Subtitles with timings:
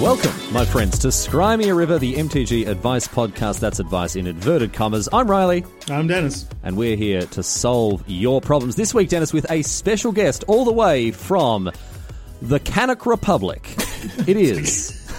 [0.00, 3.60] Welcome, my friends, to Scry Me a River, the MTG Advice Podcast.
[3.60, 5.08] That's advice in inverted commas.
[5.12, 6.46] I'm Riley, I'm Denis.
[6.62, 8.76] and we're here to solve your problems.
[8.76, 11.70] This week, Denis, with a special guest all the way from
[12.42, 13.68] the Canuck Republic.
[14.28, 15.10] It is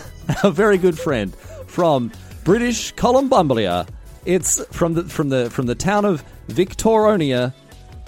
[0.44, 1.36] a very good friend
[1.66, 2.12] from
[2.44, 3.88] British Columbumblia.
[4.26, 7.54] It's from the from the from the town of Victoronia.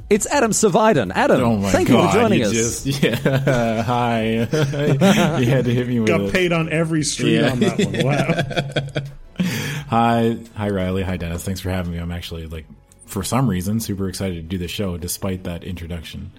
[0.10, 1.12] It's Adam Savidan.
[1.14, 2.02] Adam, Oh thank god!
[2.02, 2.84] you for joining you us.
[2.84, 3.16] Just, yeah,
[3.84, 4.24] hi.
[5.39, 6.34] you had to hit me with Got it.
[6.34, 7.51] paid on every street Yeah.
[7.51, 9.06] on that one.
[9.39, 9.46] Wow.
[9.89, 11.04] Hi, hi, Riley.
[11.04, 11.43] Hi, Denis.
[11.43, 11.98] Thanks for having me.
[12.00, 12.65] I'm actually like,
[13.06, 16.32] for some reason, super excited to do the show, despite that introduction.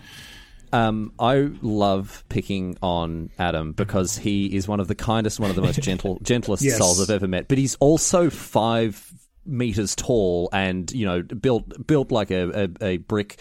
[0.73, 5.57] Um, I love picking on Adam because he is one of the kindest, one of
[5.57, 6.79] the most gentle, gentlest Yes.
[6.79, 7.49] souls I've ever met.
[7.49, 9.13] But he's also five
[9.47, 13.41] meters tall and you know built built like a a, a brick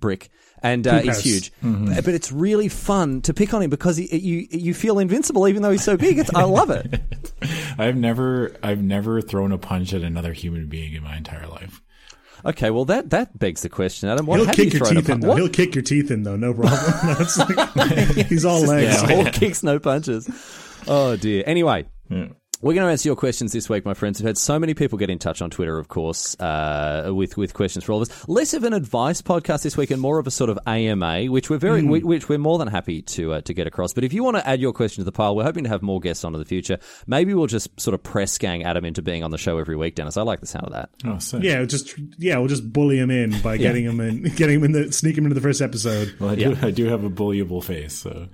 [0.00, 0.30] brick.
[0.62, 1.24] And uh, Poop he's house.
[1.24, 4.98] huge, but, but it's really fun to pick on him because he, you you feel
[4.98, 6.18] invincible even though he's so big.
[6.18, 7.00] It's, I love it.
[7.78, 11.80] I've never, I've never thrown a punch at another human being in my entire life.
[12.44, 14.26] Okay, well that that begs the question, Adam.
[14.26, 15.34] What He'll have kick you your thrown a teeth in though.
[15.36, 16.36] He'll kick your teeth in though.
[16.36, 16.78] No problem.
[17.18, 19.02] That's like, he's all legs.
[19.10, 20.28] all kicks, no punches.
[20.86, 21.42] Oh dear.
[21.46, 21.86] Anyway,
[22.62, 24.20] we're going to answer your questions this week, my friends.
[24.20, 27.54] We've had so many people get in touch on Twitter, of course, uh, with with
[27.54, 28.28] questions for all of us.
[28.28, 31.48] Less of an advice podcast this week, and more of a sort of AMA, which
[31.48, 33.92] we're very, whi- which we're more than happy to uh, to get across.
[33.94, 35.80] But if you want to add your question to the pile, we're hoping to have
[35.82, 36.78] more guests on in the future.
[37.06, 39.94] Maybe we'll just sort of press gang Adam into being on the show every week,
[39.94, 40.16] Denis.
[40.16, 40.90] I like the sound of that.
[41.06, 41.42] Oh, sick.
[41.42, 44.72] Yeah, just yeah, we'll just bully him in by getting him in, getting him in
[44.72, 46.14] the, sneak him into the first episode.
[46.20, 48.28] Well, I do, I do have a bullyable face, so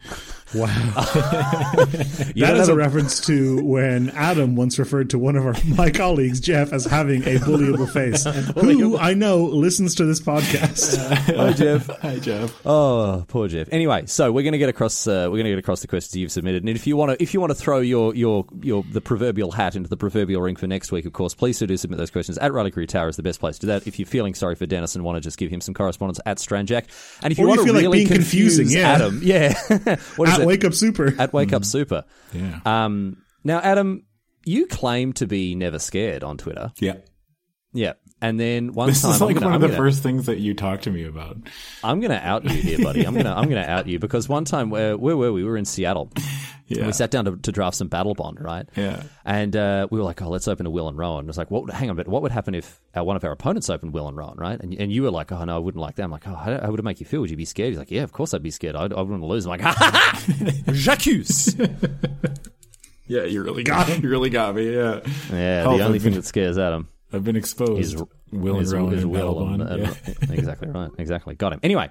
[0.55, 5.19] Wow, that is that don't is have a reference to when Adam once referred to
[5.19, 8.25] one of our my colleagues, Jeff, as having a bullyable face,
[8.61, 10.97] who I know listens to this podcast.
[11.37, 11.89] Hi, Jeff.
[12.01, 12.55] hi, Jeff.
[12.65, 13.69] Oh, poor Jeff.
[13.73, 15.09] Anyway, so we're going to get across.
[15.09, 17.21] Uh, we're going to get across the questions you've submitted, and if you want to,
[17.21, 20.55] if you want to throw your your your the proverbial hat into the proverbial ring
[20.55, 22.39] for next week, of course, please do submit those questions.
[22.39, 23.89] At Riley Career Tower is the best place to do that.
[23.89, 26.39] If you're feeling sorry for Denis and want to just give him some correspondence at
[26.39, 26.85] Stranjak,
[27.23, 28.93] and if you Or you want to feel like really being confuse confusing, yeah.
[28.93, 29.55] Adam, yeah,
[30.17, 30.47] what is At it?
[30.47, 31.15] Wake Up Super.
[31.19, 32.05] at Wake Up Super.
[32.33, 34.05] Yeah, Um, now, Adam,
[34.45, 36.73] you claim to be never scared on Twitter.
[36.81, 36.97] yeah.
[37.73, 37.93] Yeah,
[38.23, 40.27] and then one This time, is like gonna- one I'm of the gonna- first things
[40.27, 41.37] that you talk to me about.
[41.85, 43.05] I'm going to out you here, buddy.
[43.05, 45.43] I'm going to I'm going to out you because one time where where were we?
[45.43, 46.11] We were in Seattle.
[46.69, 48.69] Yeah, We sat down to, to draft some Battlebond, right?
[48.77, 49.03] yeah.
[49.25, 51.25] And uh, we were like, oh, let's open a Will and Rowan.
[51.25, 52.09] It was like, what, hang on a bit.
[52.09, 54.61] What would happen if uh, one of our opponents opened Will and Rowan, right?
[54.61, 56.03] And, and you were like, oh, no, I wouldn't like that.
[56.03, 57.21] I'm like, oh, how, how would it make you feel?
[57.21, 57.69] Would you be scared?
[57.71, 58.75] He's like, yeah, of course I'd be scared.
[58.75, 59.47] I'd, I wouldn't lose.
[59.47, 60.73] I'm like, ha ha ha!
[60.73, 61.55] J'accuse!
[63.09, 64.03] Yeah, you really got him.
[64.03, 64.75] You really got me.
[64.75, 65.01] Yeah,
[65.31, 67.81] Yeah, Help, the only thing been- that scares Adam I've been exposed.
[67.81, 67.95] is
[68.33, 69.47] Will and Rowan is and Will.
[69.49, 70.19] And, Battlebond.
[70.29, 70.91] and- exactly right.
[70.99, 71.37] Exactly.
[71.37, 71.61] Got him.
[71.63, 71.89] Anyway,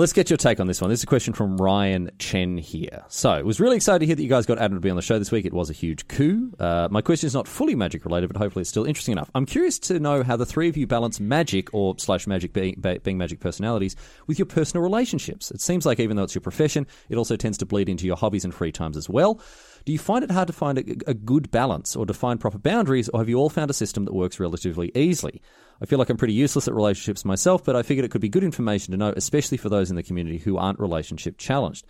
[0.00, 0.88] let's get your take on this one.
[0.88, 3.04] This is a question from Ryan Chen here.
[3.08, 4.96] So, it was really excited to hear that you guys got Adam to be on
[4.96, 5.44] the show this week.
[5.44, 6.50] It was a huge coup.
[6.58, 9.30] Uh, my question is not fully magic related, but hopefully it's still interesting enough.
[9.34, 12.82] I'm curious to know how the three of you balance magic or slash magic being,
[13.02, 13.94] being magic personalities
[14.26, 15.50] with your personal relationships.
[15.50, 18.16] It seems like even though it's your profession, it also tends to bleed into your
[18.16, 19.38] hobbies and free times as well.
[19.84, 23.10] Do you find it hard to find a, a good balance or define proper boundaries,
[23.10, 25.42] or have you all found a system that works relatively easily?
[25.82, 28.28] I feel like I'm pretty useless at relationships myself, but I figured it could be
[28.28, 31.86] good information to know, especially for those in the community who aren't relationship challenged.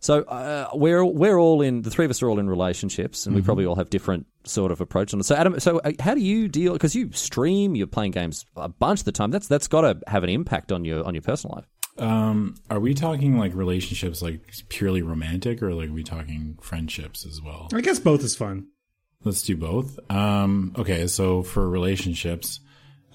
[0.00, 3.36] So uh, we're we're all in the three of us are all in relationships, and
[3.36, 5.24] we probably all have different sort of approach on it.
[5.24, 6.72] So Adam, so uh, how do you deal?
[6.72, 9.30] Because you stream, you're playing games a bunch of the time.
[9.30, 11.66] That's that's got to have an impact on your on your personal life.
[11.98, 14.40] Um, are we talking like relationships, like
[14.70, 17.68] purely romantic, or like are we talking friendships as well?
[17.74, 18.68] I guess both is fun.
[19.22, 19.98] Let's do both.
[20.10, 22.60] Um, okay, so for relationships,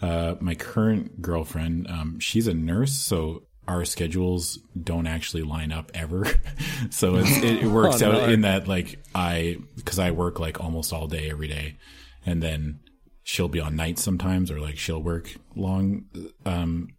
[0.02, 5.92] uh, my current girlfriend, um, she's a nurse, so our schedules don't actually line up
[5.96, 6.26] ever.
[6.92, 8.34] so it, it works Oh, out no.
[8.34, 11.78] in that like I, because I work like almost all day every day,
[12.26, 12.80] and then
[13.24, 16.06] she'll be on nights sometimes, or like she'll work long,
[16.46, 16.90] um,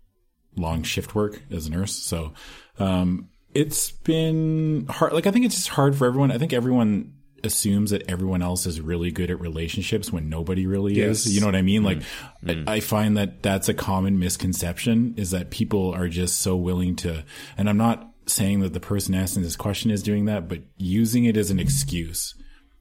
[0.56, 1.92] long shift work as a nurse.
[1.94, 2.32] So,
[2.78, 5.12] um, it's been hard.
[5.12, 6.30] Like, I think it's just hard for everyone.
[6.32, 7.12] I think everyone
[7.46, 11.24] assumes that everyone else is really good at relationships when nobody really Yes.
[11.24, 11.34] is.
[11.34, 11.82] You know what I mean?
[11.82, 11.86] Mm-hmm.
[11.86, 12.02] Like,
[12.46, 12.68] I, mm-hmm.
[12.68, 17.24] I find that that's a common misconception is that people are just so willing to,
[17.56, 21.24] and I'm not saying that the person asking this question is doing that, but using
[21.24, 22.34] it as an excuse.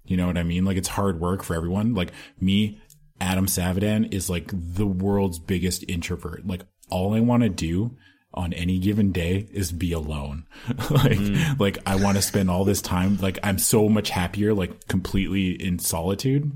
[0.03, 0.65] You know what I mean?
[0.65, 1.93] Like, it's hard work for everyone.
[1.93, 2.81] Like, me,
[3.21, 6.45] Adam Savidan is like the world's biggest introvert.
[6.45, 7.95] Like, all I want to do
[8.35, 10.45] on any given day is be alone.
[10.89, 11.53] like, hmm.
[11.57, 13.17] like I want to spend all this time.
[13.17, 16.51] Like, I'm so much happier, like completely in solitude.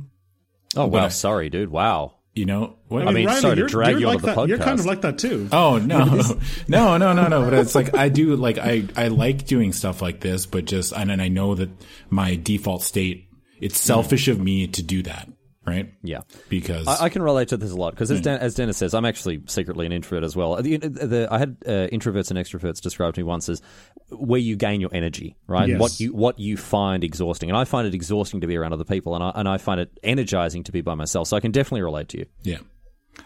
[0.76, 1.70] Oh wow, I- sorry, dude.
[1.70, 2.16] Wow.
[2.36, 3.08] You know what?
[3.08, 5.02] I mean, Riley, sorry to drag you're like onto the that- You're kind of like
[5.02, 5.50] that too.
[5.52, 6.06] Oh no,
[6.68, 7.44] no, no, no, no!
[7.44, 10.94] But it's like I do like I I like doing stuff like this, but just
[10.94, 11.70] and, and I know that
[12.10, 13.28] my default state
[13.60, 15.28] it's selfish of me to do that,
[15.70, 15.94] right?
[16.04, 16.22] Yeah.
[16.50, 18.94] Because I, I can relate to this a lot because, as, Dan, as Denis says,
[18.94, 20.62] I'm actually secretly an introvert as well.
[20.62, 23.62] The, the, I had uh, introverts and extroverts described to me once as
[24.10, 25.70] where you gain your energy, right?
[25.70, 25.80] Yes.
[25.80, 28.84] What you what you find exhausting, and I find it exhausting to be around other
[28.84, 31.28] people, and I and I find it energizing to be by myself.
[31.28, 32.26] So I can definitely relate to you.
[32.44, 32.60] yeah,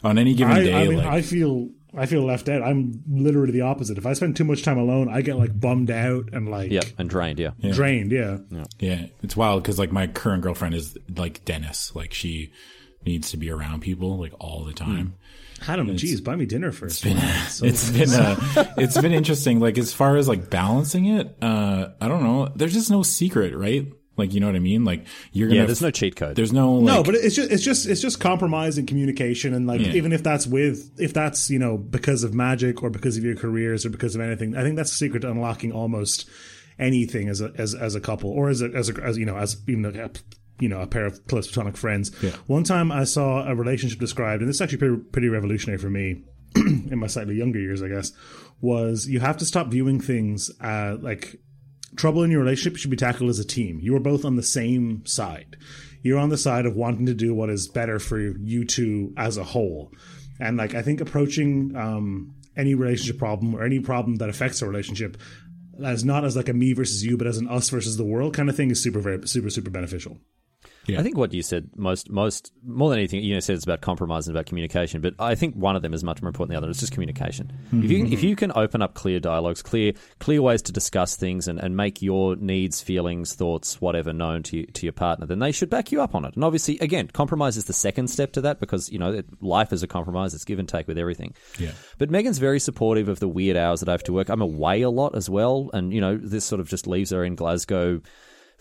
[0.03, 2.63] on any given I, day, I mean, like I feel I feel left out.
[2.63, 3.97] I'm literally the opposite.
[3.97, 6.81] If I spend too much time alone, I get like bummed out and like Yeah,
[6.97, 7.39] and drained.
[7.39, 8.11] Yeah, drained.
[8.11, 8.39] Yeah.
[8.49, 9.05] Yeah, yeah.
[9.21, 11.95] it's wild because like my current girlfriend is like Denis.
[11.95, 12.51] Like she
[13.05, 15.15] needs to be around people like all the time.
[15.67, 17.05] Adam, geez, buy me dinner first.
[17.63, 18.35] It's been uh,
[18.77, 19.59] it's been interesting.
[19.59, 22.51] Like as far as like balancing it, uh, I don't know.
[22.55, 23.87] There's just no secret, right?
[24.15, 24.83] Like you know what I mean?
[24.85, 25.61] Like you're gonna.
[25.61, 25.65] yeah.
[25.65, 26.35] There's no cheat code.
[26.35, 26.73] There's no.
[26.73, 29.93] Like, no, but it's just it's just it's just compromise and communication, and like Yeah.
[29.93, 33.35] even if that's with if that's you know because of magic or because of your
[33.35, 36.29] careers or because of anything, I think that's the secret to unlocking almost
[36.79, 39.37] anything as a as as a couple or as a as a as you know
[39.37, 40.11] as even a,
[40.59, 42.11] you know a pair of close platonic friends.
[42.21, 42.31] Yeah.
[42.47, 45.89] One time I saw a relationship described, and this is actually pretty, pretty revolutionary for
[45.89, 46.21] me
[46.55, 48.11] in my slightly younger years, I guess.
[48.61, 51.35] Was you have to stop viewing things uh, like
[51.95, 53.79] trouble in your relationship should be tackled as a team.
[53.81, 55.57] You are both on the same side.
[56.01, 59.37] You're on the side of wanting to do what is better for you two as
[59.37, 59.93] a whole.
[60.39, 64.67] And like I think approaching um, any relationship problem or any problem that affects a
[64.67, 65.17] relationship
[65.83, 68.33] as not as like a me versus you, but as an us versus the world
[68.33, 70.17] kind of thing is super, very, super, super beneficial.
[70.89, 73.81] I think what you said most, most more than anything, you know, said it's about
[73.81, 75.01] compromise and about communication.
[75.01, 76.69] But I think one of them is much more important than the other.
[76.69, 77.51] It's just communication.
[77.85, 81.15] If you can, if you can open up clear dialogues, clear clear ways to discuss
[81.15, 85.25] things, and, and make your needs, feelings, thoughts, whatever known to you, to your partner,
[85.25, 86.35] then they should back you up on it.
[86.35, 89.71] And obviously, again, compromise is the second step to that because you know it, life
[89.71, 90.33] is a compromise.
[90.33, 91.33] It's give and take with everything.
[91.57, 91.71] Yeah.
[91.97, 94.29] But Megan's very supportive of the weird hours that I have to work.
[94.29, 97.23] I'm away a lot as well, and you know this sort of just leaves her
[97.23, 98.01] in Glasgow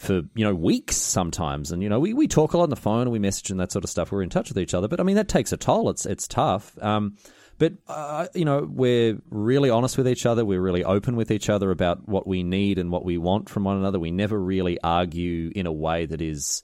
[0.03, 1.71] for you know weeks sometimes.
[1.71, 3.61] And you know we, we talk a lot on the phone and we message and
[3.61, 4.11] that sort of stuff.
[4.11, 4.89] We're in touch with each other.
[4.89, 5.91] But i mean that takes a toll.
[5.91, 6.77] It's it's tough.
[6.83, 7.17] Um,
[7.59, 10.45] but uh, you know we're really honest with each other.
[10.45, 13.65] We're really open with each other about what we need and what we want from
[13.65, 14.01] one another.
[14.01, 16.63] We never really argue in a way that is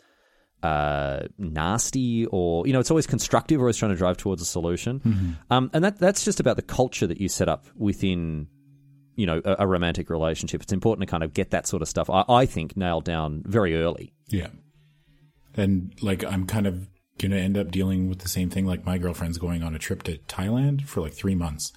[0.65, 3.61] uh, nasty or you know it's always constructive.
[3.61, 5.01] Always trying to drive towards a solution.
[5.51, 8.49] Um, and that that's just about the culture that you set up within
[9.19, 11.89] you know a, a romantic relationship it's important to kind of get that sort of
[11.89, 14.49] stuff I, I think nailed down very early Yeah.
[15.55, 16.89] And like I'm kind of
[17.21, 18.65] gonna end up dealing with the same thing.
[18.65, 21.73] Like my girlfriend's going on a trip to Thailand for like three months.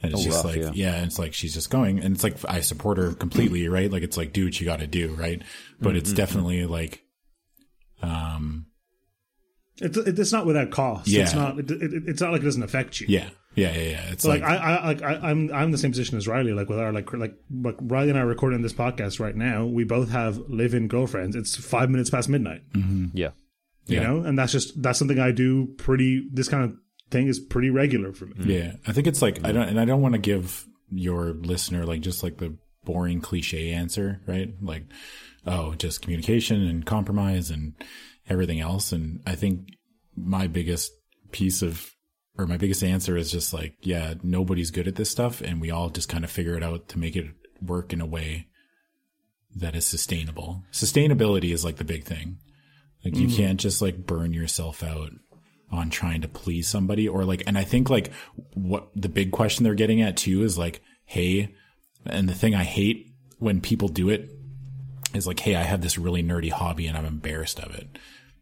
[0.00, 0.70] And it's Oh, just rough, like, yeah.
[0.74, 1.02] yeah.
[1.04, 3.90] it's like she's just going, and it's like I support her completely, right?
[3.90, 5.42] Like it's like, do what you got to do, right?
[5.80, 6.16] But it's Mm-hmm.
[6.18, 7.02] definitely like,
[8.02, 8.66] um,
[9.78, 11.08] It's it's not without cost.
[11.08, 11.22] Yeah.
[11.22, 13.06] It's not it, it, it's not like it doesn't affect you.
[13.08, 14.10] yeah, yeah, yeah, yeah.
[14.12, 16.52] It's like, like, I, I, I, I'm, I'm in the same position as Riley.
[16.52, 19.64] Like with our like like like Riley and I are recording this podcast right now.
[19.66, 21.34] We both have live-in girlfriends.
[21.34, 22.62] It's five minutes past midnight.
[22.72, 23.06] Mm-hmm.
[23.16, 23.30] yeah
[23.86, 24.02] You Yeah.
[24.04, 26.28] know, and that's just that's something I do pretty.
[26.32, 26.76] This kind of
[27.10, 28.34] thing is pretty regular for me.
[28.34, 28.50] Mm-hmm.
[28.50, 31.84] Yeah, I think it's like I don't, and I don't want to give your listener
[31.84, 34.54] like just like the boring cliche answer, right?
[34.60, 34.84] Like,
[35.46, 37.74] oh, just communication and compromise and
[38.28, 38.92] everything else.
[38.92, 39.70] And I think
[40.16, 40.92] my biggest
[41.32, 41.90] piece of,
[42.38, 45.70] or my biggest answer is just like, yeah, nobody's good at this stuff, and we
[45.70, 47.26] all just kind of figure it out to make it
[47.62, 48.48] work in a way
[49.54, 50.62] that is sustainable.
[50.72, 52.38] Sustainability is like the big thing.
[53.04, 53.36] Like you mm-hmm.
[53.36, 55.12] can't just like burn yourself out
[55.70, 58.12] on trying to please somebody or like and I think like
[58.54, 61.54] what the big question they're getting at too is like, hey,
[62.04, 64.30] and the thing I hate when people do it
[65.14, 67.98] is like, hey, I have this really nerdy hobby and I'm embarrassed of it.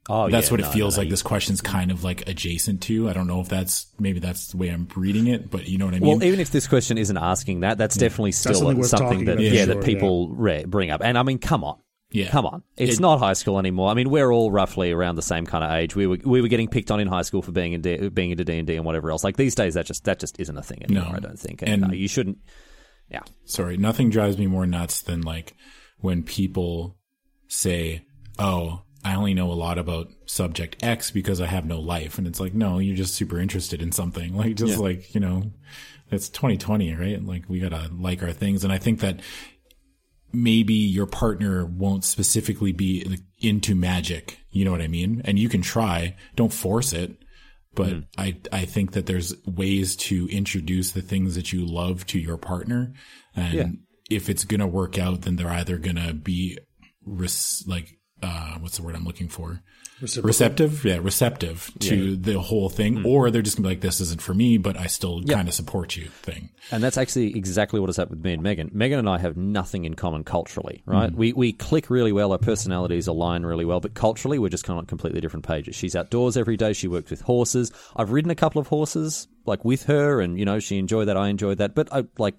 [0.09, 1.11] Oh That's yeah, what no, it feels no, like no.
[1.13, 3.09] this question's kind of like adjacent to.
[3.09, 5.87] I don't know if that's maybe that's the way I'm reading it, but you know
[5.87, 6.09] what I mean?
[6.19, 9.43] well, even if this question isn't asking that, that's definitely still something something, that about,
[9.45, 11.01] yeah, for that sure, people re- bring up.
[11.05, 11.79] And I mean, come on,
[12.11, 12.29] Yeah.
[12.31, 13.91] come on, it's It- not high school anymore.
[13.91, 15.97] I mean, we're all roughly around the same kind of age.
[15.97, 18.31] We were we were getting picked on in high school for being in D- being
[18.31, 19.25] into D and D and whatever else.
[19.25, 21.11] Like these days, that just that just isn't a thing anymore.
[21.11, 21.17] No.
[21.17, 22.39] I don't think, and, And- no, you shouldn't.
[23.11, 25.55] Yeah, sorry, nothing drives me more nuts than like
[26.01, 26.97] when people
[27.49, 28.03] say,
[28.39, 32.27] "Oh, I only know a lot about subject X because I have no life," and
[32.27, 34.35] it's like, no, you're just super interested in something.
[34.37, 35.53] Like, just like you know,
[36.11, 37.25] it's 2020, right?
[37.25, 39.21] Like, we gotta like our things, and I think that
[40.33, 44.41] maybe your partner won't specifically be into magic.
[44.51, 45.23] You know what I mean?
[45.25, 46.17] And you can try.
[46.35, 47.17] Don't force it.
[47.75, 48.01] But hmm.
[48.17, 52.37] I, I think that there's ways to introduce the things that you love to your
[52.37, 52.93] partner.
[53.35, 53.67] And Yeah.
[54.11, 56.59] if it's going to work out, then they're either going to be
[57.05, 59.63] res- like, uh, what's the word I'm looking for?
[60.01, 60.27] Reciprocal.
[60.27, 64.21] Receptive, yeah, receptive to the whole thing, or they're just gonna be like, "This isn't
[64.21, 66.07] for me," but I still kind of support you.
[66.07, 66.51] Thing.
[66.73, 68.71] And that's actually exactly what has happened with me and Megan.
[68.75, 71.13] Megan and I have nothing in common culturally, right?
[71.15, 74.77] We we click really well, our personalities align really well, but culturally we're just kind
[74.77, 75.77] of on completely different pages.
[75.77, 77.71] She's outdoors every day, she works with horses.
[77.95, 81.17] I've ridden a couple of horses like with her and you know, she enjoyed that,
[81.17, 82.35] I enjoyed that, but I like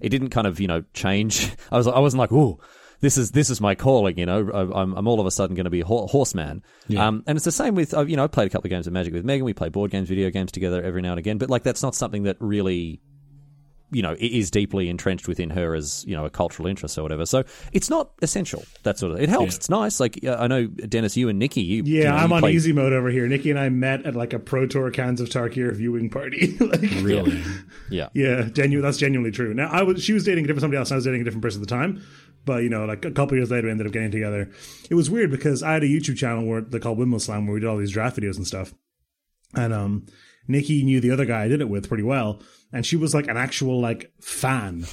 [0.00, 1.50] it didn't kind of, you know, change.
[1.72, 2.60] I was I wasn't like, "Ooh,
[3.00, 4.50] this is this is my calling, you know.
[4.52, 6.62] I- I'm, I'm all of a sudden going to be a ho- horseman.
[6.96, 8.86] Um, and it's the same with, uh, you know, I played a couple of games
[8.86, 9.44] of Magic with Megan.
[9.44, 11.38] We play board games, video games together every now and again.
[11.38, 13.00] But like, that's not something that really,
[13.92, 17.24] you know, is deeply entrenched within her as you know a cultural interest or whatever.
[17.24, 18.64] So it's not essential.
[18.82, 19.56] That sort of it helps.
[19.56, 20.00] It's nice.
[20.00, 22.50] Like uh, I know Denis, you and Nikki, you Yeah, you know, I'm you on
[22.50, 23.28] easy mode over here.
[23.28, 26.56] Nikki and I met at like a Pro Tour Khans of Tarkir viewing party.
[26.60, 27.40] like, Really?
[27.88, 29.54] Yeah, yeah, genu- that's genuinely true.
[29.54, 30.90] Now, I was she was dating a different somebody else.
[30.90, 32.02] And I was dating a different person at the time.
[32.46, 34.50] But you know, like a couple years later, we ended up getting together.
[34.88, 37.54] It was weird because I had a YouTube channel where they called Windmill Slam, where
[37.54, 38.72] we did all these draft videos and stuff.
[39.54, 40.06] And um,
[40.48, 42.40] Nikki knew the other guy I did it with pretty well,
[42.72, 44.86] and she was like an actual like fan.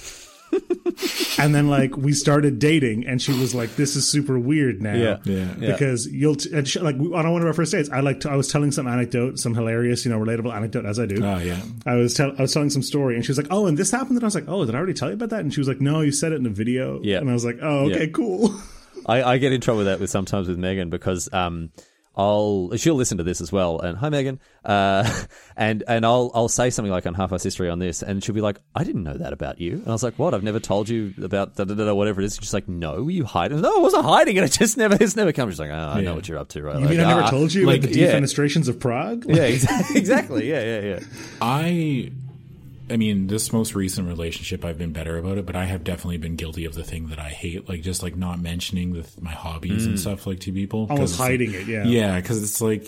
[1.40, 4.94] And then like we started dating, and she was like, "This is super weird now."
[4.96, 5.18] Yeah.
[5.26, 5.72] Yeah.
[5.72, 8.32] because you'll t- and she, like on one of our first dates, I like to,
[8.32, 11.24] I was telling some anecdote, some hilarious, you know, relatable anecdote as I do.
[11.24, 11.62] Oh yeah.
[11.86, 13.92] I was tell, I was telling some story, and she was like, "Oh, and this
[13.92, 15.60] happened," and I was like, "Oh, did I already tell you about that?" And she
[15.60, 17.18] was like, "No, you said it in a video." Yeah.
[17.20, 18.12] and I was like, "Oh, okay, Yeah.
[18.12, 18.54] cool."
[19.06, 21.72] I, I get in trouble with that with sometimes with Megan because um
[22.16, 23.80] I'll she'll listen to this as well.
[23.80, 24.40] And hi Megan.
[24.64, 25.24] Uh
[25.58, 28.04] and and I'll I'll say something like on half our history on this.
[28.04, 29.74] And she'll be like I didn't know that about you.
[29.74, 30.34] And I was like what?
[30.34, 32.36] I've never told you about da, da, da, da, whatever it is.
[32.36, 33.56] She's like no you hide it.
[33.56, 34.44] No I wasn't hiding it.
[34.44, 35.50] It just never it's never come.
[35.50, 36.80] She's like oh, I know what you're up to right?
[36.80, 38.14] You mean I never "Ah, told you like, about the yeah.
[38.14, 39.26] defenestrations of Prague?
[39.28, 40.50] yeah exactly, exactly.
[40.50, 41.00] Yeah yeah yeah.
[41.42, 42.12] I
[42.90, 46.18] I mean, this most recent relationship, I've been better about it, but I have definitely
[46.18, 49.32] been guilty of the thing that I hate, like just like not mentioning the, my
[49.32, 50.00] hobbies and mm.
[50.00, 50.88] stuff like to people.
[50.90, 51.86] Almost it's like- hiding it, yeah.
[51.86, 52.88] Yeah, because it's like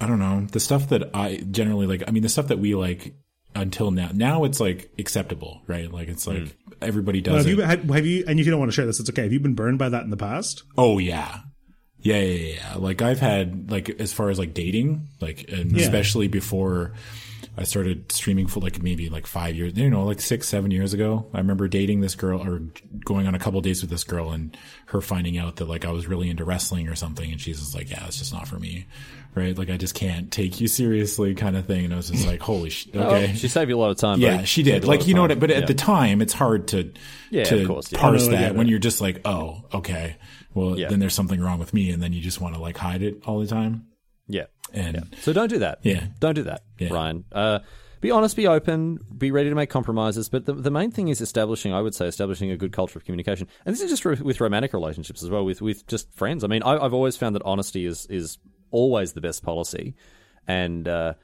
[0.00, 2.04] I don't know the stuff that I generally like.
[2.06, 3.14] I mean, the stuff that we like
[3.54, 4.10] until now.
[4.12, 5.90] Now it's like acceptable, right?
[5.90, 6.52] Like it's like mm.
[6.80, 7.56] everybody Well, does have it.
[7.56, 9.22] you have, have you and if you don't want to share this, it's okay.
[9.22, 10.62] Have you been burned by that in the past?
[10.76, 11.40] Oh yeah.
[11.98, 12.74] Yeah, yeah, yeah, yeah.
[12.76, 16.92] Like I've had like as far as like dating, like and especially before
[17.58, 20.92] I started streaming for like maybe like five years, you know, like six, seven years
[20.92, 21.26] ago.
[21.32, 22.60] I remember dating this girl or
[23.04, 24.54] going on a couple dates with this girl and
[24.86, 27.74] her finding out that like I was really into wrestling or something, and she's just
[27.74, 28.86] like, "Yeah, it's just not for me."
[29.34, 29.56] Right?
[29.56, 31.84] Like I just can't take you seriously, kind of thing.
[31.86, 33.30] And I was just like, "Holy shit!" Oh, okay.
[33.32, 34.84] Oh, she saved you a lot of time Yeah, she did.
[34.84, 35.28] Like you know what?
[35.28, 35.38] time.
[35.38, 35.56] But Yeah.
[35.56, 36.92] at the time, it's hard to
[37.30, 37.98] Yeah, to of course, yeah.
[38.00, 38.70] parse Oh, no, I that when it.
[38.70, 40.16] you're just like, oh, okay,
[40.54, 40.88] well Yeah.
[40.88, 43.22] then there's something wrong with me, and then you just want to like hide it
[43.26, 43.86] all the time.
[44.28, 45.78] Yeah And So don't do that.
[45.82, 46.06] Yeah.
[46.18, 46.92] Don't do that, Yeah.
[46.92, 47.24] Ryan.
[47.30, 47.60] Uh,
[48.00, 50.28] be honest, be open, be ready to make compromises.
[50.28, 53.04] But the, the main thing is establishing, I would say, establishing a good culture of
[53.04, 53.48] communication.
[53.64, 56.44] And this is just with, with romantic relationships as well, with, with just friends.
[56.44, 58.38] I mean, I, I've always found that honesty is, is
[58.70, 59.94] always the best policy.
[60.46, 61.14] And, uh,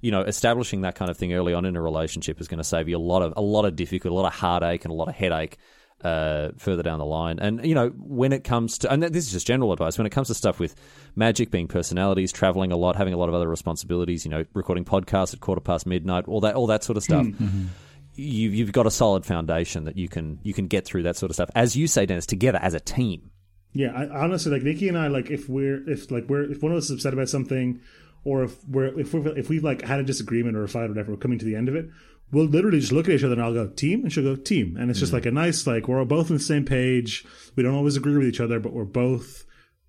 [0.00, 2.64] you know, establishing that kind of thing early on in a relationship is going to
[2.64, 4.94] save you a lot of a lot of difficult, a lot of heartache, and a
[4.94, 5.58] lot of headache
[6.02, 7.38] uh, further down the line.
[7.38, 10.10] And you know, when it comes to, and this is just general advice, when it
[10.10, 10.74] comes to stuff with
[11.16, 14.84] magic, being personalities, traveling a lot, having a lot of other responsibilities, you know, recording
[14.84, 17.26] podcasts at quarter past midnight, all that, all that sort of stuff.
[17.26, 17.66] Hmm, hmm, hmm.
[18.14, 21.30] You, you've got a solid foundation that you can you can get through that sort
[21.30, 23.30] of stuff, as you say, Denis, together as a team.
[23.72, 26.72] Yeah, I, honestly, like Nikki and I, like if we're if like we're if one
[26.72, 27.80] of us is upset about something,
[28.24, 30.88] or if we're if we if we've like had a disagreement or a fight or
[30.88, 31.88] whatever, we're coming to the end of it.
[32.30, 34.76] We'll literally just look at each other and I'll go team, and she'll go team,
[34.78, 35.16] and it's just hmm.
[35.16, 37.24] like a nice like we're both on the same page.
[37.56, 39.44] We don't always agree with each other, but we're both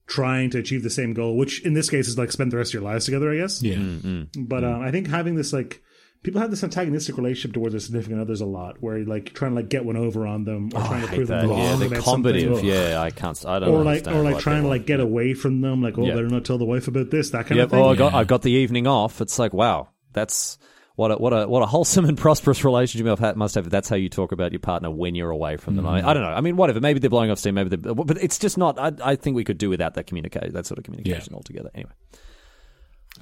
[0.08, 2.72] trying to achieve the same goal, which in this case is like spend the rest
[2.72, 3.62] of your lives together, I guess.
[3.62, 4.44] yeah, mm-hmm.
[4.44, 4.76] But mm-hmm.
[4.76, 5.82] um, I think having this like
[6.24, 9.52] people have this antagonistic relationship towards their significant others a lot, where you're like trying
[9.52, 11.76] to like get one over on them or oh, trying to prove them wrong yeah,
[11.76, 12.66] the about something.
[12.66, 13.46] Yeah, I can't.
[13.46, 13.70] I don't.
[13.70, 16.16] Or like, understand or like trying to like get away from them, like oh, Yeah.
[16.16, 17.66] better not tell the wife about this, that kind Yep.
[17.66, 17.80] of thing.
[17.80, 19.22] Oh, I got I got the evening off.
[19.22, 20.58] It's like wow, that's
[21.00, 23.66] what a what a what a wholesome and prosperous relationship you have, must have.
[23.68, 25.88] if That's how you talk about your partner when you're away from them.
[25.88, 26.30] I, I don't know.
[26.30, 26.82] I mean, whatever.
[26.82, 27.56] Maybe they're blowing off steam.
[27.56, 28.78] Maybe they're, but it's just not.
[28.78, 31.72] I, I think we could do without that communicate that sort of communication altogether.
[31.74, 31.92] Anyway,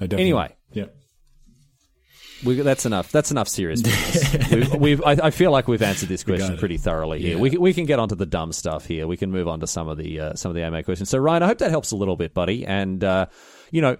[0.00, 0.56] I Anyway.
[0.72, 0.86] yeah,
[2.44, 3.12] we, that's enough.
[3.12, 3.82] That's enough serious
[4.52, 7.34] we've, we've, I, I feel like we've answered this question pretty thoroughly here.
[7.36, 7.40] Yeah.
[7.40, 9.06] We, can- we can get onto the dumb stuff here.
[9.06, 11.10] We can move on to some of the uh, some of the AMA questions.
[11.10, 12.66] So Ryan, I hope that helps a little bit, buddy.
[12.66, 13.26] And uh,
[13.70, 13.96] you know,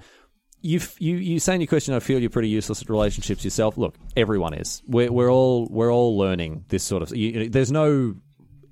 [0.61, 3.79] you you you say in your question, I feel you're pretty useless at relationships yourself.
[3.79, 4.83] Look, everyone is.
[4.87, 7.17] We're we're all we're all learning this sort of.
[7.17, 8.17] You, there's no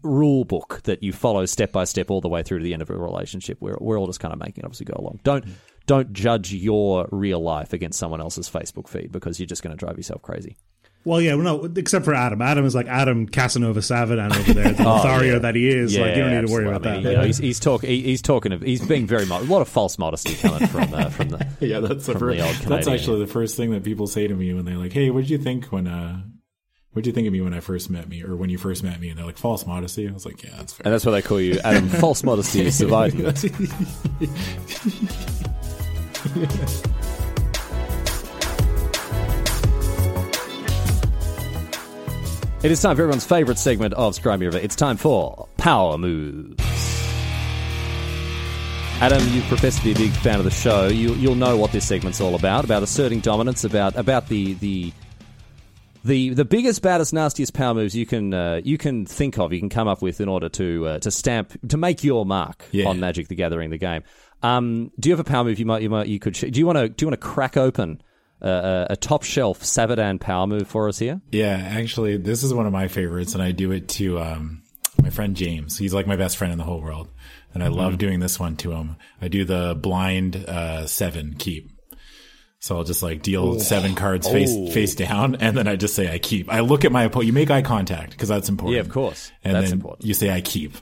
[0.02, 2.82] rule book that you follow step by step all the way through to the end
[2.82, 3.58] of a relationship.
[3.60, 5.20] We're we're all just kind of making it obviously go along.
[5.22, 5.44] Don't
[5.86, 9.78] don't judge your real life against someone else's Facebook feed because you're just going to
[9.78, 10.56] drive yourself crazy.
[11.06, 12.42] Well, yeah, well, no, except for Adam.
[12.42, 15.38] Adam is like Adam Casanova Savidan over there, the Lothario yeah.
[15.38, 15.96] that he is.
[15.96, 17.10] like, you don't need to worry about I mean, that.
[17.10, 19.62] you know, he's he's, talk, he, he's talking of he's being very mo- a lot
[19.62, 22.88] of false modesty coming from uh, from the Yeah, that's the first, the old that's
[22.88, 25.30] actually the first thing that people say to me when they're like, "Hey, what did
[25.30, 26.22] you think when uh,
[26.90, 28.82] what did you think of me when I first met me, or when you first
[28.82, 31.06] met me?" And they're like, "False modesty." I was like, "Yeah, that's fair." and that's
[31.06, 31.88] why they call you Adam.
[32.00, 33.16] false modesty is survived.
[42.62, 44.58] It is time for everyone's favourite segment of Scrum River.
[44.58, 46.56] It's time for Power Moves.
[49.00, 50.86] Adam, you profess to be a big fan of the show.
[50.88, 54.92] You, you'll know what this segment's all about: about asserting dominance, about about the the
[56.02, 59.60] the the biggest, baddest, nastiest power moves you can uh, you can think of, you
[59.60, 62.88] can come up with in order to uh, to stamp to make your mark Yeah.
[62.88, 64.02] on Magic the Gathering, the game.
[64.42, 66.34] Um, do you have a power move you might you might you could?
[66.34, 68.00] Sh- do you want to do you want to crack open
[68.40, 71.20] a, a top shelf Savidan power move for us here?
[71.30, 74.62] Yeah, actually, this is one of my favorites, and I do it to um,
[75.02, 75.78] my friend James.
[75.78, 77.08] He's like my best friend in the whole world,
[77.54, 78.96] and I love doing this one to him.
[79.20, 81.70] I do the blind uh, seven keep.
[82.58, 84.70] So I'll just like deal seven cards face Oh.
[84.70, 86.50] face down, and then I just say I keep.
[86.52, 87.26] I look at my opponent.
[87.26, 88.74] You make eye contact because that's important.
[88.76, 89.30] Yeah, of course.
[89.44, 90.04] And That's then important.
[90.06, 90.72] you say I keep,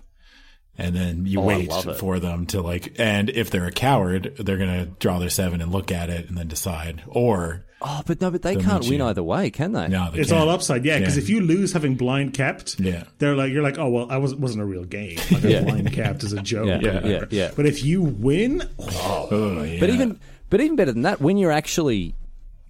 [0.78, 2.96] and then you Oh, wait for them to like.
[2.98, 6.36] And if they're a coward, they're gonna draw their seven and look at it and
[6.38, 7.02] then decide.
[7.06, 9.04] Or Oh, but no, but they can't win you.
[9.04, 9.88] either way, can they?
[9.88, 10.40] no, they It's can't.
[10.40, 10.98] all upside, yeah.
[10.98, 11.22] Because Yeah.
[11.22, 13.04] if you lose having blind kept, Yeah.
[13.18, 15.18] they're like you're like, oh well, I was wasn't a real game.
[15.30, 15.58] Like Yeah.
[15.58, 16.66] a blind kept is a joke.
[16.66, 17.50] Yeah, or yeah, yeah.
[17.54, 19.80] But if you win, oh, Oh, yeah.
[19.80, 20.18] But even
[20.50, 22.14] but even better than that, when you're actually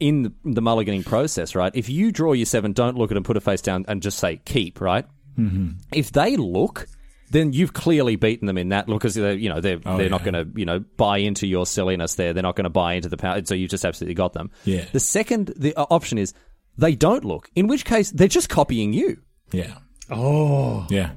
[0.00, 1.70] in the, the mulliganing process, right?
[1.74, 4.18] If you draw your seven, don't look at them, put a face down, and just
[4.18, 5.06] say keep, right?
[5.38, 5.68] Mm-hmm.
[5.92, 6.88] If they look,
[7.30, 10.24] then you've clearly beaten them in that look because they're you know they're they're not
[10.24, 12.32] going to you know buy into your silliness there.
[12.32, 13.44] They're not going to buy into the power.
[13.44, 14.50] So you've just absolutely got them.
[14.64, 14.84] Yeah.
[14.92, 16.34] The second the uh, option is
[16.76, 19.18] they don't look, in which case they're just copying you.
[19.52, 19.78] yeah.
[20.10, 21.12] oh, Yeah.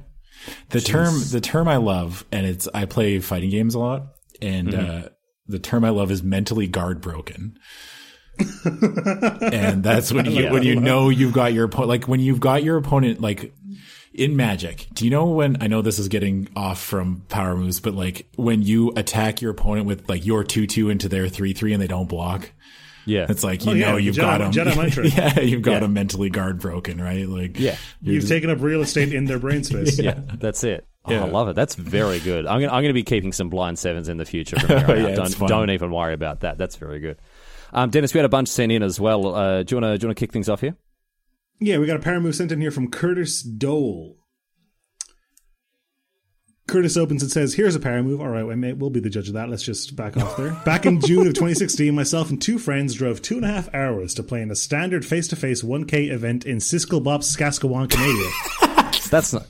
[0.70, 4.06] The term the term I love, and it's I play fighting games a lot,
[4.40, 5.06] and Mm-hmm.
[5.06, 5.08] uh,
[5.46, 7.58] the term I love is mentally guard broken.
[8.64, 12.62] and that's when you when you know you've got your opponent like when you've got
[12.62, 13.52] your opponent like
[14.14, 17.78] in magic do you know when i know this is getting off from power moves
[17.80, 21.82] but like when you attack your opponent with like your 2-2 into their 3-3 and
[21.82, 22.50] they don't block
[23.06, 25.62] Yeah, it's like you Oh, yeah, know you've Jedi- got them Jedi mind yeah you've
[25.62, 25.78] got Yeah.
[25.80, 27.76] them mentally guard broken right like Yeah.
[28.02, 29.98] you're you've just- taken up real estate in their brain space.
[30.00, 30.86] yeah, that's it.
[31.04, 31.24] Oh, Yeah.
[31.24, 31.56] I love it.
[31.56, 32.46] That's very good.
[32.46, 34.58] I'm gonna I'm gonna be keeping some blind sevens in the future.
[34.58, 36.58] From Yeah, Don't don't even worry about that.
[36.58, 37.18] That's very good.
[37.72, 39.34] Um, Denis, we had a bunch sent in as well.
[39.34, 40.74] Uh, do you want to do you want to kick things off here?
[41.60, 44.16] Yeah, we got a pair move sent in here from Curtis Dole.
[46.68, 48.20] Curtis opens and says, Here's a para move.
[48.20, 49.48] All right, mate, we'll be the judge of that.
[49.48, 50.50] Let's just back off there.
[50.66, 54.12] Back in June of 2016, myself and two friends drove two and a half hours
[54.14, 58.28] to play in a standard face to face 1K event in Siskelbop, Saskatchewan, Canada.
[59.10, 59.46] That's not.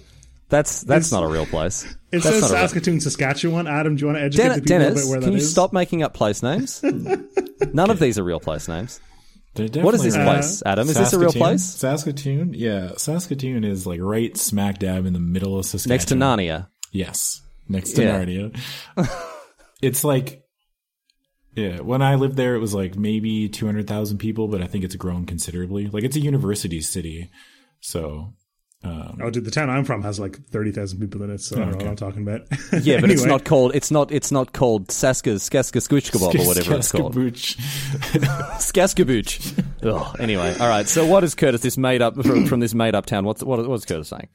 [0.50, 1.84] That's that's It's- not a real place.
[1.84, 3.66] It That's says a real- Saskatoon, Saskatchewan.
[3.66, 5.26] Adam, do you want to educate Den- the people a Denis, bit where that is?
[5.26, 5.50] can you is?
[5.50, 6.82] stop making up place names?
[7.74, 8.98] None of these are real place names.
[9.66, 10.88] They're What is this definitely- uh, place, Adam?
[10.88, 11.64] Is this a real place?
[11.64, 12.92] Saskatoon, yeah.
[12.96, 15.94] Saskatoon is like right smack dab in the middle of Saskatchewan.
[15.94, 16.68] Next to Narnia.
[16.92, 18.24] Yes, next to Yeah.
[18.24, 18.60] Narnia.
[19.82, 20.42] it's like,
[21.54, 21.80] yeah.
[21.80, 24.84] When I lived there, it was like maybe two hundred thousand people, but I think
[24.84, 25.88] it's grown considerably.
[25.88, 27.30] Like it's a university city,
[27.80, 28.32] so
[28.84, 31.72] Oh, dude, the town I'm from has like 30,000 people in it, so I don't
[31.72, 32.42] know what I'm talking about.
[32.82, 33.74] Yeah, but it's not called.
[33.74, 34.12] It's not.
[34.12, 37.14] It's not called Saskas Skaskaskuchkabob or whatever it's called.
[37.14, 37.56] Saskabooch.
[38.58, 39.64] Skaskabooch.
[39.84, 40.86] Ugh, anyway, all right.
[40.86, 41.62] So what is Curtis?
[41.62, 43.24] This made up from, from this made up town.
[43.24, 44.28] What's what, what's Curtis saying?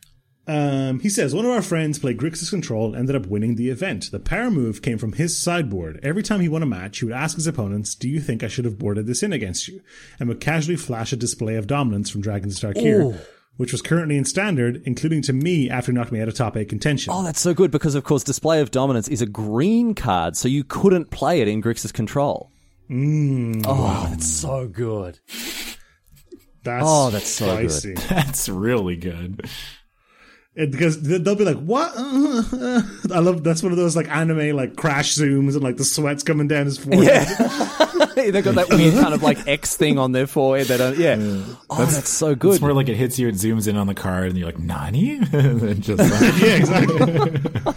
[0.46, 3.70] Um, he says one of our friends played Grixis Control and ended up winning the
[3.70, 4.12] event.
[4.12, 6.02] The power move came from his sideboard.
[6.04, 8.50] Every time he won a match, he would ask his opponents, "Do you think I
[8.50, 9.82] should have boarded this in against you?"
[10.20, 13.18] and would casually flash a display of dominance from Dragons of Tarkir,
[13.58, 16.58] which was currently in standard, including to me after he knocked me out of top
[16.58, 17.14] eight contention.
[17.14, 20.48] Oh, that's so good because of course Display of Dominance is a green card, so
[20.48, 22.52] you couldn't play it in Grixis Control.
[22.90, 23.64] Mm.
[23.68, 25.20] Oh, that's so good.
[26.64, 27.98] That's Oh, that's so good.
[28.10, 29.46] That's really good.
[30.56, 34.76] It- because they'll be like, "What?" I love that's one of those like anime like
[34.76, 37.28] crash zooms and like the sweat's coming down his forehead.
[38.16, 40.68] They've got that weird kind of like X thing on their forehead.
[40.68, 40.98] They don't.
[40.98, 41.16] Yeah.
[41.72, 42.54] Oh, that's, so good.
[42.54, 44.60] It's more like it hits you, it zooms in on the card, and you're like,
[44.60, 47.74] "Nani?" and just like, yeah, exactly.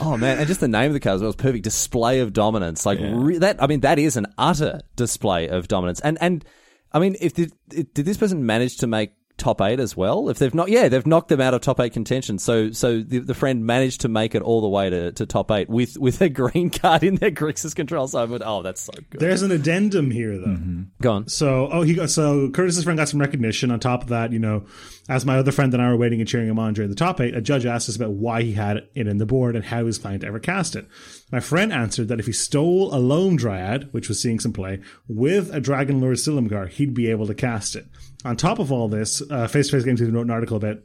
[0.00, 1.64] Oh man, and just the name of the card as well is perfect.
[1.64, 3.62] Display of dominance, like re- that.
[3.62, 6.00] I mean, that is an utter display of dominance.
[6.00, 6.44] And and
[6.92, 10.28] I mean, if did, did this person manage to make top eight as well.
[10.28, 12.38] If they've not, yeah, they've knocked them out of top eight contention.
[12.38, 15.50] So, so the, the friend managed to make it all the way to, to top
[15.50, 18.28] eight with with a green card in their Grixis control side.
[18.28, 19.20] But oh, that's so good.
[19.20, 20.46] There's an addendum here, though.
[20.46, 20.82] Mm-hmm.
[21.00, 21.28] Go on.
[21.28, 23.70] So, oh, he got so Curtis's friend got some recognition.
[23.70, 24.66] On top of that, you know,
[25.08, 27.20] as my other friend and I were waiting and cheering him on during the top
[27.20, 29.78] eight, a judge asked us about why he had it in the board and how
[29.78, 30.86] he was planning to ever cast it.
[31.32, 34.80] My friend answered that if he stole a lone dryad, which was seeing some play,
[35.08, 37.86] with a Dragon Lord Silumgar, he'd be able to cast it.
[38.24, 40.78] On top of all this, uh, Face to Face Games even wrote an article about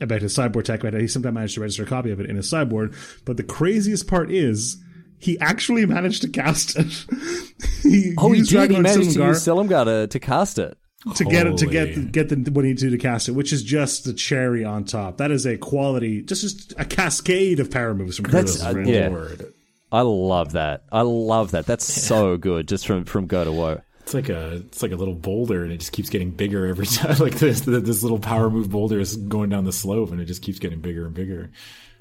[0.00, 2.36] about his sideboard tech, how he sometimes managed to register a copy of it in
[2.36, 2.94] his sideboard.
[3.24, 4.76] But the craziest part is
[5.18, 6.86] he actually managed to cast it.
[7.82, 8.48] he Oh, he did.
[8.48, 10.78] He Dragon managed to use Silumgar to, to cast it.
[11.14, 13.32] To get it to get get the what he needed to do to cast it,
[13.32, 15.18] which is just the cherry on top.
[15.18, 18.62] That is a quality, just, just a cascade of power moves from That's- Curtis.
[18.64, 18.88] uh, friend.
[18.88, 19.08] yeah.
[19.08, 19.52] Lord.
[19.92, 20.82] I love that.
[20.90, 21.64] I love that.
[21.66, 22.66] That's so good.
[22.68, 23.80] Just from from go to woe.
[24.00, 26.86] It's like a it's like a little boulder, and it just keeps getting bigger every
[26.86, 27.16] time.
[27.18, 30.42] Like this this little power move boulder is going down the slope, and it just
[30.42, 31.50] keeps getting bigger and bigger.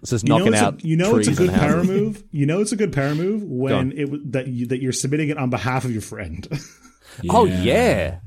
[0.01, 0.83] It's just You know, knocking it's out.
[0.83, 2.23] a, you know it's a good power move.
[2.31, 5.37] You know it's a good power move when it that you, that you're submitting it
[5.37, 6.47] on behalf of your friend.
[7.29, 8.17] Oh yeah,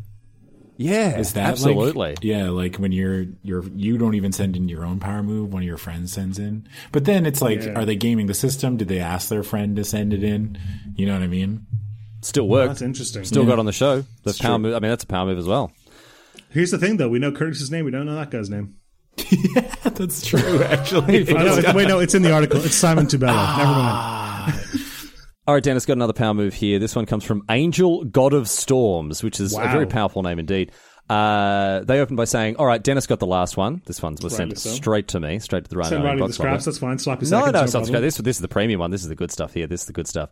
[0.78, 1.18] yeah.
[1.18, 2.16] Is that like- absolutely?
[2.22, 5.62] yeah, like when you're you're you don't even send in your own power move, one
[5.62, 6.66] of your friends sends in.
[6.92, 7.72] But then it's like, Yeah.
[7.78, 8.76] are they gaming the system?
[8.78, 10.56] Did they ask their friend to send it in?
[10.96, 11.66] You know what I mean?
[12.22, 12.68] Still worked.
[12.70, 13.24] That's interesting.
[13.24, 14.00] Still got on the show.
[14.22, 14.58] The It's power true.
[14.60, 14.74] move.
[14.74, 15.70] I mean, that's a power move as well.
[16.50, 17.08] Here's the thing, though.
[17.08, 17.84] We know Curtis's name.
[17.84, 18.76] We don't know that guy's name.
[19.30, 21.28] Yeah, that's true, actually.
[21.36, 22.64] I know, wait, no, it's in the article.
[22.64, 23.56] It's Simon Tubella.
[23.58, 23.96] Never mind.
[23.96, 24.27] Ah.
[25.48, 26.78] All right, Denis, got another power move here.
[26.78, 30.72] This one comes from Angel God of Storms, which is a very powerful name indeed.
[31.08, 33.80] Uh, they opened by saying, "All right, Denis got the last one.
[33.86, 34.68] This one was sent so.
[34.68, 36.66] straight to me, straight to the right Send Riley the scraps.
[36.66, 36.98] That's fine.
[36.98, 37.40] Sloppy the way.
[37.40, 37.54] No, seconds.
[37.54, 38.02] no, not problem.
[38.02, 38.16] this.
[38.18, 38.90] This is the premium one.
[38.90, 39.66] This is the good stuff here.
[39.66, 40.28] This is the good stuff.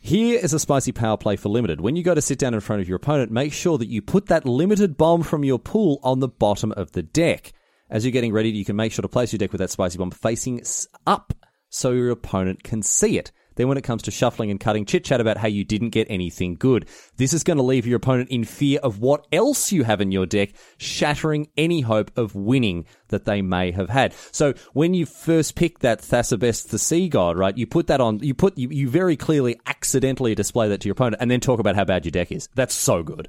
[0.00, 1.80] Here is a spicy power play for limited.
[1.80, 4.02] When you go to sit down in front of your opponent, make sure that you
[4.02, 7.52] put that limited bomb from your pool on the bottom of the deck.
[7.88, 9.96] As you're getting ready, you can make sure to place your deck with that spicy
[9.96, 10.60] bomb facing
[11.06, 11.32] up
[11.68, 13.30] so your opponent can see it.
[13.56, 16.06] Then, when it comes to shuffling and cutting, chit chat about how you didn't get
[16.10, 16.88] anything good.
[17.16, 20.12] This is going to leave your opponent in fear of what else you have in
[20.12, 24.14] your deck, shattering any hope of winning that they may have had.
[24.30, 28.18] So, when you first pick that Thasabest the Sea God, right, you put that on,
[28.20, 31.60] you put, you, you very clearly accidentally display that to your opponent and then talk
[31.60, 32.48] about how bad your deck is.
[32.54, 33.28] That's so good.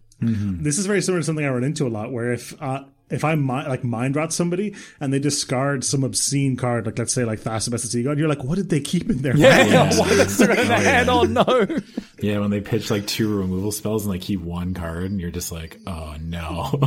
[0.63, 2.83] This is very similar to something I run into a lot, where if uh,
[3.13, 7.13] if I mi- like mind rot somebody and they discard some obscene card, like let's
[7.13, 9.97] say like Thasabest the Sea God, you're like, what did they keep in their hand?
[9.99, 11.10] Why is there in the oh, hand?
[11.10, 11.80] Oh no.
[12.21, 15.32] Yeah, when they pitch like two removal spells and like keep one card, and you're
[15.32, 16.71] just like, oh no.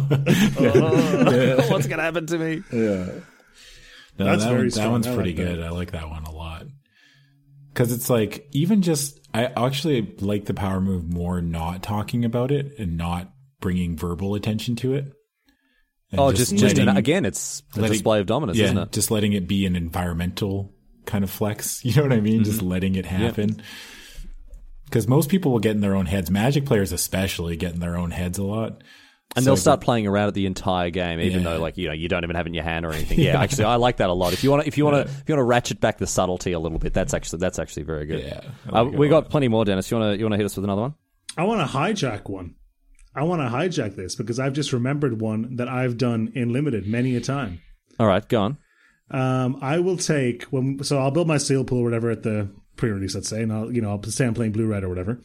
[0.58, 2.62] Oh, what's going to happen to me?
[4.18, 5.54] No, That's that, very one- that one's I pretty like that.
[5.56, 5.64] good.
[5.64, 6.64] I like that one a lot.
[7.72, 12.50] Because it's like, even just, I actually like the power move more not talking about
[12.50, 15.12] it and not bringing verbal attention to it.
[16.18, 18.92] And Oh, just, just letting- again, it's a letting- display of dominance, yeah, isn't it?
[18.92, 20.72] just letting it be an environmental
[21.04, 21.80] kind of flex.
[21.84, 22.44] You know what I mean?
[22.44, 22.68] Just Mm-hmm.
[22.68, 23.62] letting it happen.
[24.84, 26.30] Because most people will get in their own heads.
[26.30, 28.82] Magic players, especially, get in their own heads a lot.
[29.34, 31.50] And So they'll start playing around at the entire game, even Yeah.
[31.54, 33.18] though, like you know, you don't even have it in your hand or anything.
[33.20, 34.32] Yeah, actually, I like that a lot.
[34.32, 36.06] If you want to, if you want to, if you want to ratchet back the
[36.06, 38.20] subtlety a little bit, that's actually that's actually very good.
[38.24, 39.90] Yeah, I uh, we a got plenty more, Denis.
[39.90, 40.94] You want to you want to hit us with another one?
[41.36, 42.54] I want to hijack one.
[43.16, 46.86] I want to hijack this because I've just remembered one that I've done in limited
[46.86, 47.60] many a time.
[47.98, 48.58] All right, go on.
[49.10, 52.50] Um, I will take when so I'll build my seal pool or whatever at the
[52.76, 55.20] pre-release, let's say, and I'll you know I'll say I'm playing blue red or whatever,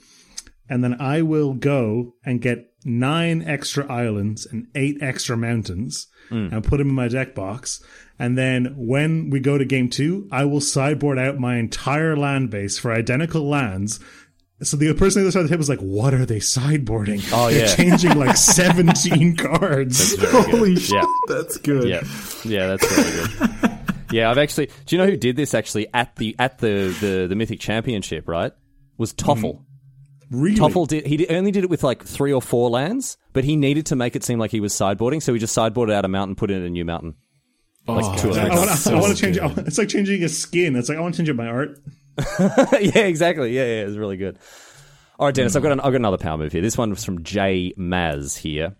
[0.69, 6.07] and then I will go and get nine extra islands and eight extra mountains
[6.51, 7.83] and put them in my deck box.
[8.17, 12.49] And then when we go to game two, I will sideboard out my entire land
[12.49, 13.99] base for identical lands.
[14.63, 16.37] So the person on the other side of the table is like, "What are they
[16.39, 17.27] sideboarding?
[17.33, 18.37] Oh, They're changing like
[18.75, 21.05] seventeen cards." Holy shit, Yeah.
[21.27, 21.87] that's good.
[21.87, 22.01] Yeah,
[22.45, 23.79] yeah, that's really good.
[24.11, 24.67] yeah, I've actually.
[24.85, 28.27] Do you know who did this actually at the at the the, the Mythic Championship?
[28.27, 28.51] Right,
[28.97, 29.55] was Toffel.
[29.55, 29.61] Mm.
[30.29, 30.57] Really?
[30.57, 31.05] Toffel did.
[31.05, 34.15] He only did it with like three or four lands, but he needed to make
[34.15, 36.61] it seem like he was sideboarding, so he just sideboarded out a mountain, put in
[36.61, 37.15] a new mountain.
[37.87, 38.71] Oh, two or three I want to.
[38.71, 39.37] I so want to change.
[39.37, 39.67] It.
[39.67, 40.75] It's like changing a skin.
[40.75, 41.79] It's like I want to change up my art.
[42.39, 43.55] yeah, exactly.
[43.55, 44.37] Yeah, yeah, it's really good.
[45.19, 46.61] All right, Denis, I've got an, I've got another power move here.
[46.61, 48.75] This one was from J Maz here,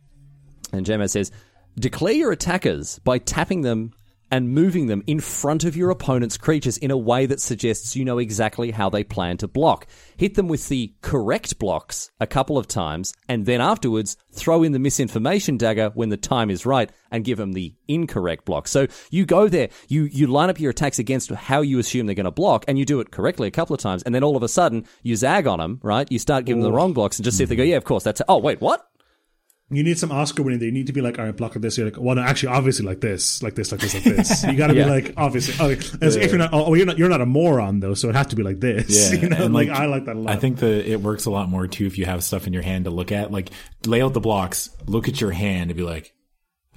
[0.73, 1.31] and J Maz says,
[1.79, 3.93] "Declare your attackers by tapping them
[4.31, 8.05] and moving them in front of your opponent's creatures in a way that suggests you
[8.05, 9.85] know exactly how they plan to block.
[10.17, 14.71] Hit them with the correct blocks a couple of times, and then afterwards throw in
[14.71, 18.67] the misinformation dagger when the time is right and give them the incorrect block.
[18.67, 22.15] So you go there, you you line up your attacks against how you assume they're
[22.15, 24.37] going to block, and you do it correctly a couple of times, and then all
[24.37, 26.09] of a sudden you zag on them, right?
[26.11, 27.83] You start giving them the wrong blocks and just see if they go, yeah, of
[27.83, 28.87] course, that's oh wait, what?
[29.71, 30.59] You need some Oscar winning.
[30.59, 30.67] There.
[30.67, 31.77] You need to be like, all right, block of this.
[31.77, 34.43] You're like, well, no, actually, obviously, like this, like this, like this, like this.
[34.43, 34.83] You got to Yeah.
[34.83, 35.53] be like, obviously.
[35.65, 35.85] Okay.
[36.05, 38.27] As If you're not, oh, you're not, you're not a moron though, so it has
[38.27, 39.11] to be like this.
[39.13, 40.33] Yeah, you know, and, like, like, I like that a lot.
[40.33, 42.61] I think the it works a lot more too if you have stuff in your
[42.63, 43.31] hand to look at.
[43.31, 43.49] Like
[43.85, 46.13] lay out the blocks, look at your hand, and be like,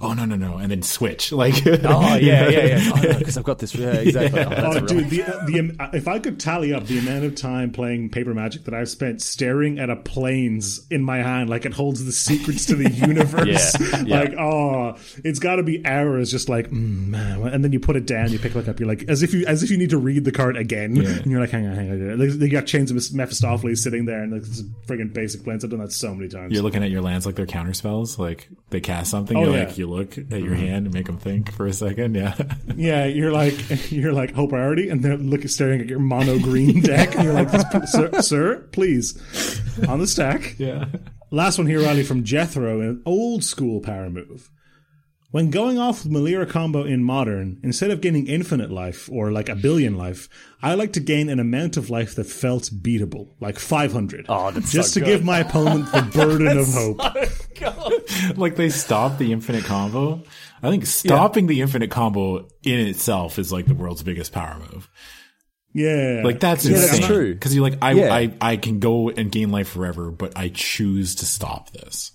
[0.01, 1.31] "Oh no, no, no," and then switch.
[1.35, 2.91] Like, Oh yeah, yeah, yeah.
[2.95, 3.75] Oh, no, because I've got this.
[3.75, 4.41] Yeah, exactly.
[4.45, 7.35] Oh, that's Oh, dude, the, the um, if I could tally up the amount of
[7.35, 11.65] time playing paper magic that I've spent staring at a Plains in my hand, like
[11.65, 13.75] it holds the secrets to the universe.
[13.79, 14.19] Yeah, yeah.
[14.19, 17.41] Like, oh, it's got to be hours, just like, mm, man.
[17.47, 19.45] And then you put it down, you pick it up, you're like, as if you
[19.45, 21.91] as if you need to read the card again, and you're like, hang on, hang
[21.91, 22.19] on.
[22.19, 25.63] Like, they got chains of Mephistopheles sitting there, and like, this is friggin' basic Plains.
[25.63, 26.53] I've done that so many times.
[26.53, 28.17] You're looking at your lands like they're counter spells.
[28.17, 29.65] Like they cast something, Oh, you're yeah.
[29.65, 29.69] Mm-hmm.
[29.85, 30.65] You look at your mm-hmm.
[30.65, 32.15] hand and make them think for a second.
[32.15, 32.35] Yeah,
[32.75, 33.55] Yeah, you're like
[33.91, 37.33] you're like whole priority, and they're looking staring at your mono green deck, and you're
[37.33, 37.49] like,
[37.87, 39.19] sir, sir, please,
[39.87, 40.55] on the stack.
[40.57, 40.85] yeah.
[41.31, 44.49] Last one here, Riley, from Jethro, an old school power move.
[45.35, 49.49] When going off with Melira combo in modern, instead of gaining infinite life or like
[49.49, 50.29] a billion life,
[50.63, 54.27] I like to gain an amount of life that felt beatable, like 500.
[54.29, 55.11] Oh, that's just so to good.
[55.11, 58.37] give my opponent the burden of hope.
[58.37, 60.23] like they stop the infinite combo.
[60.63, 64.89] I think stopping the infinite combo in itself is like the world's biggest power move.
[65.73, 66.91] Yeah, Like that's Yeah, insane.
[67.01, 67.33] that's true.
[67.33, 68.15] Because you're like, I, Yeah.
[68.15, 72.13] I, I can go and gain life forever, but I choose to stop this.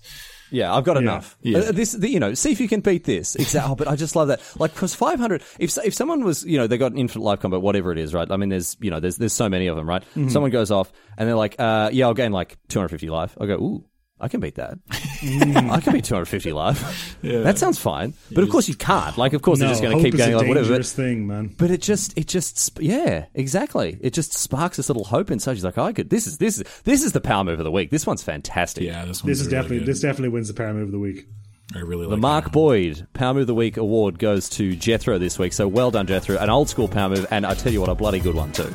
[0.51, 1.37] Yeah, I've got enough.
[1.41, 1.59] Yeah.
[1.59, 3.35] Uh, this, the, you know, see if you can beat this.
[3.35, 3.71] Exactly.
[3.71, 4.41] Oh, but I just love that.
[4.59, 7.59] Like, because 500, if, if someone was, you know, they got an infinite life combo,
[7.59, 8.29] whatever it is, right?
[8.29, 10.03] I mean, there's, you know, there's, there's so many of them, right?
[10.15, 10.29] Mm-hmm.
[10.29, 13.37] Someone goes off and they're like, uh, yeah, I'll gain like 250 life.
[13.39, 13.85] I go, ooh,
[14.21, 14.77] I can beat that.
[14.87, 15.69] Mm.
[15.71, 17.17] I can beat 250 life.
[17.23, 18.13] That sounds fine.
[18.31, 19.17] But of course you can't.
[19.17, 20.67] Like, of course no, they're just going to keep going a like whatever.
[20.69, 21.53] dangerous But, thing, man.
[21.57, 23.97] but it just, it just, yeah, exactly.
[24.01, 25.55] It just sparks this little hope inside.
[25.55, 27.63] She's like, oh, I could, this is, this is, this is the power move of
[27.65, 27.89] the week.
[27.91, 28.83] This one's fantastic.
[28.83, 29.87] Yeah, this one's This is really definitely good.
[29.87, 31.27] this definitely wins the power move of the week.
[31.75, 32.09] I really like it.
[32.11, 32.53] The Mark that.
[32.53, 35.53] Boyd Power Move of the Week award goes to Jethro this week.
[35.53, 36.37] So well done, Jethro.
[36.37, 38.73] An old school power move, and I tell you what, a bloody good one too.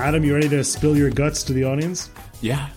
[0.00, 2.10] Adam, you ready to spill your guts to the audience?
[2.40, 2.70] Yeah.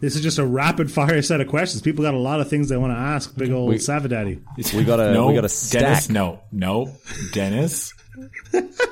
[0.00, 1.80] This is just a rapid fire set of questions.
[1.80, 3.34] People got a lot of things they want to ask.
[3.36, 4.42] Big old Savadaddy.
[4.74, 5.80] We got a no, we got a stack.
[5.80, 6.94] Denis, no, no,
[7.32, 7.94] Denis.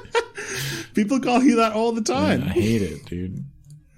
[0.95, 2.45] People call you that all the time.
[2.45, 3.45] I hate it, dude.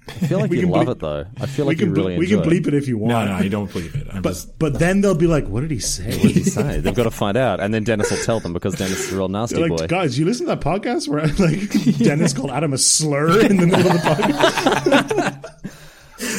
[0.05, 1.25] I feel like We you can love bleep- it though.
[1.39, 2.97] I feel we like you can really ble- we can enjoy bleep it if you
[2.97, 3.09] want.
[3.29, 4.07] No, no, you don't believe it.
[4.11, 6.43] I'm But just but then they'll be like, "What did he say?" it.
[6.45, 9.13] Say they've got to find out, and then Denis will tell them because Denis is
[9.13, 9.87] a real nasty like, boy.
[9.87, 13.65] guys, you listen to that podcast where like Denis called Adam a slur in the
[13.67, 15.69] middle of the podcast?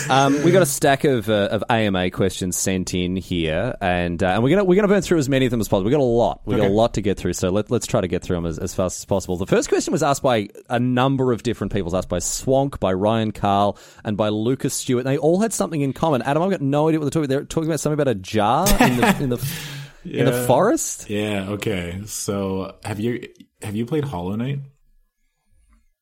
[0.08, 4.28] Um, we got a stack of uh, of AMA questions sent in here, and uh,
[4.28, 5.84] and we're gonna we're gonna burn through as many of them as possible.
[5.86, 6.42] We got a lot.
[6.44, 8.46] We got a lot to get through, so let, let's try to get through them
[8.46, 9.36] as, as fast as possible.
[9.36, 11.84] The first question was asked by a number of different people.
[11.88, 15.04] It was asked by Swank, by Ryan Carl, and by Lucas Stewart.
[15.04, 16.22] They all had something in common.
[16.22, 17.28] Adam, I've got no idea what they're talking.
[17.30, 19.48] They're talking about something about a jar in the in the
[20.04, 21.08] in the forest.
[21.08, 21.46] yeah.
[21.50, 23.28] Okay, so have you
[23.62, 24.60] have you played Hollow Knight?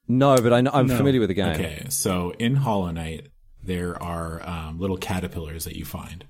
[0.09, 0.97] No, but I know, I'm No.
[0.97, 1.55] familiar with the game.
[1.55, 3.29] Okay, so in Hollow Knight,
[3.63, 6.25] there are um, little caterpillars that you find,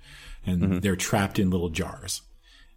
[0.45, 2.23] and they're trapped in little jars.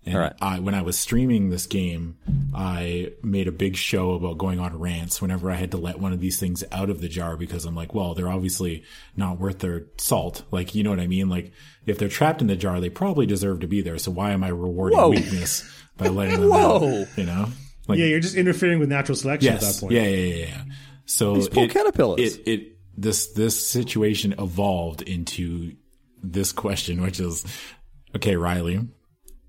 [0.06, 0.34] And Alright.
[0.40, 2.18] I, when I was streaming this game,
[2.54, 6.14] I made a big show about going on rants whenever I had to let one
[6.14, 8.84] of these things out of the jar because I'm like, well, they're obviously
[9.18, 10.44] not worth their salt.
[10.52, 11.28] Like, you know what I mean?
[11.28, 11.54] Like,
[11.88, 13.98] if they're trapped in the jar, they probably deserve to be there.
[13.98, 15.10] So why am I rewarding Whoa.
[15.10, 17.02] weakness by letting them Whoa.
[17.02, 17.08] out?
[17.18, 17.48] You know?
[17.88, 19.94] Like, yeah, you're just interfering with natural selection at that point.
[19.94, 20.62] Yeah, yeah, yeah, yeah.
[21.06, 22.38] So These poor it, caterpillars.
[22.38, 25.76] It, it this this situation evolved into
[26.24, 27.46] this question, which is
[28.16, 28.88] okay, Riley.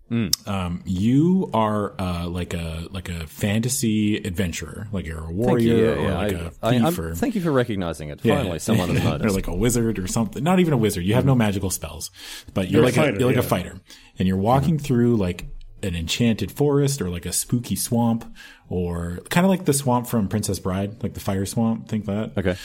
[0.09, 0.28] Hmm.
[0.46, 5.62] Um, you are uh, like a like a fantasy adventurer, like you're a warrior Thank
[5.68, 5.85] you.
[5.85, 6.16] Yeah, or yeah.
[6.16, 8.20] like I, a I, I'm- thief, or thank you for recognizing it.
[8.22, 8.37] Yeah.
[8.37, 9.14] Finally, someone has noticed.
[9.14, 9.35] or noticed.
[9.35, 10.44] like a wizard or something.
[10.44, 11.04] Not even a wizard.
[11.04, 12.12] You have no magical spells,
[12.54, 13.40] but you're, You're like a, fighter, you're like yeah.
[13.42, 13.80] a fighter,
[14.18, 15.46] and you're walking through like
[15.82, 18.32] an enchanted forest or like a spooky swamp,
[18.68, 21.88] or kind of like the swamp from Princess Bride, like the fire swamp.
[21.88, 22.30] Think that.
[22.38, 22.56] Okay.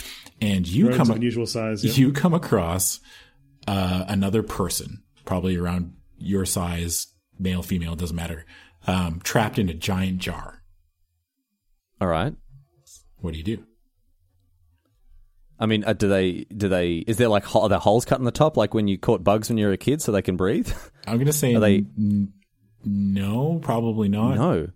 [0.41, 1.83] And you Birds come of unusual size.
[1.85, 1.93] Yeah.
[1.93, 2.99] you come across
[3.67, 8.45] uh, another person, probably around your size, male, female, doesn't matter,
[8.87, 10.63] um, trapped in a giant jar.
[11.99, 12.33] All right.
[13.17, 13.63] What do you do?
[15.59, 16.45] I mean, uh, do they?
[16.45, 16.93] Do they?
[17.05, 19.23] Is there like ho- are there holes cut in the top, like when you caught
[19.23, 20.71] bugs when you were a kid, so they can breathe?
[21.05, 22.33] I'm gonna say Are they- n-
[22.83, 24.35] no, probably not.
[24.37, 24.69] no.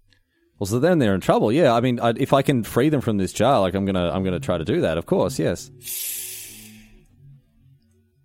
[0.60, 1.52] Well, so then they're in trouble.
[1.52, 1.74] Yeah.
[1.74, 4.24] I mean, I, if I can free them from this jar, like I'm gonna, I'm
[4.24, 4.98] gonna try to do that.
[4.98, 5.70] Of course, yes.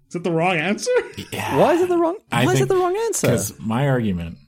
[0.08, 0.90] Is it the wrong answer?
[1.32, 2.18] Why is it the wrong?
[2.32, 3.28] I Why is it the wrong answer?
[3.28, 4.38] Because my argument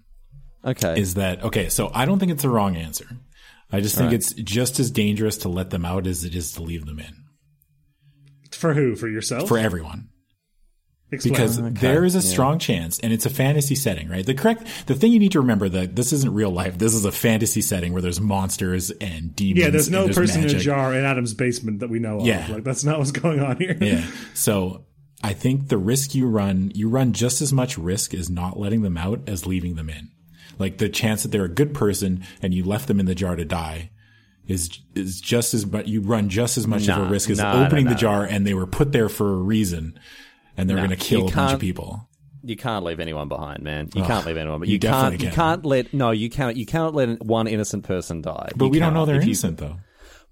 [0.64, 1.00] Okay.
[1.00, 1.68] is that okay.
[1.68, 3.06] So I don't think it's the wrong answer.
[3.70, 6.62] I just think it's just as dangerous to let them out as it is to
[6.62, 7.14] leave them in.
[8.52, 8.94] For who?
[8.96, 9.48] For yourself?
[9.48, 10.08] for everyone.
[11.12, 11.34] Explain.
[11.34, 14.94] because there is a strong chance and it's a fantasy setting right the correct the
[14.94, 17.92] thing you need to remember that this isn't real life this is a fantasy setting
[17.92, 21.34] where there's monsters and demons yeah, there's and no person in a jar in Adam's
[21.34, 22.26] basement that we know of.
[22.26, 22.46] Yeah.
[22.48, 23.76] Like that's not what's going on here.
[23.78, 24.86] yeah so
[25.22, 28.80] i think the risk you run you run just as much risk as not letting
[28.80, 30.10] them out as leaving them in
[30.58, 33.36] like the chance that they're a good person and you left them in the jar
[33.36, 33.90] to die
[34.46, 37.52] is is just as but you run just as much of a risk as nah,
[37.52, 37.90] nah, opening nah.
[37.90, 39.98] the jar and they were put there for a reason
[40.56, 42.08] and they're Nah, going to kill a bunch of people
[42.44, 43.88] You can't leave anyone behind, man.
[43.94, 44.58] You can't leave anyone.
[44.60, 44.92] But you you, can't.
[45.12, 45.36] definitely You can.
[45.36, 45.94] can't let.
[45.94, 46.56] No, you can't.
[46.56, 48.50] You cannot let one innocent person die.
[48.56, 49.76] but You we don't know they're If you- innocent though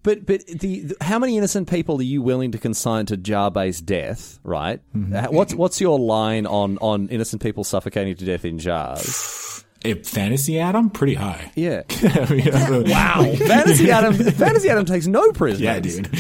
[0.02, 3.50] But but the, the how many innocent people are you willing to consign to jar
[3.50, 4.38] based death?
[4.42, 4.80] Right.
[4.96, 5.35] Mm-hmm.
[5.35, 9.64] What's what's your line on on innocent people suffocating to death in jars?
[10.04, 11.52] Fantasy Adam, pretty high.
[11.54, 11.83] Yeah.
[12.02, 12.85] I mean.
[12.90, 13.33] Wow.
[13.46, 14.12] Fantasy Adam.
[14.14, 15.61] Fantasy Adam takes no prisoners.
[15.62, 16.11] Yeah, dude.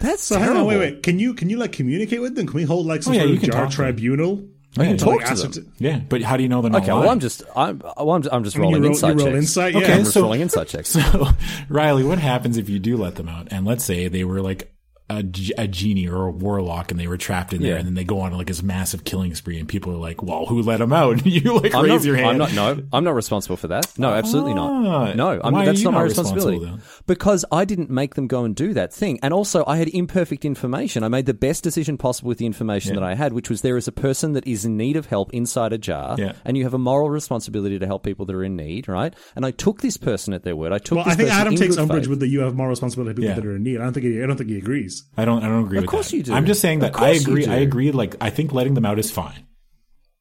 [0.00, 0.66] That's So hang terrible.
[0.66, 1.02] wait, wait.
[1.02, 2.46] Can you can you like communicate with them?
[2.46, 3.86] Can we hold like some Oh, yeah, sort of jar talk to them.
[3.86, 4.44] tribunal?
[4.76, 4.96] I can Yeah.
[4.98, 5.50] talk Like, to them.
[5.50, 7.02] them to- Yeah, but how do you know they're not Okay, lying?
[7.02, 9.18] well, I'm just I'm well, I'm, I'm just I mean, rolling you roll, insight you
[9.24, 9.36] roll checks.
[9.38, 9.74] insight.
[9.76, 10.90] Okay, I'm just so- rolling insight checks.
[10.90, 11.28] So,
[11.68, 13.48] Riley, what happens if you do let them out?
[13.50, 14.72] And let's say they were like
[15.10, 15.24] a,
[15.56, 17.76] a genie or a warlock and they were trapped in there Yeah.
[17.78, 20.44] and then they go on like this massive killing spree and people are like, well,
[20.44, 21.12] who let them out?
[21.22, 22.42] And you like I'm raise not, your hand.
[22.42, 22.76] I'm not.
[22.76, 23.90] No, I'm not responsible for that.
[23.98, 25.16] No, absolutely Ah, not.
[25.16, 26.70] No, I'm, that's you not my not responsibility.
[27.08, 29.88] Responsible Because I didn't make them go and do that thing, and also I had
[29.88, 31.02] imperfect information.
[31.02, 33.76] I made the best decision possible with the information that I had, which was there
[33.76, 36.32] is a person that is in need of help inside a jar, Yeah.
[36.44, 39.14] and you have a moral responsibility to help people that are in need, right?
[39.34, 40.72] And I took this person at their word.
[40.72, 40.96] I took.
[40.96, 42.10] Well, this I think Adam takes umbrage faith.
[42.10, 43.34] with the you have moral responsibility to people Yeah.
[43.36, 43.78] that are in need.
[43.80, 45.04] I don't think he, I don't think he agrees.
[45.16, 46.16] I don't, I don't agree Of with course that.
[46.16, 46.32] you do.
[46.34, 47.46] I'm just saying that I agree.
[47.46, 47.90] I agree.
[47.92, 49.44] Like, I think letting them out is fine.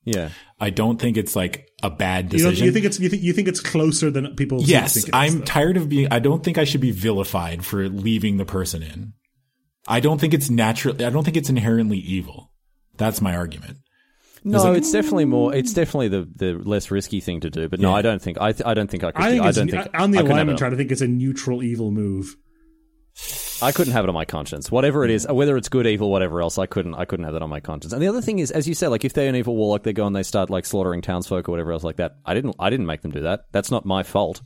[0.08, 0.30] Yeah.
[0.60, 2.66] I don't think it's like a bad decision.
[2.66, 4.60] you think it's you think you think it's closer than people.
[4.62, 5.46] Yes, think it is, I'm though.
[5.46, 6.08] tired of being.
[6.10, 9.14] I don't think I should be vilified for leaving the person in.
[9.88, 10.96] I don't think it's natural.
[10.96, 12.52] I don't think it's inherently evil.
[12.98, 13.78] That's my argument.
[14.44, 15.54] No, it- it's definitely more.
[15.54, 17.68] It's definitely the, the less risky thing to do.
[17.68, 17.96] But no, Yeah.
[17.98, 18.40] I don't think.
[18.40, 19.22] I, th- I don't think I could.
[19.24, 20.74] I think I it's, don't think on the I could have alignment chart.
[20.74, 22.36] I think it's a neutral evil move.
[23.62, 24.72] I couldn't have it on my conscience.
[24.72, 26.96] Whatever it is, whether it's good, evil, whatever else, I couldn't.
[26.96, 27.94] I couldn't have that on my conscience.
[27.94, 29.94] And the other thing is, as you said, like if they're an evil warlock, they
[29.94, 32.18] go and they start like slaughtering townsfolk or whatever else like that.
[32.26, 32.56] I didn't.
[32.60, 33.46] I didn't make them do that.
[33.52, 34.42] That's not my fault.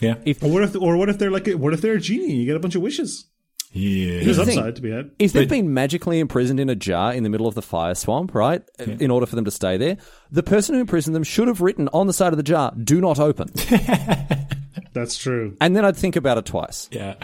[0.00, 0.14] Yeah.
[0.24, 2.32] If Or what if or what if they're like a, what if they're a genie
[2.34, 3.26] you get a bunch of wishes?
[3.72, 4.24] Yeah.
[4.24, 4.58] There's the thing.
[4.58, 5.12] upside to be had.
[5.20, 8.34] if they've been magically imprisoned in a jar in the middle of the fire swamp,
[8.34, 9.96] right, in order for them to stay there,
[10.32, 13.00] the person who imprisoned them should have written on the side of the jar, "Do
[13.00, 13.48] not open,"
[14.92, 15.56] That's true.
[15.60, 16.88] and then I'd think about it twice.
[16.90, 17.14] Yeah.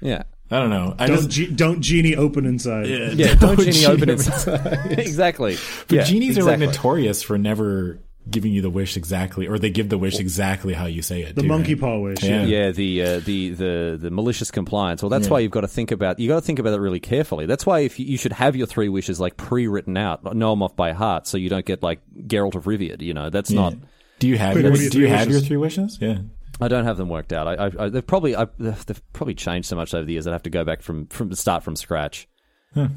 [0.00, 0.22] Yeah.
[0.50, 0.94] I don't know.
[0.98, 1.30] I Don't just.
[1.30, 2.86] ge- don't genie open inside.
[2.86, 4.98] Yeah, don't genie genie open open it.
[5.00, 5.56] exactly.
[5.88, 6.54] But Yeah, genies exactly.
[6.54, 7.98] are like notorious for never
[8.30, 11.34] giving you the wish exactly, or they give the wish exactly how you say it.
[11.34, 11.80] The too, monkey right?
[11.80, 12.22] paw wish.
[12.22, 12.42] Yeah.
[12.44, 12.58] Yeah.
[12.66, 15.02] Yeah, the uh, the the the malicious compliance.
[15.02, 17.00] Well, that's why you've got to think about you got to think about it really
[17.00, 17.46] carefully.
[17.46, 20.62] That's why if you, you should have your three wishes like pre-written out, know them
[20.62, 23.00] off by heart, so you don't get like Geralt of Rivia.
[23.02, 23.74] You know, that's not.
[24.20, 25.48] Do you have Wait, your, what Do you three have your wishes?
[25.48, 25.98] three wishes?
[26.00, 26.18] Yeah.
[26.60, 27.46] I don't have them worked out.
[27.48, 30.26] I, I, I they've probably I, they've probably changed so much over the years.
[30.26, 32.28] I'd have to go back from from start from scratch.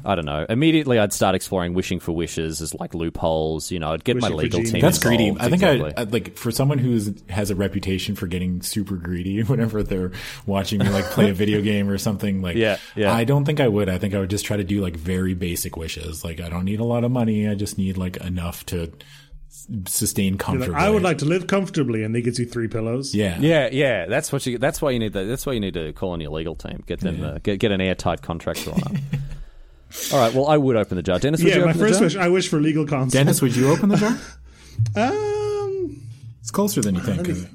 [0.04, 0.44] I don't know.
[0.46, 3.70] Immediately, I'd start exploring wishing for wishes as like loopholes.
[3.70, 4.80] You know, I'd get my Wishing for legal team.
[4.82, 5.30] That's greedy.
[5.30, 5.94] I think exactly.
[5.96, 10.12] I, I like for someone who has a reputation for getting super greedy whenever they're
[10.44, 12.42] watching me like play a video game or something.
[12.42, 13.10] Like, Yeah, yeah.
[13.10, 13.88] I don't think I would.
[13.88, 16.24] I think I would just try to do like very basic wishes.
[16.24, 17.48] Like, I don't need a lot of money.
[17.48, 18.92] I just need like enough to
[19.29, 19.29] s-
[19.86, 20.70] sustain You're comfort.
[20.70, 23.14] like, I would like to live comfortably, and they gives you three pillows.
[23.14, 23.38] Yeah.
[23.40, 24.58] Yeah, yeah, that's what you.
[24.58, 25.12] That's why you need.
[25.12, 26.82] The, that's why you need to call on your legal team.
[26.86, 27.22] Get them.
[27.22, 28.92] Uh, get get an airtight contract drawn up.
[30.12, 30.32] All right.
[30.32, 31.18] Well, I would open the jar.
[31.18, 32.04] Denis, would Yeah, you my open the first jar?
[32.06, 32.16] wish.
[32.16, 33.18] I wish for legal counsel.
[33.18, 34.16] Denis, would you open the jar?
[34.96, 36.00] Um.
[36.40, 37.28] It's closer than you think.
[37.28, 37.50] isn't?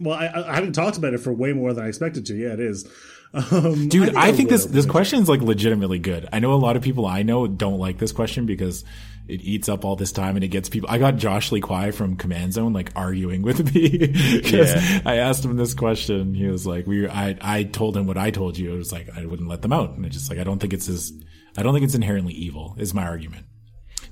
[0.00, 2.34] Well, I, I haven't talked about it for way more than I expected to.
[2.34, 2.88] Yeah, it is.
[3.32, 6.28] Um, Dude, I think, would this open this the question is like legitimately good.
[6.32, 8.82] I know a lot of people I know don't like this question because
[9.30, 10.90] it eats up all this time and it gets people.
[10.90, 15.00] I got Josh Lee Kwai from Command Zone like arguing with me because Yeah.
[15.04, 16.34] I asked him this question.
[16.34, 18.74] He was like, "We," I I told him what I told you.
[18.74, 20.72] It was like I wouldn't let them out, and it's just like I don't think
[20.72, 21.12] it's as
[21.56, 22.74] I don't think it's inherently evil.
[22.78, 23.46] Is my argument.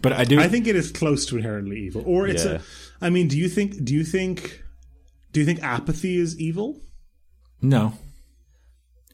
[0.01, 0.39] But I do.
[0.39, 2.59] I think it is close to inherently evil, or it's Yeah.
[3.01, 3.07] a.
[3.07, 3.83] I mean, do you think?
[3.85, 4.63] Do you think?
[5.33, 6.81] Do you think apathy is evil?
[7.61, 7.93] No.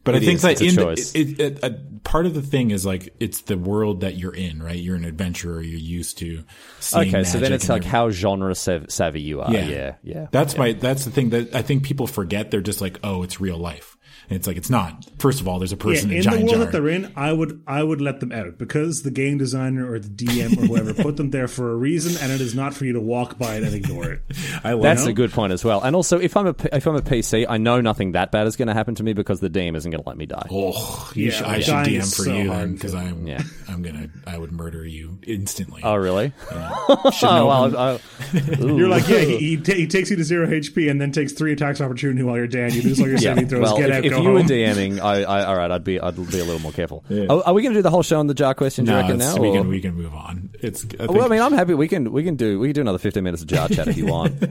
[0.04, 0.42] But It I think is.
[0.42, 0.74] that in.
[0.76, 4.62] The, it, it, part of the thing is like it's the world that you're in,
[4.62, 4.76] right?
[4.76, 5.62] You're an adventurer.
[5.62, 6.44] You're used to.
[6.80, 7.90] Seeing Okay, so then it's like everything.
[7.90, 9.50] how genre sav- savvy you are.
[9.50, 9.66] Yeah.
[9.68, 10.26] Yeah, yeah.
[10.30, 10.72] That's my.
[10.74, 12.50] That's the thing that I think people forget.
[12.50, 13.93] They're just like, oh, it's real life.
[14.30, 15.04] And it's like it's not.
[15.18, 16.64] First of all, there's a Yeah, person in in the giant world jar.
[16.64, 19.98] that they're in, I would I would let them out because the game designer or
[19.98, 22.84] the DM or whoever put them there for a reason, and it is not for
[22.86, 24.22] you to walk by it and ignore it.
[24.64, 25.10] I love That's know?
[25.10, 25.80] a good point as well.
[25.82, 28.56] And also, if I'm a if I'm a PC, I know nothing that bad is
[28.56, 30.46] going to happen to me because the DM isn't going to let me die.
[30.50, 33.42] Oh, you Yeah, should, I should DM for so you then because I'm Yeah.
[33.68, 35.82] I'm gonna I would murder you instantly.
[35.84, 36.32] Oh, really?
[37.12, 37.76] Should Oh, well.
[37.76, 38.00] I-
[38.60, 41.32] You're like, yeah, he, he, ta- he takes you to zero HP and then takes
[41.32, 42.72] three attacks opportunity while you're down.
[42.72, 43.34] You lose all your yeah.
[43.34, 43.62] saving throws.
[43.62, 44.34] Well, get if, out, if go you home.
[44.34, 47.04] were DMing, I, I, all right, I'd be, I'd be a little more careful.
[47.10, 48.84] Are, are we going to do the whole show on the jar question?
[48.84, 49.36] Do you no, now?
[49.36, 50.50] we or- can we can move on.
[50.60, 51.74] It's I think, well, I mean, I'm happy.
[51.74, 53.96] We can, we can do, we can do another 15 minutes of jar chat if
[53.96, 54.34] you want.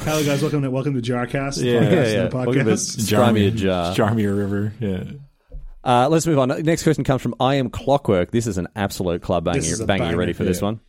[0.00, 0.42] Hello, guys.
[0.42, 1.62] Welcome to welcome to Jarcast.
[1.62, 1.80] Yeah.
[1.80, 2.28] podcast, yeah, yeah.
[2.28, 3.08] no Welcome to podcast.
[3.08, 3.94] Jar me a jar.
[3.94, 4.72] Jar me a river.
[4.78, 5.04] Yeah.
[5.82, 6.48] Uh, let's move on.
[6.64, 8.30] Next question comes from I am Clockwork.
[8.30, 9.60] This is an absolute club banger.
[9.60, 10.04] This banger.
[10.04, 10.80] Banger, ready for this one?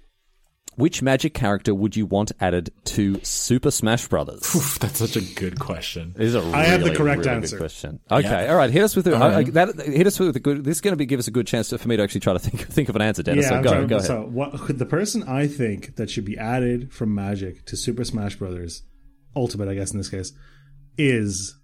[0.77, 4.43] Which magic character would you want added to Super Smash Brothers?
[4.55, 6.13] Oof, that's such a good question.
[6.15, 7.55] This is a really, I have the correct really answer.
[7.57, 7.99] Good question.
[8.11, 8.51] Okay, Yeah.
[8.51, 8.69] all right.
[8.69, 9.75] Hit us with the, I- I- that.
[9.79, 10.63] Hit us with a good.
[10.63, 12.21] This is going to be give us a good chance to, for me to actually
[12.21, 13.45] try to think think of an answer, Denis.
[13.45, 14.07] Yeah, so I'm go, trying- go ahead.
[14.07, 18.35] So, what the person I think that should be added from Magic to Super Smash
[18.35, 18.83] Brothers
[19.35, 20.31] Ultimate, I guess in this case,
[20.97, 21.55] is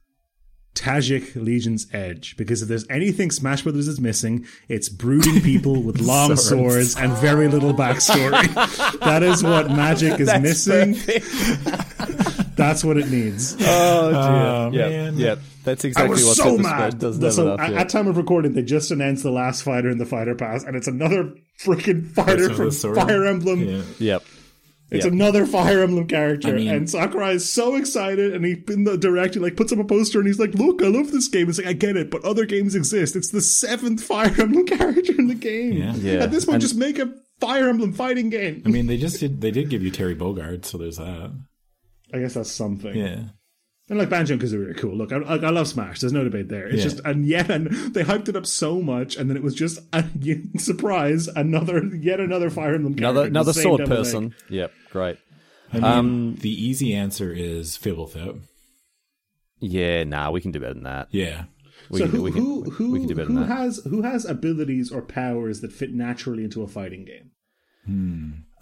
[0.75, 2.35] Tajic Legion's Edge.
[2.37, 7.13] Because if there's anything Smash Brothers is missing, it's brooding people with long swords and
[7.17, 8.99] very little backstory.
[8.99, 10.95] that is what Magic is missing.
[12.55, 13.55] That's what it needs.
[13.61, 15.17] Oh Yep, man.
[15.17, 15.39] yep.
[15.63, 16.99] That's I exactly was what so Super mad.
[16.99, 20.05] Doesn't so at, at time of recording, they just announced the last fighter in the
[20.05, 22.95] fighter pass, and it's another freaking fighter with from?
[22.95, 23.61] Fire Emblem.
[23.63, 23.81] Yeah.
[23.99, 24.23] Yep.
[24.93, 25.11] It's Yeah.
[25.11, 28.97] another Fire Emblem character, I mean- and Sakurai is so excited, and he in the
[28.97, 31.49] direct he like puts up a poster, and he's like, "Look, I love this game."
[31.49, 33.15] It's like I get it, but other games exist.
[33.15, 35.73] It's the seventh Fire Emblem character in the game.
[35.73, 35.95] Yeah.
[35.95, 36.23] Yeah.
[36.23, 38.61] At this point, And- just make a Fire Emblem fighting game.
[38.65, 39.41] I mean, they just did.
[39.41, 41.31] They did give you Terry Bogard, so there's that.
[42.13, 42.95] I guess that's something.
[42.95, 43.23] Yeah.
[43.89, 44.95] And like Banjo and Kazooie are really cool.
[44.95, 45.99] Look, I, I I love Smash.
[45.99, 46.67] There's no debate there.
[46.67, 46.83] It's Yeah.
[46.83, 49.79] just and yet and they hyped it up so much, and then it was just
[49.91, 50.05] a
[50.57, 51.27] surprise.
[51.27, 53.09] Another yet another Fire Emblem character.
[53.09, 54.27] Another another sword person.
[54.27, 54.33] egg.
[54.51, 54.71] Yep.
[54.91, 55.17] Great.
[55.73, 58.41] I mean, Um, the easy answer is Fblthp.
[59.59, 60.03] Yeah.
[60.05, 60.31] Nah.
[60.31, 61.07] We can do better than that.
[61.11, 61.45] Yeah.
[61.89, 63.57] We so can, who we can, who who, we can do better who than that.
[63.57, 67.31] has who has abilities or powers that fit naturally into a fighting game?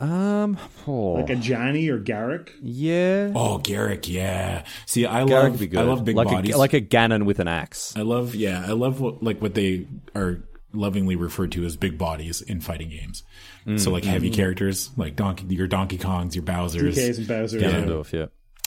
[0.01, 0.57] Um.
[0.87, 2.49] oh, Like a Johnny or Garruk?
[2.61, 3.31] yeah.
[3.35, 4.07] Oh, Garruk.
[4.09, 4.65] Yeah.
[4.87, 5.59] See, I Garruk love.
[5.59, 5.79] be good.
[5.79, 6.55] I love big like bodies.
[6.55, 7.93] A, like a Ganon with an axe.
[7.95, 8.33] I love.
[8.35, 10.43] Yeah, I love what like what they are
[10.73, 13.23] lovingly referred to as big bodies in fighting games.
[13.77, 17.59] So like heavy characters, like Donkey, your Donkey Kongs, your Bowser's, DKs and Bowser.
[17.59, 18.11] Ganondorf.
[18.11, 18.25] Yeah.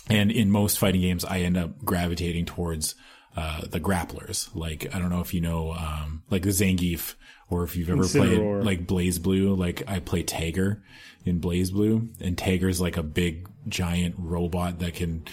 [0.09, 2.95] and in most fighting games, I end up gravitating towards
[3.37, 4.55] uh, the grapplers.
[4.55, 7.17] Like I don't know if you know, um, like the Zangief,
[7.51, 8.63] or if you've ever Incineroar.
[8.63, 9.59] played like BlazBlue.
[9.59, 10.83] Like I play Tager
[11.25, 15.25] in BlazBlue, and Tager's like a big giant robot that can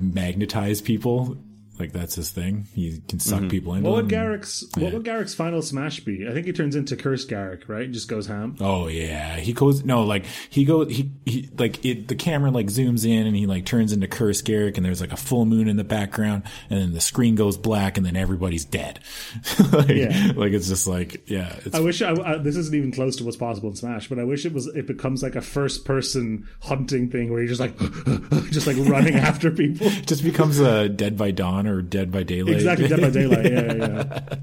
[0.00, 1.36] magnetize people.
[1.78, 2.66] Like that's his thing.
[2.74, 3.48] He can suck mm-hmm.
[3.48, 4.18] people into What would them.
[4.18, 6.26] Garruk's what would Garruk's final smash be?
[6.28, 7.90] I think he turns into Cursed Garruk, right?
[7.90, 8.56] Just goes ham.
[8.60, 12.66] Oh yeah, he goes no like he goes he he like it the camera like
[12.66, 15.68] zooms in and he like turns into Curse Garruk and there's like a full moon
[15.68, 19.00] in the background and then the screen goes black and then everybody's dead.
[19.72, 20.32] like, Yeah.
[20.34, 23.24] like it's just like yeah, it's I wish I, I, this isn't even close to
[23.24, 24.66] what's possible in Smash, but I wish it was.
[24.66, 27.76] It becomes like a first-person hunting thing where you're just like,
[28.50, 29.86] just like running after people.
[29.86, 32.54] it just becomes a Dead by Dawn or Dead by Daylight.
[32.54, 33.44] Exactly, Dead by Daylight.
[33.44, 34.04] Yeah, yeah.
[34.28, 34.36] yeah.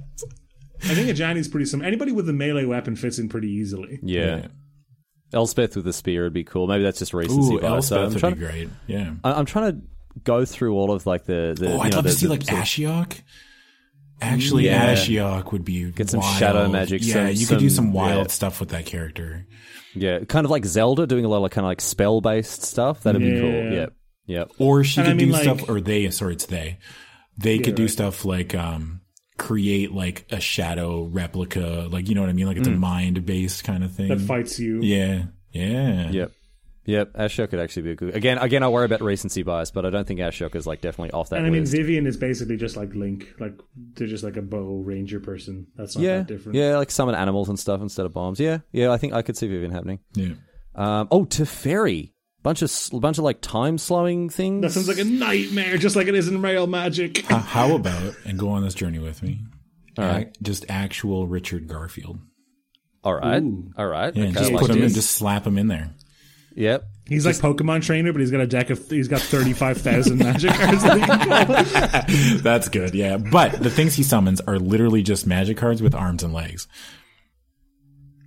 [0.92, 1.88] I think a Johnny's pretty similar.
[1.88, 4.00] Anybody with a melee weapon fits in pretty easily.
[4.04, 4.38] Yeah.
[4.38, 4.48] Yeah.
[5.34, 6.68] Elspeth with a spear would be cool.
[6.68, 7.88] Maybe that's just recency Ooh, bias.
[7.88, 8.70] So I'm Elspeth would trying, be great.
[8.88, 9.14] Yeah.
[9.24, 9.88] I- I'm trying to
[10.24, 11.56] go through all of like the.
[11.58, 13.22] the Oh, I'd know, love the, to see the like sort Ashiok.
[14.22, 14.94] Actually, Yeah.
[14.94, 16.38] Ashiok would be Get some wild.
[16.38, 18.32] shadow magic, Yeah, some- you could do some- some wild yeah.
[18.32, 19.46] stuff with that character.
[19.96, 23.02] Yeah, kind of like Zelda, doing a lot of kind of like spell based stuff.
[23.04, 23.50] That'd be cool.
[23.50, 23.72] Yeah.
[23.72, 23.94] Yep.
[24.28, 24.52] Yep.
[24.60, 26.78] Or she And I could mean, do like- stuff, or they, sorry, it's they.
[27.38, 27.92] They could do right.
[27.92, 29.02] stuff like um,
[29.38, 33.26] create like a shadow replica, like you know what I mean, like it's a mind
[33.26, 34.10] based kind of thing.
[34.10, 34.82] That fights you.
[34.82, 36.32] yeah, yeah, Yep.
[36.86, 37.14] Yep.
[37.14, 38.16] Ashiok could actually be a good.
[38.16, 41.12] Again, again, I worry about recency bias, but I don't think Ashiok is like definitely
[41.12, 41.74] off that And I mean, list.
[41.74, 43.34] Vivien is basically just like Link.
[43.40, 43.60] Like
[43.96, 45.68] they're just like a bow ranger person.
[45.76, 46.18] That's not yeah.
[46.18, 46.56] that different.
[46.56, 48.40] Yeah, like summon animals and stuff instead of bombs.
[48.40, 48.60] Yeah.
[48.72, 50.00] Yeah, I think I could see Vivien happening.
[50.14, 50.34] yeah.
[50.76, 52.12] Um, oh, Teferi.
[52.46, 54.62] Bunch of bunch of like time slowing things.
[54.62, 57.26] That sounds like a nightmare, just like it is in Rail Magic.
[57.26, 59.40] How, how about and go on this journey with me?
[59.98, 62.20] All right, just actual Richard Garfield.
[63.04, 63.42] all right.
[63.42, 63.72] Ooh.
[63.76, 64.16] All right.
[64.16, 65.90] Yeah, okay, just like put him in, just slap him in there.
[66.56, 66.84] Yep.
[67.10, 70.20] He's like Pokemon trainer, but he's got a deck of he's got thirty five thousand
[70.20, 70.84] magic cards.
[70.84, 72.44] That he can call.
[72.44, 73.18] That's good, yeah.
[73.18, 76.68] But the things he summons are literally just magic cards with arms and legs.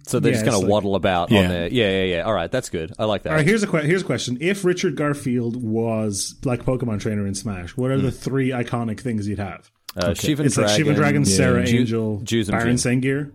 [0.09, 1.38] So they're Yeah, just going it's to like- waddle about Yeah.
[1.40, 1.68] on there.
[1.68, 2.22] Yeah, yeah, yeah.
[2.22, 2.92] All right, that's good.
[2.98, 3.30] I like that.
[3.30, 7.26] All right, here's a que- here's a question: If Richard Garfield was like Pokemon trainer
[7.26, 9.70] in Smash, what are the three iconic things you'd have?
[9.96, 10.86] Uh, Shivan It's like Dragon.
[10.86, 13.00] Shivan Dragon, Serra Ju- Angel, Juzam Baron Djinn.
[13.00, 13.32] Sengir.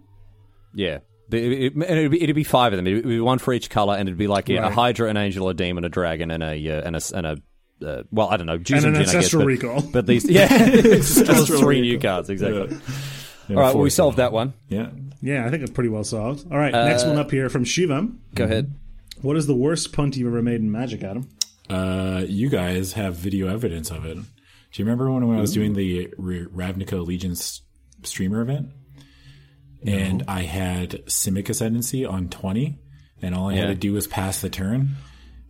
[0.74, 1.00] Yeah.
[1.32, 2.86] It, it, and it'd, be, it'd be five of them.
[2.86, 5.50] It'd be one for each color, and it'd be like yeah, a Hydra, an Angel,
[5.50, 7.38] a Demon, a Dragon, and a uh, and a and a
[7.86, 9.82] uh, well, I don't know, Jews And and, an Djinn, I guess, Ancestral but, Recall.
[9.92, 12.78] But these, yeah, it's just Ancestral three new cards exactly.
[13.50, 14.54] Yeah, All right, well, we solved that one.
[14.70, 14.90] Yeah.
[15.24, 16.52] Yeah, I think it's pretty well solved.
[16.52, 18.18] All right, Uh, next one up here from Shivam.
[18.36, 18.74] Go ahead.
[19.22, 21.30] What is the worst punt you've ever made in Magic, Adam?
[21.70, 24.16] Uh, you guys have video evidence of it.
[24.16, 24.22] Do
[24.82, 27.62] you remember when, when I was doing the R- Ravnica Allegiance
[28.04, 28.68] streamer event?
[29.86, 32.80] And I had Simic Ascendancy on 20,
[33.22, 33.60] and all I Yeah.
[33.62, 34.96] had to do was pass the turn.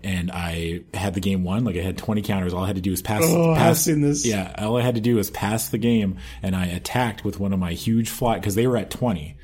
[0.05, 1.63] And I had the game won.
[1.63, 2.53] Like I had 20 counters.
[2.53, 3.21] All I had to do was pass.
[3.23, 4.25] Oh, I pass have seen this.
[4.25, 7.53] Yeah, all I had to do was pass the game, and I attacked with one
[7.53, 9.37] of my huge fly because they were at 20,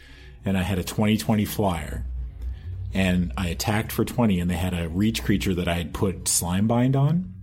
[0.46, 2.06] and I had a 20-20 flyer
[2.94, 6.24] and I attacked for 20 and they had a reach creature that I had put
[6.26, 7.34] Slimebind on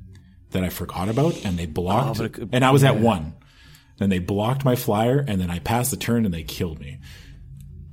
[0.51, 3.35] that I forgot about and they blocked Oh, could- and I was at one.
[3.99, 6.99] Then they blocked my flyer and then I passed the turn and they killed me.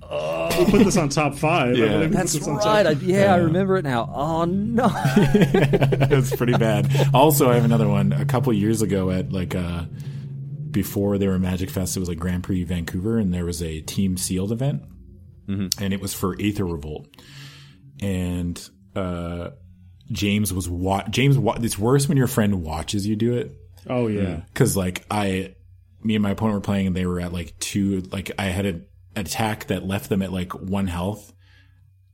[0.01, 0.49] Oh.
[0.57, 1.75] We'll put this on top five.
[1.77, 1.87] Yeah.
[1.93, 2.85] believe That's this on top- right.
[2.87, 4.11] I, yeah, I remember it now.
[4.13, 4.91] Oh no.
[6.15, 6.91] It's pretty bad.
[7.13, 8.13] Also, I have another one.
[8.13, 9.85] A couple years ago at like uh
[10.71, 13.81] before there were Magic Fest, it was like Grand Prix Vancouver and there was a
[13.81, 14.83] team sealed event.
[15.47, 17.07] And it was for Aether Revolt.
[18.01, 19.49] And uh
[20.11, 23.51] James was wa- James wa- it's worse when your friend watches you do it.
[23.89, 24.41] Oh yeah.
[24.53, 25.55] because like I,
[26.03, 28.01] me and my opponent were playing, and they were at like two.
[28.11, 28.85] Like I had an
[29.15, 31.33] attack that left them at like one health,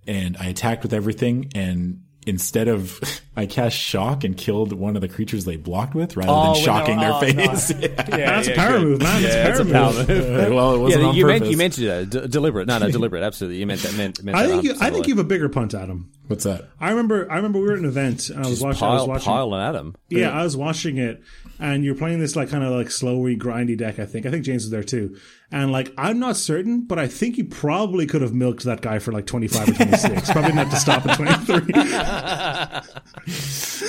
[0.07, 2.99] and I attacked with everything, and instead of
[3.39, 6.63] I cast shock and killed one of the creatures they blocked with, rather Oh, than
[6.63, 7.73] shocking no, their oh, face.
[8.07, 9.21] That's a power move, man.
[9.23, 10.49] That's a power move.
[10.59, 11.51] Well, it wasn't yeah, on you meant purpose.
[11.51, 12.09] you meant to do that.
[12.09, 12.67] D- deliberate.
[12.67, 13.23] No, no, deliberate.
[13.23, 13.59] Absolutely.
[13.59, 13.95] You meant that.
[13.95, 14.23] Meant.
[14.23, 16.11] meant I that think you, I think you have a bigger punt, Adam.
[16.27, 16.69] What's that?
[16.79, 17.31] I remember.
[17.31, 18.83] I remember we were at an event and I was watching.
[18.87, 19.25] I was watching.
[19.25, 19.95] pile and Adam.
[20.09, 21.21] Yeah, I was watching it,
[21.59, 23.99] and you're playing this like kind of like slowy, grindy deck.
[23.99, 24.25] I think.
[24.25, 25.17] I think James was there too.
[25.51, 28.99] And like, I'm not certain, but I think you probably could have milked that guy
[28.99, 30.31] for like 25 or 26.
[30.31, 31.73] probably didn't to stop at 23.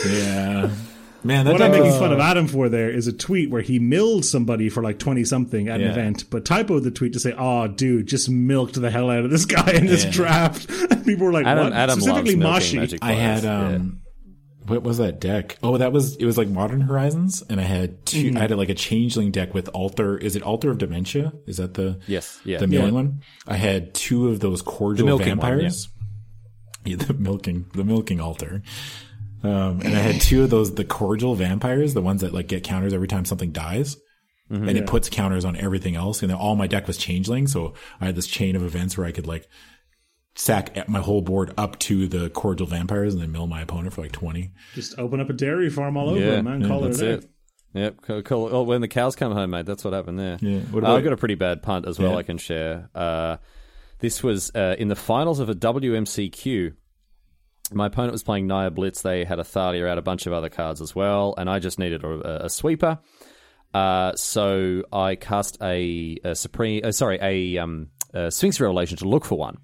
[0.07, 0.70] Yeah,
[1.24, 3.78] man, that what I'm making fun of Adam for there is a tweet where he
[3.78, 7.34] milled somebody for like 20 something at an event, but typoed the tweet to say,
[7.36, 10.11] "Oh, dude, just milked the hell out of this guy in this Yeah.
[10.11, 12.99] draft." And people were like, Adam, "What?" Adam Specifically, Mashi.
[13.03, 14.01] I had um
[14.66, 15.59] what was that deck?
[15.64, 18.36] Oh, that was it was like Modern Horizons and I had 2 Mm-hmm.
[18.36, 21.32] I had like a changeling deck with Altar is it Altar of Dementia?
[21.47, 22.59] Is that the Yes, yeah.
[22.59, 23.22] the milling one?
[23.49, 25.88] I had two of those cordial milking one, vampires.
[26.84, 26.97] yeah.
[26.97, 28.62] the milking the milking altar.
[29.43, 32.62] Um, and I had two of those the cordial vampires, the ones that like get
[32.64, 33.97] counters every time something dies.
[34.51, 34.68] Mm-hmm.
[34.68, 36.22] and it puts counters on everything else.
[36.22, 39.07] And then all my deck was changeling, so I had this chain of events where
[39.07, 39.47] I could like
[40.34, 44.01] sack my whole board up to the cordial vampires and then mill my opponent for
[44.03, 44.51] like twenty.
[44.74, 46.66] Just open up a dairy farm all over Yeah, it, man.
[46.66, 47.30] Call That's it it.
[47.74, 47.97] Yep.
[48.03, 48.49] Cool, cool.
[48.51, 50.38] Oh, when the cows come home, mate, that's what happened there.
[50.41, 50.59] Yeah.
[50.62, 52.11] What Uh, I've got a pretty bad punt as well.
[52.12, 52.16] Yeah.
[52.18, 52.91] I can share.
[52.93, 53.36] Uh,
[54.01, 56.74] this was uh, in the finals of a WMCQ.
[57.73, 59.03] My opponent was playing Naya Blitz.
[59.03, 61.79] They had a Thalia out, a bunch of other cards as well, and I just
[61.79, 62.99] needed a, a sweeper.
[63.73, 69.09] Uh, so I cast a, a supreme, uh, sorry, a, um, a Sphinx Revelation to
[69.09, 69.59] look for one,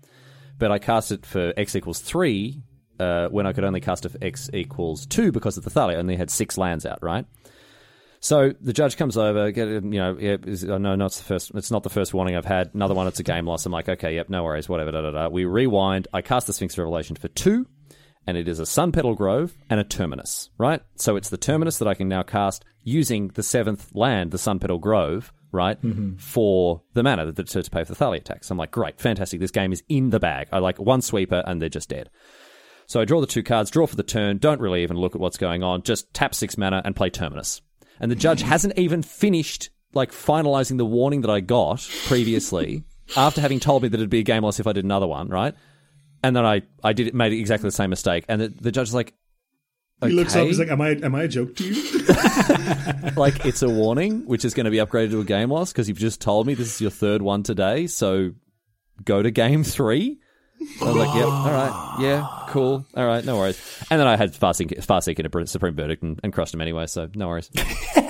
[0.58, 2.62] but I cast it for X equals three
[3.00, 5.96] uh, when I could only cast it for X equals two because of the Thalia.
[5.96, 7.26] I only had six lands out, right?
[8.20, 10.36] So the judge comes over, get you know, yeah,
[10.68, 12.74] oh, no, it's the first, it's not the first warning I've had.
[12.74, 13.66] Another one, it's a game loss.
[13.66, 14.90] I'm like, okay, yep, no worries, whatever.
[14.90, 15.28] Da, da, da.
[15.28, 16.08] We rewind.
[16.12, 17.66] I cast the Sphinx Revelation for two,
[18.26, 20.82] and it is a Sunpetal Grove and a Terminus, right?
[20.96, 24.80] So it's the Terminus that I can now cast using the seventh land, the Sunpetal
[24.80, 26.16] Grove, right, mm-hmm.
[26.16, 28.50] for the mana to, to, to pay for the Thalia attacks.
[28.50, 29.40] I'm like, great, fantastic.
[29.40, 30.48] This game is in the bag.
[30.52, 32.10] I like one sweeper, and they're just dead.
[32.86, 35.20] So I draw the two cards, draw for the turn, don't really even look at
[35.20, 37.60] what's going on, just tap six mana and play Terminus.
[38.00, 42.84] And the judge hasn't even finished like finalizing the warning that I got previously
[43.16, 45.28] after having told me that it'd be a game loss if I did another one,
[45.28, 45.54] right?
[46.26, 48.24] And then I, I did it, made exactly the same mistake.
[48.28, 49.14] And the, the judge is like,
[50.02, 50.40] He looks up.
[50.40, 50.88] "Okay." He's like, "Am I?
[50.90, 52.00] Am I a joke to you?"
[53.16, 55.88] like it's a warning, which is going to be upgraded to a game loss because
[55.88, 57.86] you've just told me this is your third one today.
[57.86, 58.32] So
[59.04, 60.18] go to game three.
[60.80, 63.60] I was like, yep, all right, yeah, cool, all right, no worries.
[63.90, 66.62] And then I had far seeking, far seeking a supreme verdict and, and crushed him
[66.62, 67.50] anyway, so no worries.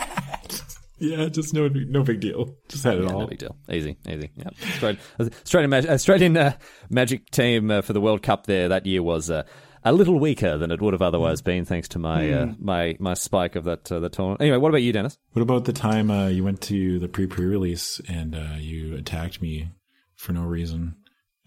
[0.99, 2.55] Yeah, just no no big deal.
[2.69, 3.21] Just had it Yeah, all.
[3.21, 3.57] no big deal.
[3.71, 4.31] Easy, easy.
[4.35, 4.49] Yeah.
[4.73, 5.01] Australian,
[5.45, 6.57] Australian, Australian uh,
[6.89, 9.43] Magic team uh, for the World Cup there that year was uh,
[9.85, 13.15] a little weaker than it would have otherwise been, thanks to my uh, my my
[13.15, 14.41] spike of that uh, the tournament.
[14.41, 15.19] Anyway, what about you, Denis?
[15.33, 18.97] What about the time uh, you went to the pre pre release and uh, you
[18.97, 19.69] attacked me
[20.17, 20.97] for no reason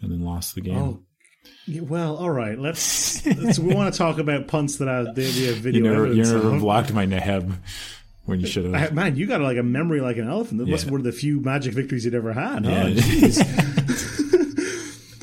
[0.01, 0.77] and then lost the game?
[0.77, 0.99] Oh,
[1.65, 2.57] Yeah, well, all right.
[2.57, 3.25] Let's.
[3.37, 6.05] let's we want to talk about punts that I, did we have you video never
[6.05, 7.51] you evidence never blocked my neb.
[8.29, 8.93] When you should have.
[8.93, 10.59] man, you got like a memory like an elephant.
[10.59, 10.77] That Yeah.
[10.83, 12.65] be one of the few magic victories you'd ever had.
[12.65, 12.87] Huh?
[12.87, 13.43] Yeah.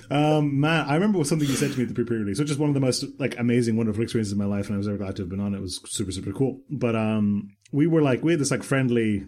[0.09, 2.57] Um, man, I remember something you said to me at the pre-premier league, which is
[2.59, 4.97] one of the most like amazing, wonderful experiences of my life, and I was ever
[4.99, 5.59] glad to have been on it.
[5.59, 6.61] It was super, super cool.
[6.71, 9.27] But um, we were like, we had this like friendly,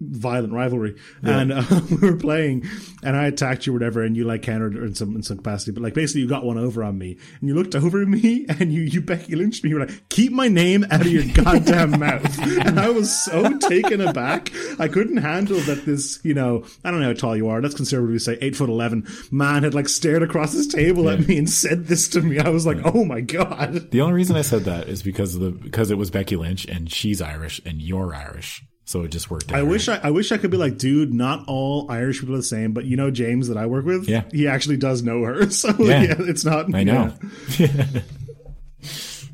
[0.00, 2.68] violent rivalry, and uh, we were playing,
[3.02, 5.72] and I attacked you, or whatever, and you like countered in some in some capacity.
[5.72, 8.46] But like basically, you got one over on me, and you looked over at me,
[8.48, 9.70] and you you Becky Lynched me.
[9.70, 13.58] You were like, "Keep my name out of your goddamn mouth," and I was so
[13.58, 14.52] taken aback.
[14.78, 15.84] I couldn't handle that.
[15.84, 17.60] This, you know, I don't know how tall you are.
[17.60, 19.06] Let's conservatively say eight foot eleven.
[19.30, 22.38] Man had like stared across his table at me and said this to me.
[22.38, 25.40] I was like, "Oh my god." The only reason I said that is because of
[25.40, 29.30] the because it was Becky Lynch and she's Irish and you're Irish, so it just
[29.30, 29.50] worked.
[29.52, 29.88] out I wish.
[29.88, 32.72] I, I wish I could be like, dude, not all Irish people are the same,
[32.72, 34.24] but you know James that I work with, Yeah.
[34.32, 36.02] he actually does know her, so Yeah.
[36.02, 36.74] yeah, it's not.
[36.74, 37.14] I know.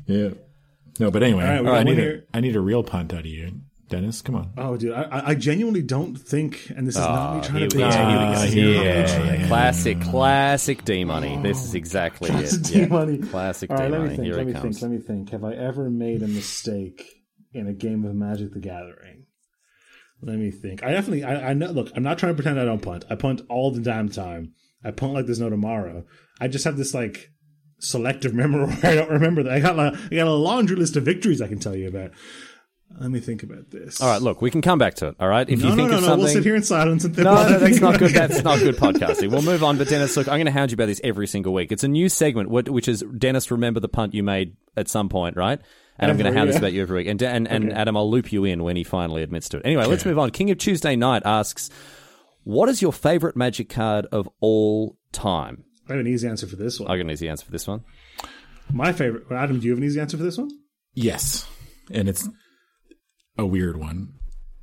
[0.07, 0.29] yeah.
[0.99, 3.25] No, but anyway, right, oh, I need one a need a real punt out of
[3.25, 4.21] you, Denis.
[4.21, 4.51] Come on.
[4.57, 7.75] Oh, dude, I- I, I genuinely don't think, and this is not me trying to
[7.77, 7.81] be.
[7.83, 8.19] Ah, here we go.
[8.19, 9.07] Ah, this is here we not me go.
[9.07, 11.39] trying- Yeah, classic, classic D money.
[11.41, 12.69] This is exactly Classic it.
[12.71, 12.83] Yeah.
[12.85, 13.17] D-Money.
[13.19, 14.23] Classic All right, D let me think.
[14.23, 14.79] Here Let it me comes.
[14.79, 14.81] think.
[14.81, 15.29] Let me think.
[15.31, 17.03] Have I ever made a mistake
[17.53, 19.25] in a game of Magic: The Gathering?
[20.21, 20.83] Let me think.
[20.83, 21.23] I definitely.
[21.23, 21.71] I, I know.
[21.71, 23.05] Look, I'm not trying to pretend I don't punt.
[23.09, 24.53] I punt all the damn time.
[24.83, 26.03] I punt like there's no tomorrow.
[26.39, 27.31] I just have this like
[27.79, 29.53] selective memory where I don't remember that.
[29.53, 32.11] I got a, I got a laundry list of victories I can tell you about.
[32.99, 34.01] Let me think about this.
[34.01, 35.15] All right, look, we can come back to it.
[35.17, 36.07] All right, if No, you think no, of no.
[36.09, 36.25] something.
[36.25, 37.23] We'll sit here in silence and think.
[37.23, 38.11] No, no, that's not good.
[38.11, 39.31] That's not good podcasting.
[39.31, 39.77] We'll move on.
[39.77, 41.71] But Denis, look, I'm going to hound you about this every single week.
[41.71, 45.37] It's a new segment, which is Denis, remember the punt you made at some point,
[45.37, 45.61] right?
[45.99, 47.07] And I'm going to have hound this about you every week.
[47.07, 49.65] And and, and Adam, I'll loop you in when he finally admits to it.
[49.65, 50.31] Anyway, let's move on.
[50.31, 51.69] King of Tuesday Night asks,
[52.43, 56.55] "What is your favorite Magic card of all time?" I have an easy answer for
[56.55, 56.89] this one.
[56.89, 57.83] I got an easy answer for this one.
[58.71, 59.29] My favorite.
[59.29, 60.49] well, Adam, do you have an easy answer for this one?
[60.93, 61.47] Yes,
[61.91, 62.27] and it's
[63.37, 64.13] a weird one.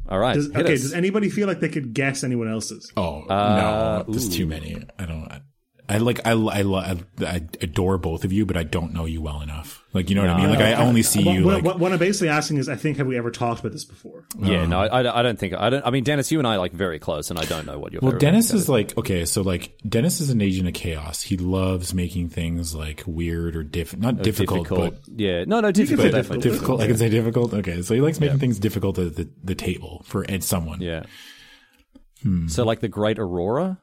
[0.08, 0.72] All right, Does, okay.
[0.74, 0.80] us.
[0.80, 2.90] Does anybody feel like they could guess anyone else's?
[2.96, 4.82] Oh Uh, no, there's too many.
[4.98, 5.24] I don't.
[5.30, 5.42] I
[5.97, 6.20] like.
[6.26, 9.41] I I, lo- I I adore both of you, but I don't know you well
[9.41, 9.82] enough.
[9.95, 10.51] Like you know what I mean.
[10.51, 11.45] Like I only see What, you.
[11.47, 13.72] what, Like what, what I'm basically asking is, I think, have we ever talked about
[13.72, 14.26] this before?
[14.39, 15.84] yeah, no, I, I don't think I don't.
[15.86, 17.93] I mean, Denis, you and I are like very close, and I don't know what
[17.93, 18.03] you're.
[18.03, 21.22] Well, Denis is like okay, so like Denis is an agent of chaos.
[21.22, 24.24] He loves making things like weird or diff not card is.
[24.36, 24.95] difficult, difficult.
[25.07, 26.80] but yeah, no, no, difficult, say definitely difficult.
[26.80, 26.80] difficult.
[26.82, 27.55] I can say difficult.
[27.55, 30.82] Okay, so he likes making things difficult at the, the table for and someone.
[30.82, 31.05] Yeah.
[32.22, 32.49] Hmm.
[32.49, 33.78] So like the Great Aurora,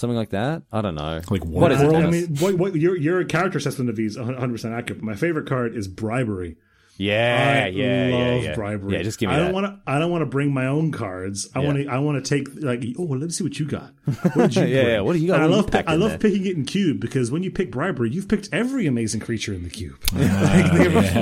[0.00, 0.62] something like that.
[0.72, 1.20] I don't know.
[1.30, 1.94] Like what is it?
[1.94, 5.02] I mean, what, what, your your character assessment of these 100 percent accurate.
[5.02, 6.56] My favorite card is bribery.
[7.00, 8.54] Yeah, I yeah, yeah, love yeah.
[8.54, 8.92] bribery.
[8.96, 9.44] Yeah, just give me I that.
[9.46, 9.80] don't want to.
[9.90, 11.48] I don't want to bring my own cards.
[11.54, 11.86] I want to.
[11.88, 12.84] I want to take like.
[12.98, 13.92] Oh, well, let me see what you got.
[14.34, 15.40] What did you Yeah, yeah, what do you got?
[15.40, 15.84] I What do you love.
[15.88, 16.18] I love there?
[16.18, 19.62] picking it in cube because when you pick bribery, you've picked every amazing creature in
[19.62, 19.96] the cube.
[20.14, 21.14] Ah, Like,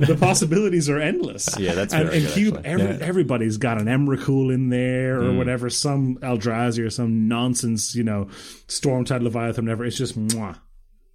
[0.00, 1.58] the, the possibilities are endless.
[1.58, 2.56] Yeah, that's and good, cube.
[2.56, 2.70] actually.
[2.70, 7.94] Every, Everybody's got an Emrakul in there or whatever, some Eldrazi or some nonsense.
[7.94, 8.24] You know,
[8.68, 9.84] Stormtide Leviathan, whatever.
[9.84, 10.58] It's just mwah.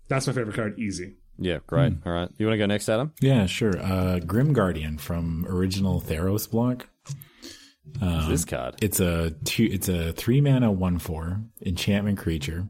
[0.07, 0.78] That's my favorite card.
[0.78, 1.15] Easy.
[1.42, 1.94] Yeah, great.
[1.94, 2.08] Hmm.
[2.08, 2.30] All right.
[2.38, 3.14] You want to go next, Adam?
[3.20, 3.78] Yeah, sure.
[3.82, 6.88] Uh, Grim Guardian from original Theros block.
[8.00, 8.76] What's this card?
[8.82, 9.68] It's a two.
[9.72, 12.68] It's a three mana one four enchantment creature.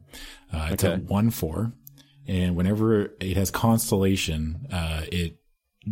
[0.52, 1.72] Uh, it's a one four,
[2.26, 5.36] and whenever it has constellation, uh, it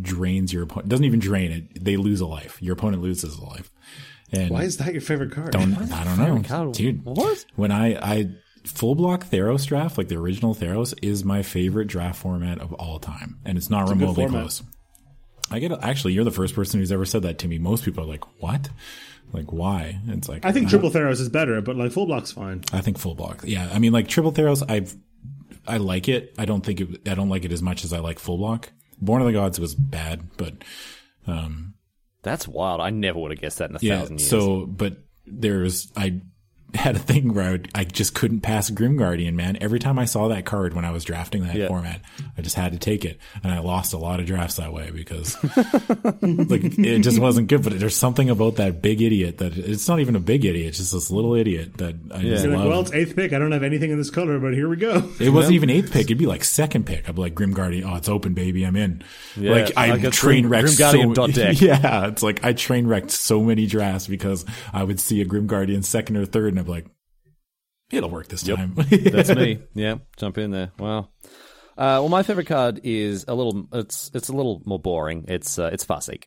[0.00, 0.88] drains your opponent.
[0.88, 1.84] Doesn't even drain it.
[1.84, 2.60] They lose a life.
[2.60, 3.70] Your opponent loses a life.
[4.32, 5.52] And Why is that your favorite card?
[5.52, 6.72] don't I don't know, card?
[6.72, 7.04] dude.
[7.04, 7.44] What?
[7.56, 8.30] When I I
[8.64, 12.98] full block Theros draft, like the original Theros, is my favorite draft format of all
[12.98, 14.62] time, and it's not remotely close.
[15.50, 17.58] I get actually, you're the first person who's ever said that to me.
[17.58, 18.70] Most people are like, "What?
[19.32, 22.62] Like why?" It's like I think triple Theros is better, but like full block's fine.
[22.72, 23.42] I think full block.
[23.44, 24.94] Yeah, I mean, like triple Theros, I've
[25.66, 26.34] I like it.
[26.38, 28.72] I don't think it, I don't like it as much as I like full block.
[29.00, 30.54] Born of the Gods was bad, but
[31.26, 31.74] um,
[32.22, 32.80] That's wild.
[32.80, 34.00] I never would have guessed that in a yeah.
[34.00, 34.30] thousand years.
[34.30, 36.20] So, but there's I
[36.74, 39.58] had a thing where I, would, I just couldn't pass Grim Guardian, man.
[39.60, 41.68] Every time I saw that card when I was drafting that Yeah.
[41.68, 42.00] format,
[42.38, 44.90] I just had to take it, and I lost a lot of drafts that way
[44.90, 45.36] because
[46.22, 47.62] like it just wasn't good.
[47.62, 50.78] But there's something about that big idiot that it's not even a big idiot; it's
[50.78, 52.68] just this little idiot that I just You're like, love.
[52.68, 53.32] well, it's eighth pick.
[53.32, 55.08] I don't have anything in this color, but here we go.
[55.18, 56.02] It wasn't even eighth pick.
[56.06, 57.08] It'd be like second pick.
[57.08, 57.84] I'd be like Grim Guardian.
[57.88, 58.64] Oh, it's open, baby.
[58.64, 59.02] I'm in.
[59.36, 61.66] Yeah, like I like a train Grim- wrecked Grim Guardian so.
[61.66, 65.46] Yeah, it's like I train wrecked so many drafts because I would see a Grim
[65.46, 66.86] Guardian second or third, and be like,
[67.90, 68.74] it'll work this time.
[68.90, 69.62] That's me.
[69.74, 70.72] Yeah, jump in there.
[70.78, 71.08] Wow.
[71.76, 73.66] Uh, well, my favorite card is a little.
[73.72, 75.24] It's it's a little more boring.
[75.28, 76.24] It's uh, it's Farseek.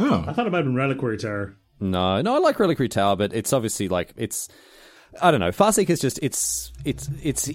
[0.00, 1.56] Oh, I thought it might have been Reliquary Tower.
[1.80, 4.48] No, no, I like Reliquary Tower, but it's obviously like it's.
[5.20, 5.50] I don't know.
[5.50, 7.50] Farseek is just it's it's it's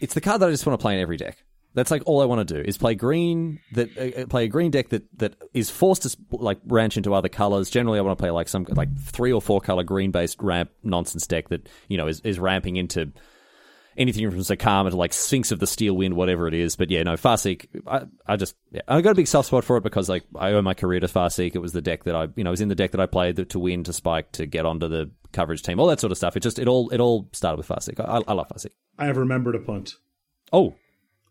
[0.00, 1.38] it's the card that I just want to play in every deck.
[1.76, 3.60] That's like all I want to do is play green.
[3.72, 7.12] That uh, uh, play a green deck that that is forced to like branch into
[7.12, 7.68] other colors.
[7.68, 10.70] Generally, I want to play like some like three or four color green based ramp
[10.82, 13.12] nonsense deck that you know is, is ramping into
[13.96, 16.76] anything from Zacama to like Sphinx of the Steel Wind, whatever it is.
[16.76, 19.76] But yeah, no, Farseek, I, I just, yeah, I got a big soft spot for
[19.76, 21.54] it because like I owe my career to Farseek.
[21.54, 23.06] It was the deck that I, you know, it was in the deck that I
[23.06, 26.18] played to win, to spike, to get onto the coverage team, all that sort of
[26.18, 26.36] stuff.
[26.36, 28.00] It just, it all, it all started with Farseek.
[28.00, 28.72] I, I love Farseek.
[28.98, 29.94] I have remembered a punt.
[30.52, 30.74] Oh,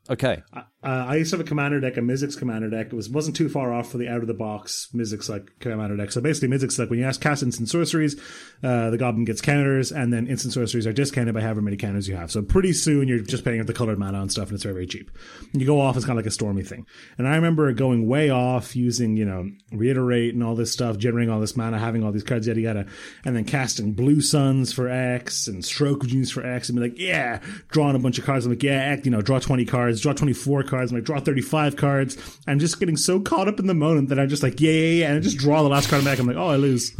[0.09, 0.43] okay.
[0.85, 2.87] Uh, I used to have a commander deck, a Mizzix commander deck.
[2.87, 5.97] It was wasn't too far off for the out of the box Mizzix like commander
[5.97, 6.11] deck.
[6.11, 8.15] So basically, Mizzix like when you ask cast instant sorceries,
[8.63, 12.07] uh, the goblin gets counters, and then instant sorceries are discounted by however many counters
[12.07, 12.29] you have.
[12.29, 14.75] So pretty soon you're just paying up the colored mana and stuff, and it's very
[14.75, 15.09] very cheap.
[15.53, 16.85] And you go off as kind of like a stormy thing.
[17.17, 21.33] And I remember going way off using you know reiterate and all this stuff, generating
[21.33, 22.85] all this mana, having all these cards yada yada,
[23.25, 26.99] and then casting blue suns for X and stroke genius for X, and be like
[26.99, 28.45] yeah, drawing a bunch of cards.
[28.45, 30.91] I'm like yeah, you know, draw twenty cards, draw twenty four cards cards.
[30.91, 32.17] I'm like, draw 35 cards.
[32.47, 34.99] I'm just getting so caught up in the moment that I'm just like, yeah, yeah,
[35.01, 35.07] yeah.
[35.09, 36.19] And I just draw the last card back.
[36.19, 36.91] I'm like, oh, I lose.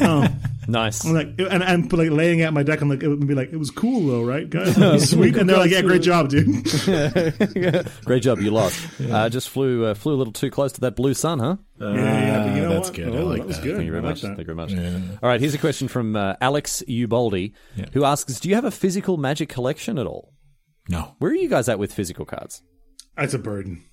[0.00, 0.26] oh.
[0.68, 1.04] Nice.
[1.04, 3.52] I'm like, and, and like laying out my deck, I'm like, it would be like,
[3.52, 4.76] it was cool though, right, guys?
[5.10, 5.36] Sweet.
[5.36, 6.64] And they're like, yeah, great job, dude.
[8.04, 8.78] Great job, you lost.
[9.00, 11.56] Uh, just flew uh, flew a little too close to that blue sun, huh?
[11.80, 12.96] yeah, yeah, but you know that's what?
[12.96, 13.08] good.
[13.14, 13.62] I Oh, like that was that.
[13.64, 13.76] good.
[13.76, 14.20] Thank you very like much.
[14.22, 14.36] that.
[14.36, 15.18] Thank you very much.
[15.22, 17.86] All right, here's a question from uh, Alex Ubaldi, Yeah.
[17.92, 20.32] who asks, "Do you have a physical Magic collection at all?
[20.88, 21.16] No.
[21.18, 22.62] Where are you guys at with physical cards?"
[23.16, 23.84] That's a burden.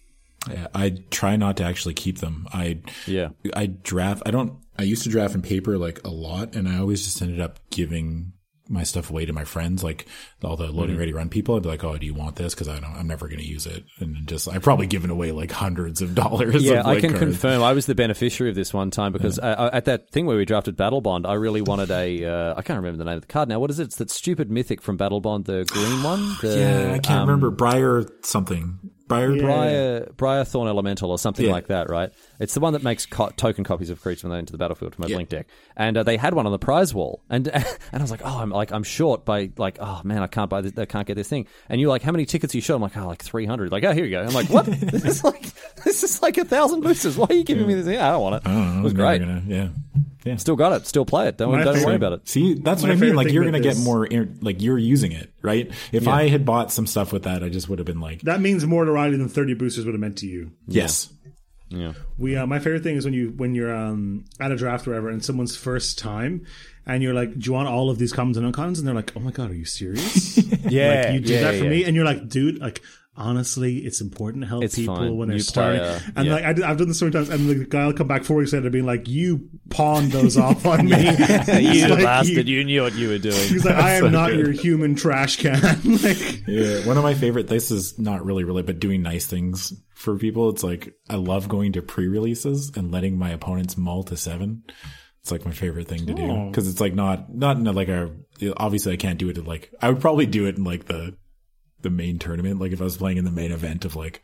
[0.49, 2.47] Yeah, I try not to actually keep them.
[2.53, 3.29] I Yeah.
[3.55, 4.23] I draft.
[4.25, 4.53] I don't.
[4.79, 7.59] I used to draft in paper like a lot, and I always just ended up
[7.71, 8.33] giving
[8.69, 10.07] my stuff away to my friends, like
[10.43, 11.55] all the Loading Ready Run people.
[11.55, 12.93] I'd be like, "Oh, do you want this?" Because I don't.
[12.93, 16.13] I'm never going to use it, and just I've probably given away like hundreds of
[16.23, 16.63] dollars.
[16.63, 17.19] Yeah, of, I can cards.
[17.23, 17.63] confirm.
[17.63, 20.45] I was the beneficiary of this one time because uh, at that thing where we
[20.45, 22.23] drafted Battlebond, I really wanted a.
[22.25, 23.59] Uh, I can't remember the name of the card now.
[23.59, 23.85] What is it?
[23.85, 26.35] It's that stupid mythic from Battlebond, the green one.
[26.41, 26.57] The,
[26.87, 28.79] Yeah, I can't um, remember Briar something.
[29.07, 29.37] Briar.
[29.37, 31.51] Briar, Briar Thorn Elemental or something Yeah.
[31.51, 32.11] like that, right?
[32.39, 34.95] It's the one that makes co- token copies of creatures when they enter the battlefield
[34.95, 37.65] from my Blink deck, and uh, they had one on the prize wall, and and
[37.93, 40.61] I was like, oh, I'm like I'm short by like, oh man, I can't buy
[40.61, 42.75] this, I can't get this thing, and you're like, how many tickets are you short?
[42.77, 43.71] I'm like, oh, like 300.
[43.71, 44.21] Like, oh, here you go.
[44.23, 44.65] I'm like, what?
[44.65, 45.43] this is like
[45.83, 47.17] this is like a thousand boosters.
[47.17, 47.97] Why are you giving me this thing?
[47.99, 48.43] I don't want it.
[48.43, 49.19] Don't it was great.
[49.19, 49.69] Gonna, yeah.
[50.25, 50.35] Yeah.
[50.35, 50.85] Still got it.
[50.85, 51.37] Still play it.
[51.37, 52.27] Don't My don't worry about it.
[52.27, 53.15] See, that's My what I mean.
[53.15, 54.05] Like you're gonna get this- more,
[54.41, 55.71] like you're using it, right?
[55.93, 58.41] If I had bought some stuff with that, I just would have been like, That
[58.41, 60.51] means more to Riley than 30 boosters would have meant to you.
[60.67, 61.09] yes,
[61.69, 61.93] Yeah.
[62.17, 64.91] We uh, my favorite thing is when you when you're um, at a draft or
[64.91, 66.45] whatever, and someone's first time,
[66.85, 69.11] and you're like, "Do you want all of these commons and uncommons?" And they're like,
[69.17, 70.37] "Oh my god, are you serious?
[70.69, 71.69] Yeah, like you did yeah, that for yeah.
[71.75, 72.81] me?" And you're like, "Dude, like."
[73.19, 75.17] Honestly, it's important to help It's people fine.
[75.17, 75.79] when they're You starting.
[75.79, 76.33] play, uh, and yeah.
[76.35, 78.37] like I, I've done this so many times, and the guy will come back four
[78.37, 82.47] weeks later, being like, "You pawned those off on me, you He's like, bastard!
[82.47, 83.33] You, You knew what you were doing.
[83.49, 84.39] he's like, "I am so not good.
[84.39, 86.85] your human trash can." like, yeah.
[86.85, 87.47] One of my favorite.
[87.47, 90.49] This is not really really, but doing nice things for people.
[90.51, 94.61] It's like I love going to pre-releases and letting my opponents mull to seven.
[95.21, 96.49] It's like my favorite thing to do Oh.
[96.49, 98.11] because it's like not not in a, like a.
[98.57, 99.37] Obviously, I can't do it.
[99.39, 101.17] In like I would probably do it in like the
[101.81, 102.59] the main tournament.
[102.59, 104.21] Like if I was playing in the main event of like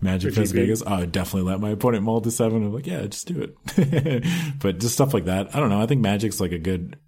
[0.00, 2.64] Magic Fest Vegas, I would definitely let my opponent mull to seven.
[2.64, 4.24] I'm like, yeah, just do it.
[4.60, 5.54] but just stuff like that.
[5.54, 5.80] I don't know.
[5.80, 6.98] I think Magic's like a good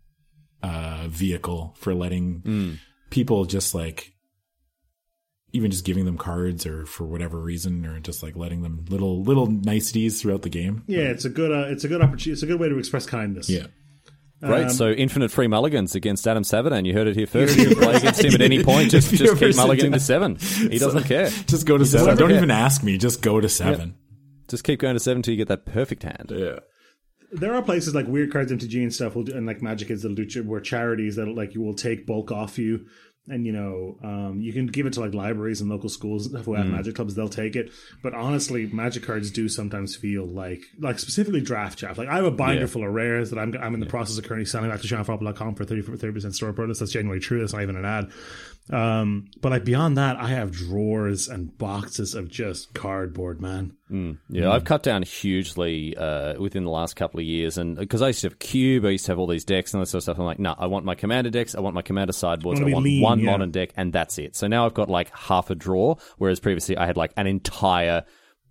[0.62, 2.78] uh, vehicle for letting
[3.10, 4.14] people just like
[5.52, 9.22] even just giving them cards or for whatever reason or just like letting them little
[9.24, 10.84] little niceties throughout the game.
[10.86, 12.32] yeah, it's a good, uh, it's a good opportunity.
[12.32, 13.50] It's a good way to express kindness.
[13.50, 13.66] Yeah.
[14.42, 14.64] Great.
[14.64, 16.86] Um, so infinite free mulligans against Adam Savidan.
[16.86, 17.58] You heard it here first.
[17.58, 18.90] You can play against him at any point.
[18.90, 20.36] Just, just keep sit mulliganing to seven.
[20.36, 21.28] He doesn't care.
[21.28, 22.16] Just go to seven.
[22.16, 22.36] Don't care.
[22.38, 22.96] even ask me.
[22.96, 23.96] Just go to seven.
[24.48, 26.32] Just keep going to seven till you get that perfect hand.
[26.34, 26.60] Yeah.
[27.32, 30.02] there are places like Weird Cards MTG and stuff will do, and like Magic is
[30.02, 32.86] the Lucha, where charities that like you will take bulk off you,
[33.28, 36.54] and you know um, you can give it to like libraries and local schools who
[36.54, 37.14] have Magic clubs.
[37.14, 37.70] They'll take it,
[38.02, 41.98] but honestly, Magic cards do sometimes feel like like specifically draft chaff.
[41.98, 42.66] Like I have a binder Yeah.
[42.66, 45.54] full of rares that I'm I'm in the process of currently selling back to SeanFopple.com
[45.54, 46.78] for 30 percent store bonus.
[46.80, 47.40] That's genuinely true.
[47.40, 48.10] That's not even an ad.
[48.72, 53.76] Um, but like beyond that, I have drawers and boxes of just cardboard, man.
[54.28, 58.08] Yeah, I've cut down hugely uh, within the last couple of years, and because I
[58.08, 59.98] used to have Cube, I used to have all these decks and all that sort
[59.98, 60.18] of stuff.
[60.18, 62.84] I'm like, no, I want my commander decks, I want my commander sideboards, I want
[62.84, 63.30] lean, one yeah.
[63.32, 64.36] modern deck, and that's it.
[64.36, 68.04] So now I've got like half a drawer, whereas previously I had like an entire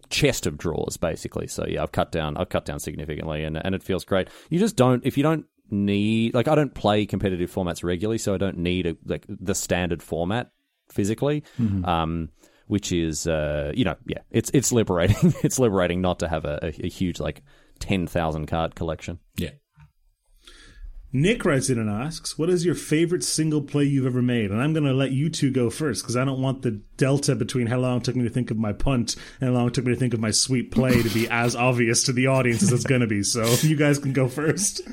[0.09, 1.47] chest of drawers, basically.
[1.47, 4.27] So yeah, I've cut down, I've cut down significantly, and and it feels great.
[4.49, 8.33] You just don't if you don't need like I don't play competitive formats regularly, so
[8.33, 10.51] I don't need a, like the standard format
[10.89, 11.43] physically.
[11.59, 12.29] Um,
[12.69, 16.59] which is uh, you know yeah it's it's liberating it's liberating not to have a,
[16.61, 17.41] a, a huge like
[17.79, 19.51] 10,000 card collection Yeah.
[21.11, 24.61] Nick writes in and asks, "What is your favorite single play you've ever made?" And
[24.61, 27.65] I'm going to let you two go first because I don't want the delta between
[27.65, 29.85] how long it took me to think of my punt and how long it took
[29.85, 32.71] me to think of my sweet play to be as obvious to the audience as
[32.71, 33.23] it's going to be.
[33.23, 34.81] So you guys can go first.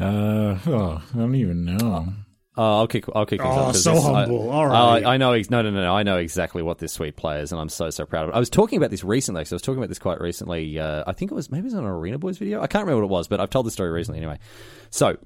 [0.00, 2.08] Uh, oh, I don't even know.
[2.56, 3.04] Uh, I'll kick.
[3.14, 3.40] I'll kick.
[3.40, 4.50] things Oh, off 'cause so this- I- humble.
[4.50, 4.72] All Oh.
[4.72, 5.32] I, I know.
[5.32, 5.94] ex- No, no, no, no.
[5.96, 8.36] I know exactly what this sweet play is, and I'm so so proud of it.
[8.36, 9.44] I was talking about this recently.
[9.44, 10.78] So I was talking about this quite recently.
[10.78, 12.60] Uh, I think it was maybe it was on an Arena Boys video.
[12.62, 14.38] I can't remember what it was, but I've told the story recently anyway.
[14.90, 15.16] So.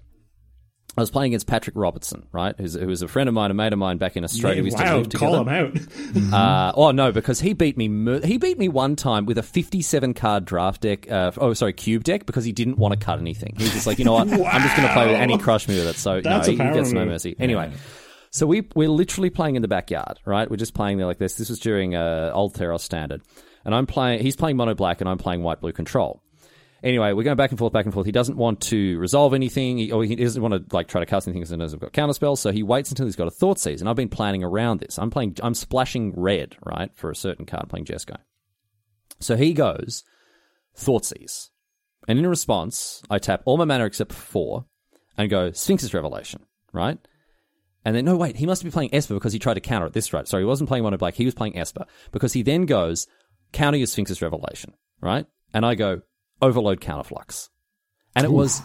[0.99, 2.55] I was playing against Patrick Robertson, right?
[2.59, 4.63] Who's, who was a friend of mine, a mate of mine back in Australia.
[4.63, 5.79] We used to wow, live call him out.
[6.29, 7.87] Uh, oh no, because he beat me.
[8.21, 11.11] He beat me one time with a fifty-seven card draft deck.
[11.11, 13.55] Uh, oh, sorry, cube deck because he didn't want to cut anything.
[13.57, 15.31] He was just like, you know what, I'm just going to play with, it, and
[15.31, 15.97] he crushed me with it.
[15.97, 17.37] So That's no, a he gets no mercy.
[17.39, 17.73] Anyway,
[18.31, 20.51] so we we're literally playing in the backyard, right?
[20.51, 21.37] We're just playing there like this.
[21.37, 23.23] This was during uh, old Theros standard,
[23.65, 24.23] and I'm playing.
[24.23, 26.23] He's playing mono black, and I'm playing white blue control.
[26.83, 28.07] Anyway, we're going back and forth, back and forth.
[28.07, 31.07] He doesn't want to resolve anything, he, or he doesn't want to like try to
[31.07, 32.39] cast anything because he knows I've got counterspells.
[32.39, 34.99] So he waits until he's got a Thoughtseize, and I've been planning around this.
[34.99, 37.65] I'm playing, I'm splashing red, right, for a certain card.
[37.65, 38.19] I'm playing Jeskai.
[39.19, 40.05] So he goes
[40.77, 41.49] Thoughtseize,
[42.07, 44.65] and in response, I tap all my mana except for four,
[45.17, 46.99] and go Sphinx's Revelation, right?
[47.85, 49.95] And then no, wait, he must be playing Esper because he tried to counter it.
[49.95, 51.15] This right, sorry, he wasn't playing mono black.
[51.15, 53.09] He was playing Esper because he then goes
[53.53, 55.27] counter your Sphinx's Revelation, right?
[55.53, 56.03] And I go
[56.41, 57.49] overload counterflux,
[58.17, 58.63] and it was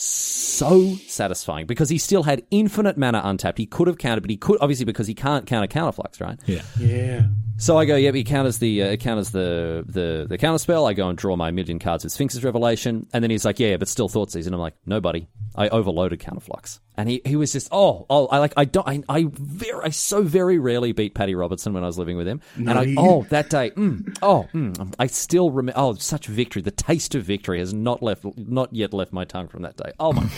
[0.00, 3.58] so satisfying because he still had infinite mana untapped.
[3.58, 6.38] He could have countered, but he could obviously because he can't counter counterflux, right?
[6.46, 6.62] Yeah.
[6.78, 7.22] yeah.
[7.58, 10.86] So I go, yep, he counters the uh, counters the the the counter spell.
[10.86, 13.76] I go and draw my million cards with Sphinx's Revelation, and then he's like, yeah,
[13.76, 17.52] but still Thoughtseize, and I'm like, no, buddy, I overloaded counterflux, and he, he was
[17.52, 21.14] just, oh, oh, I like, I don't, I, I very, I so very rarely beat
[21.14, 24.16] Paddy Robertson when I was living with him, and I, he- oh, that day, mm,
[24.22, 28.24] oh, mm, I still remember, oh, such victory, the taste of victory has not left,
[28.38, 29.89] not yet left my tongue from that day.
[29.98, 30.26] Oh my,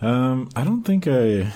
[0.00, 1.52] Um, I don't think I.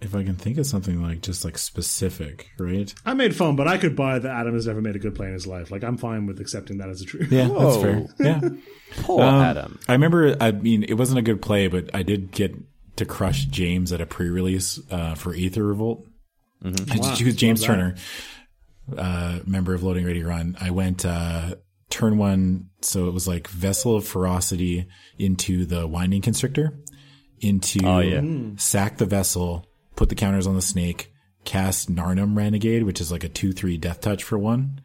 [0.00, 2.92] If I can think of something like just like specific, right?
[3.06, 5.28] I made fun, but I could buy that Adam has never made a good play
[5.28, 5.70] in his life.
[5.70, 7.32] Like I'm fine with accepting that as a truth.
[7.32, 7.70] Yeah, Whoa.
[7.70, 8.26] that's fair.
[8.26, 8.48] Yeah.
[9.02, 9.78] poor Um, Adam.
[9.88, 10.36] I remember.
[10.40, 12.54] I mean, it wasn't a good play, but I did get
[12.96, 16.06] to crush James at a pre-release uh, for Aether Revolt.
[16.64, 17.94] I just choose James Turner,
[18.96, 20.56] uh, member of Loading Ready Run.
[20.60, 21.56] I went uh,
[21.94, 24.86] turn one, so it was like Vessel of Ferocity
[25.18, 26.76] into the Winding Constrictor,
[27.40, 28.20] into Oh, yeah.
[28.56, 31.12] sack the vessel, put the counters on the snake,
[31.44, 34.80] cast Narnam Renegade, which is like a two three deathtouch for one.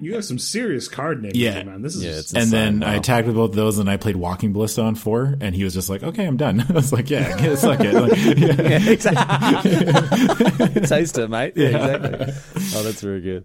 [0.00, 1.62] You have some serious card names, Yeah.
[1.62, 1.80] man.
[1.82, 2.82] This is Yeah, it's And then insane.
[2.82, 5.62] I attacked with both of those, and I played Walking Ballista on four, and he
[5.62, 8.90] was just like, "Okay, I'm done." I was like, "Yeah, get suck it." Like, yeah.
[8.90, 10.80] exactly.
[10.86, 11.52] Taste it, mate.
[11.56, 12.34] Yeah, exactly.
[12.76, 13.44] Oh, that's very good.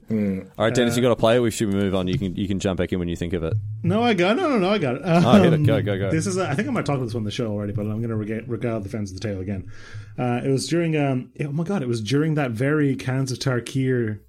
[0.58, 1.40] All right, Denis, you got to play it.
[1.40, 2.08] We should move on.
[2.08, 3.54] You can you can jump back in when you think of it.
[3.84, 5.02] no, I got no, no, no, I got it.
[5.06, 5.56] Oh, hit it.
[5.56, 6.10] Um, Go, go, go.
[6.10, 7.82] This is, a, I think I might talk about this on the show already, but
[7.84, 9.72] I'm going to regale, regale the fans of the tale again.
[10.18, 13.38] Uh, it was during, um, oh my god, it was during that very Khans of
[13.40, 14.20] Tarkir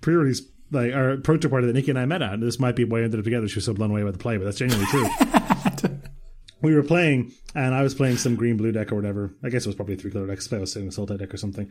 [0.00, 2.40] pre-release, like our proto party that Nikki and I met at.
[2.40, 3.48] This might be why we ended up together.
[3.48, 5.08] She was so blown away by the play, but that's genuinely true.
[6.62, 9.34] we were playing, and I was playing some green blue deck or whatever.
[9.44, 10.38] I guess it was probably a three color deck.
[10.52, 11.70] I was sitting a Sultai deck or something.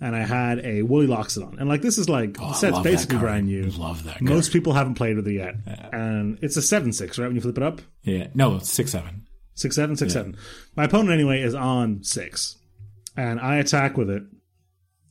[0.00, 3.18] And I had a Woolly Loxodon, and like this is like oh, the set's basically
[3.18, 3.62] brand new.
[3.70, 4.20] Love that.
[4.20, 5.54] Most people haven't played with it yet,
[5.92, 7.26] and it's a seven six, right?
[7.26, 9.24] When you flip it up, Yeah, no, six seven.
[9.54, 10.36] six seven six seven.
[10.76, 12.58] My opponent anyway is on six,
[13.16, 14.24] and I attack with it,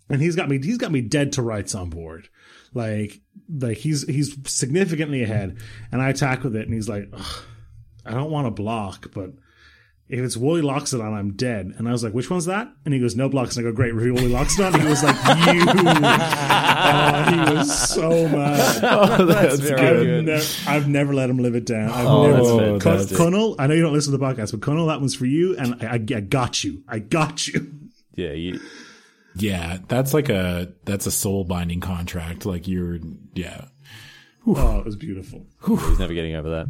[0.10, 0.60] and he's got me.
[0.62, 2.30] He's got me dead to rights on board,
[2.74, 3.22] like
[3.54, 5.58] like he's he's significantly ahead,
[5.92, 7.44] and I attack with it, and he's like, "Ugh,
[8.06, 9.32] I don't want to block, but.
[10.10, 11.74] If it's Woolly Loxodon, I'm dead.
[11.78, 12.68] And I was like, which one's that?
[12.84, 13.56] And he goes, no blocks.
[13.56, 14.74] And I go, great, Woolly Loxodon.
[14.74, 15.64] And he was like, you.
[15.68, 18.84] oh, he was so mad.
[18.84, 20.26] Oh, that's very I've, good.
[20.26, 21.90] nev- I've never let him live it down.
[21.90, 22.80] I've Oh, never.
[22.80, 25.16] that's Cun- Cunnel, I know you don't listen to the podcast, but Cunnel, that one's
[25.16, 26.84] for you, and I, I, I got you.
[26.88, 27.72] I got you.
[28.16, 28.60] Yeah, you,
[29.36, 32.46] Yeah, that's like a that's a soul binding contract.
[32.46, 33.00] Like you're,
[33.34, 33.66] yeah.
[34.46, 35.46] Oh, it was beautiful.
[35.66, 36.68] he's never getting over that.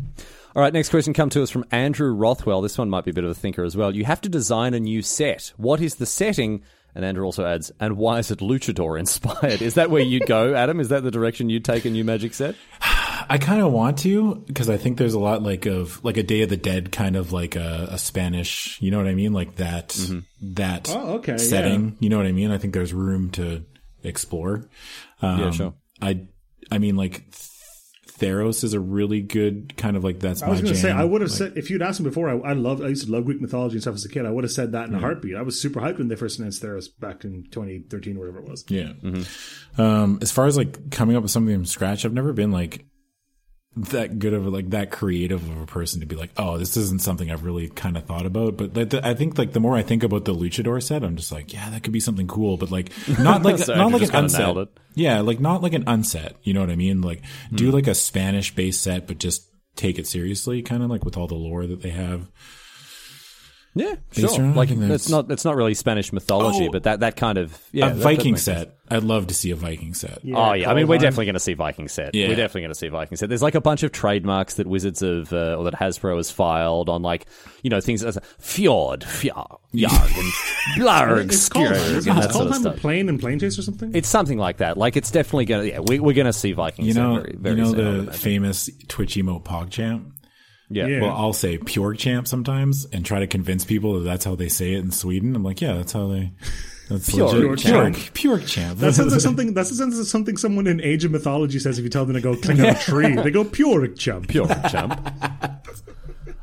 [0.56, 2.62] All right, next question come to us from Andrew Rothwell.
[2.62, 3.96] This one might be a bit of a thinker as well.
[3.96, 5.52] You have to design a new set.
[5.58, 6.62] What is the setting?
[6.94, 9.64] And Andrew also adds, and why is it luchador inspired?
[9.64, 10.80] Is that where you'd go, Adam?
[10.80, 12.56] Is that the direction you'd take a new magic set?
[13.30, 16.24] I kind of want to because I think there's a lot like of like a
[16.24, 19.34] Day of the Dead kind of like a, a Spanish, you know what I mean,
[19.34, 19.98] like that
[20.42, 21.98] that Oh, okay, setting.
[22.00, 22.52] You know what I mean?
[22.52, 23.64] I think there's room to
[24.04, 24.70] explore.
[25.22, 25.74] Um, Yeah, sure.
[26.02, 26.28] I
[26.72, 27.24] I mean like
[28.20, 31.04] Theros is a really good kind of like that's I was going to say, I
[31.04, 33.12] would have Like, said, if you'd asked me before, I, I loved, I used to
[33.12, 34.26] love Greek mythology and stuff as a kid.
[34.26, 35.04] I would have said that in a Mm-hmm.
[35.04, 35.36] heartbeat.
[35.36, 38.48] I was super hyped when they first announced Theros back in 2013 or whatever it
[38.50, 38.64] was.
[38.70, 38.94] Yeah.
[39.78, 42.86] Um, as far as like coming up with something from scratch, I've never been like
[43.76, 46.78] that good of a, like that creative of a person to be like, oh, this
[46.78, 48.56] isn't something I've really kind of thought about.
[48.56, 51.16] But like, the, I think like the more I think about the luchador set, I'm
[51.16, 52.58] just like, yeah, that could be something cool.
[52.58, 54.68] But like not like So not like an unset.
[54.94, 56.36] Yeah, like not like an unset.
[56.44, 57.02] You know what I mean?
[57.02, 57.22] Like
[57.52, 61.18] do like a Spanish based set, but just take it seriously, kind of like with
[61.18, 62.30] all the lore that they have.
[63.76, 64.30] Yeah, sure.
[64.40, 66.72] around- Like that's- it's not it's not really Spanish mythology, Oh.
[66.72, 68.60] but that that kind of yeah, a that- that Viking makes sense.
[68.60, 68.78] set.
[68.92, 70.20] I'd love to see a Viking set.
[70.36, 71.00] Oh yeah, I mean we're Colvine.
[71.02, 72.14] definitely going to see Viking set.
[72.14, 72.28] Yeah.
[72.28, 73.30] We're definitely going to see Viking set.
[73.30, 76.90] There's like a bunch of trademarks that Wizards of uh, or that Hasbro has filed
[76.90, 77.26] on like
[77.64, 80.34] you know things as fjord, fjord, yarg, and
[80.84, 82.76] blarg, It's called, skjorg, it's and that called sort of stuff.
[82.78, 83.96] plane and plane chase or something.
[83.96, 84.78] It's something like that.
[84.78, 87.16] Like it's definitely going to yeah, we, we're going to see Viking You set know,
[87.16, 88.20] very, very you know soon, I would the imagine.
[88.22, 90.12] famous Twitch emote PogChamp.
[90.70, 90.88] Yeah.
[90.88, 91.02] Yeah.
[91.02, 94.50] Well, I'll say pure champ sometimes and try to convince people that that's how they
[94.50, 95.36] say it in Sweden.
[95.36, 96.32] I'm like, yeah, that's how they.
[96.90, 97.60] That's Pure legit.
[97.60, 97.96] champ.
[97.96, 98.80] Pure, pure champ.
[98.80, 99.54] That sounds like something.
[99.54, 102.22] That sounds like something someone in Age of Mythology says if you tell them to
[102.22, 103.16] go click on a tree.
[103.16, 104.28] They go pure champ.
[104.28, 105.00] Pure champ.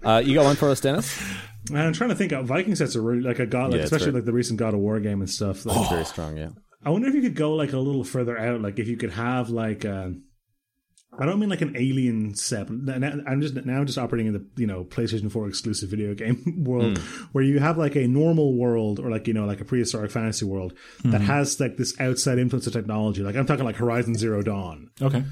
[0.02, 1.20] Uh, you got one for us, Denis?
[1.68, 2.32] And I'm trying to think.
[2.32, 4.58] Uh, Viking sets are really like a god, like, Yeah, especially very- like the recent
[4.58, 5.66] God of War game and stuff.
[5.66, 6.48] Like, Very strong, yeah.
[6.84, 8.62] I wonder if you could go like a little further out.
[8.62, 9.84] Like if you could have like.
[9.84, 10.10] Uh,
[11.20, 12.34] I don't mean like an alien
[12.98, 16.64] now- I'm just now just operating in the you know PlayStation 4 exclusive video game
[16.64, 17.24] world hmm.
[17.32, 20.44] where you have like a normal world or like you know like a prehistoric fantasy
[20.46, 20.72] world
[21.04, 21.26] that hmm.
[21.26, 23.22] has like this outside influence of technology.
[23.22, 24.90] Like I'm talking like Horizon Zero Dawn.
[25.00, 25.24] okay.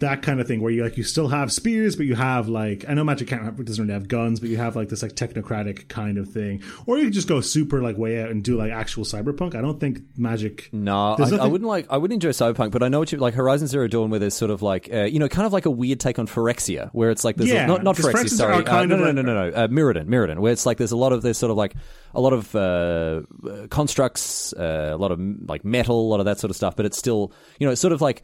[0.00, 2.84] That kind of thing where you like you still have spears but you have like
[2.88, 5.12] I know magic can't have, doesn't really have guns but you have like this like
[5.12, 8.56] technocratic kind of thing or you could just go super like way out and do
[8.56, 11.86] like actual cyberpunk I don't think magic No, I, There's I wouldn't like.
[11.90, 13.34] I wouldn't enjoy cyberpunk, but I know what you like.
[13.34, 15.70] Horizon Zero Dawn, where there's sort of like, uh, you know, kind of like a
[15.70, 18.88] weird take on Phyrexia, where it's like there's a- not not Phyrexia, sorry, uh, kind
[18.88, 20.96] no, of no, like- no, no, no, uh, Mirrodin, Mirrodin, where it's like there's a
[20.96, 21.74] lot of there's sort of like
[22.14, 26.26] a lot of uh, uh, constructs, uh, a lot of like metal, a lot of
[26.26, 28.22] that sort of stuff, but it's still, you know, it's sort of like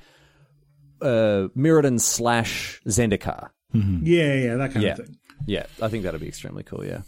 [1.02, 3.50] uh, Mirrodin slash Zendikar.
[3.72, 6.84] yeah yeah that kind Yeah, of thing yeah, I think that'd be extremely cool.
[6.84, 7.00] Yeah.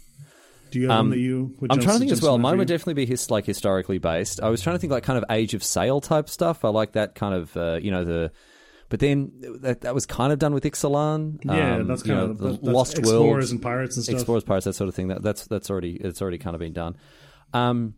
[0.71, 2.37] do you have one that you would I'm trying to think as well.
[2.39, 4.41] Mine would definitely be his, like historically based.
[4.41, 6.65] I was trying to think like kind of Age of Sail type stuff.
[6.65, 8.31] I like that kind of uh, you know the.
[8.89, 9.31] But then
[9.61, 11.39] that, that was kind of done with Ixalan.
[11.45, 14.03] yeah Um, that's you kind know, of the that's Lost explorers World, and pirates and
[14.03, 15.07] stuff Explorers, Pirates, that sort of thing.
[15.09, 16.95] That, that's that's already it's already kind of been done.
[17.53, 17.93] Um,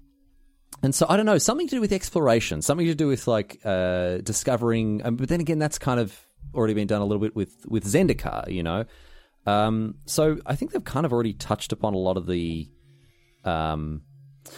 [0.84, 3.60] and so I don't know something to do with exploration, something to do with like
[3.66, 5.02] uh, discovering.
[5.06, 6.16] Um, but then again, that's kind of
[6.54, 8.86] already been done a little bit with with Zendikar, you know.
[9.46, 12.68] Um, so I think they've kind of already touched upon a lot of the,
[13.44, 14.02] um,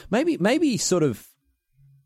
[0.09, 1.25] maybe maybe sort of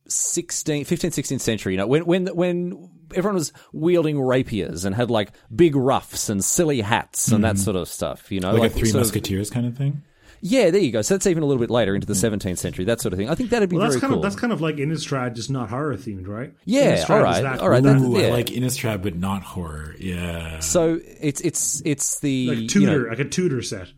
[0.08, 1.74] 16, 15th, 16th century.
[1.74, 6.44] You know, when when when everyone was wielding rapiers and had like big ruffs and
[6.44, 8.32] silly hats and that sort of stuff.
[8.32, 10.02] You know, Like, a Three sort of- Musketeers kind of thing.
[10.44, 11.02] Yeah, there you go.
[11.04, 13.30] So that's even a little bit later into the 17th century, that sort of thing.
[13.30, 14.18] I think that'd be well that's very kind cool.
[14.20, 17.24] of that's kind of like Innistrad just not horror themed right Yeah, Innistrad all is
[17.24, 18.28] right, that all right, Ooh, yeah.
[18.28, 19.96] I like Innistrad, but not horror.
[20.00, 20.60] Yeah.
[20.60, 23.90] so it's it's it's the like you Tudor know- like a Tudor set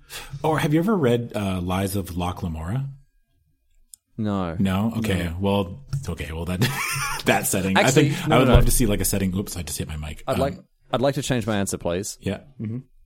[0.43, 2.87] Or have you ever read uh, Lies of Locke Lamora?
[4.17, 4.93] no, No.
[4.97, 5.33] Okay.
[5.39, 5.85] Well.
[6.07, 6.31] Okay.
[6.33, 6.59] Well, that
[7.25, 7.77] that setting.
[7.77, 8.55] Actually, I think no, I would no.
[8.55, 9.33] love to see like a setting.
[9.35, 9.55] Oops!
[9.55, 10.23] I just hit my mic.
[10.27, 10.57] I'd Um, like
[10.91, 12.17] I'd like to change my answer, please.
[12.21, 12.41] Yeah.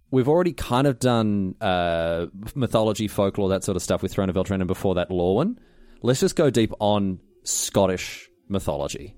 [0.09, 4.35] We've already kind of done uh, mythology, folklore, that sort of stuff with Throne of
[4.35, 5.57] Eldraine, and before that, Lorwyn.
[6.01, 9.15] Let's just go deep on Scottish mythology,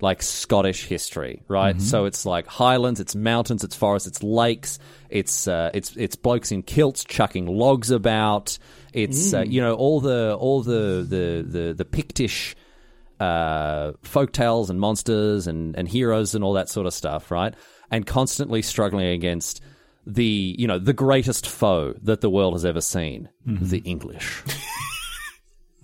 [0.00, 1.80] like Scottish history, right?
[1.80, 4.78] So it's like highlands, it's mountains, it's forests, it's lakes,
[5.10, 8.58] it's uh, it's it's blokes in kilts chucking logs about.
[8.92, 12.54] It's uh, you know all the all the the the, the Pictish
[13.20, 17.54] uh, folk tales and monsters and, and heroes and all that sort of stuff, right?
[17.90, 19.62] And constantly struggling against
[20.06, 24.42] the you know the greatest foe that the world has ever seen, the English.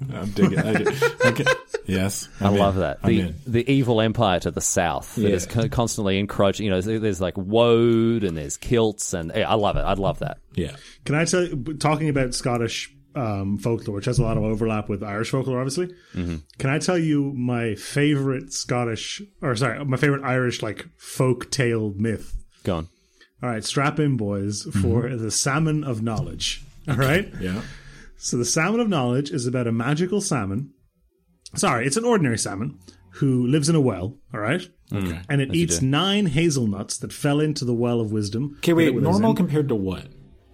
[0.12, 0.58] I'm digging.
[0.58, 1.44] I dig- okay.
[1.86, 2.28] Yes.
[2.40, 2.58] I I'm in.
[2.58, 3.02] love that.
[3.02, 5.36] The the evil empire to the south that Yeah.
[5.36, 6.64] is co- constantly encroaching.
[6.66, 9.84] You know, there's, there's like woad and there's kilts and yeah, I love it.
[9.84, 10.38] I'd love that.
[10.54, 10.74] Yeah.
[11.04, 14.88] Can I tell you, talking about Scottish um, folklore, which has a lot of overlap
[14.88, 15.86] with Irish folklore, obviously?
[16.14, 16.36] Mm-hmm.
[16.58, 21.92] Can I tell you my favorite Scottish, or sorry, my favorite Irish, like, folk tale
[21.96, 22.34] myth?
[22.64, 22.88] Go on.
[23.42, 25.22] All right, strap in, boys, for Mm-hmm.
[25.22, 26.62] the Salmon of Knowledge.
[26.88, 27.32] All right?
[27.40, 27.62] Yeah.
[28.16, 30.70] So the Salmon of Knowledge is about a magical salmon.
[31.56, 32.78] Sorry, it's an ordinary salmon
[33.14, 34.62] who lives in a well, all right?
[34.92, 35.20] Okay.
[35.28, 38.54] And it eats nine hazelnuts that fell into the well of wisdom.
[38.58, 38.72] Okay.
[38.74, 38.94] Wait.
[38.94, 40.06] Normal compared to what?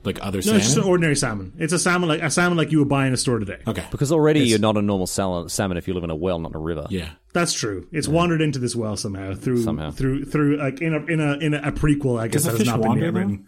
[0.05, 0.57] Like other No, salmon?
[0.59, 1.53] it's just an ordinary salmon.
[1.59, 3.59] It's a salmon like a salmon like you would buy in a store today.
[3.67, 3.85] okay.
[3.91, 6.53] Because already you're not a normal sal- salmon if you live in a well, not
[6.53, 6.87] in a river.
[6.89, 7.11] Yeah.
[7.35, 7.87] That's true.
[7.93, 9.91] It's wandered into this well somehow through Somehow.
[9.91, 12.19] through through like in a in a in a, a prequel.
[12.21, 13.47] I guess Does a that has fish not been wander, yet written.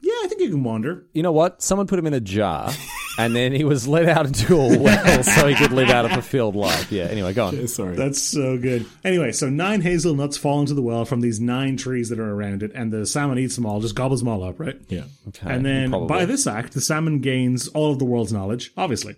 [0.00, 1.06] Yeah, I think you can wander.
[1.12, 1.60] You know what?
[1.60, 2.70] Someone put him in a jar
[3.18, 6.08] and then he was let out into a well so he could live out a
[6.08, 6.90] fulfilled life.
[6.90, 7.04] Yeah.
[7.04, 7.68] Anyway, go on.
[7.68, 7.96] Sorry.
[7.96, 8.86] That's so good.
[9.04, 12.62] Anyway, so nine hazelnuts fall into the well from these nine trees that are around
[12.62, 14.80] it, and the salmon eats them all, just gobbles them all up, right?
[14.88, 15.04] yeah.
[15.28, 15.52] Okay.
[15.52, 16.08] And then probably.
[16.08, 19.16] by this act, the salmon gains all of the world's knowledge, obviously.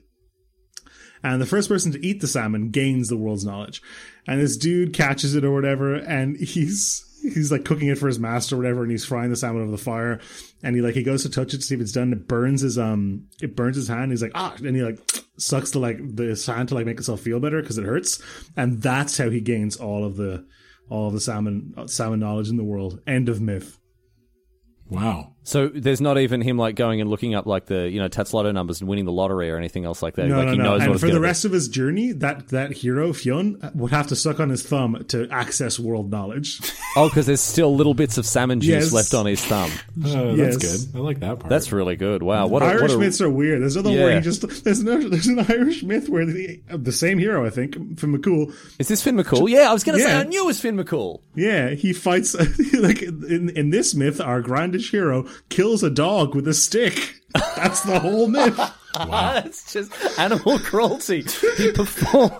[1.23, 3.83] And the first person to eat the salmon gains the world's knowledge.
[4.27, 8.19] And this dude catches it or whatever, and he's he's like cooking it for his
[8.19, 10.21] master or whatever, and he's frying the salmon over the fire.
[10.63, 12.13] And he like he goes to touch it to see if it's done.
[12.13, 14.11] It burns his um it burns his hand.
[14.11, 14.99] He's like ah, and he like
[15.37, 18.23] sucks the like the hand to like make himself feel better because it hurts.
[18.57, 20.47] And that's how he gains all of the
[20.89, 23.01] all of the salmon salmon knowledge in the world.
[23.07, 23.79] End of myth.
[24.89, 25.35] Wow.
[25.43, 28.35] So there's not even him like going and looking up like the you know Tatts
[28.35, 30.27] Lotto numbers and winning the lottery or anything else like that.
[30.29, 30.65] No, like no, he no.
[30.65, 31.25] knows what And it's for gonna the be.
[31.25, 35.03] rest of his journey, that that hero Fionn would have to suck on his thumb
[35.09, 36.61] to access world knowledge.
[36.97, 38.93] Oh, because there's still little bits of salmon juice Yes.
[38.93, 39.71] left on his thumb.
[40.07, 40.57] Oh, Yes.
[40.57, 40.99] That's good.
[40.99, 41.49] I like that part.
[41.49, 42.21] That's really good.
[42.21, 43.63] Wow, what a, Irish what a, myths are weird.
[43.63, 47.19] There's another where he just there's no there's an Irish myth where the the same
[47.19, 48.53] hero I think from McCool.
[48.81, 49.49] Is this Finn McCool?
[49.49, 51.21] Yeah, I was going to say I knew it was Finn McCool.
[51.37, 52.35] Yeah, he fights
[52.75, 54.21] like in in this myth.
[54.21, 57.17] Our grandish hero kills a dog with a stick.
[57.57, 58.59] That's the whole myth.
[58.95, 61.25] That's just animal cruelty.
[61.57, 62.33] He perform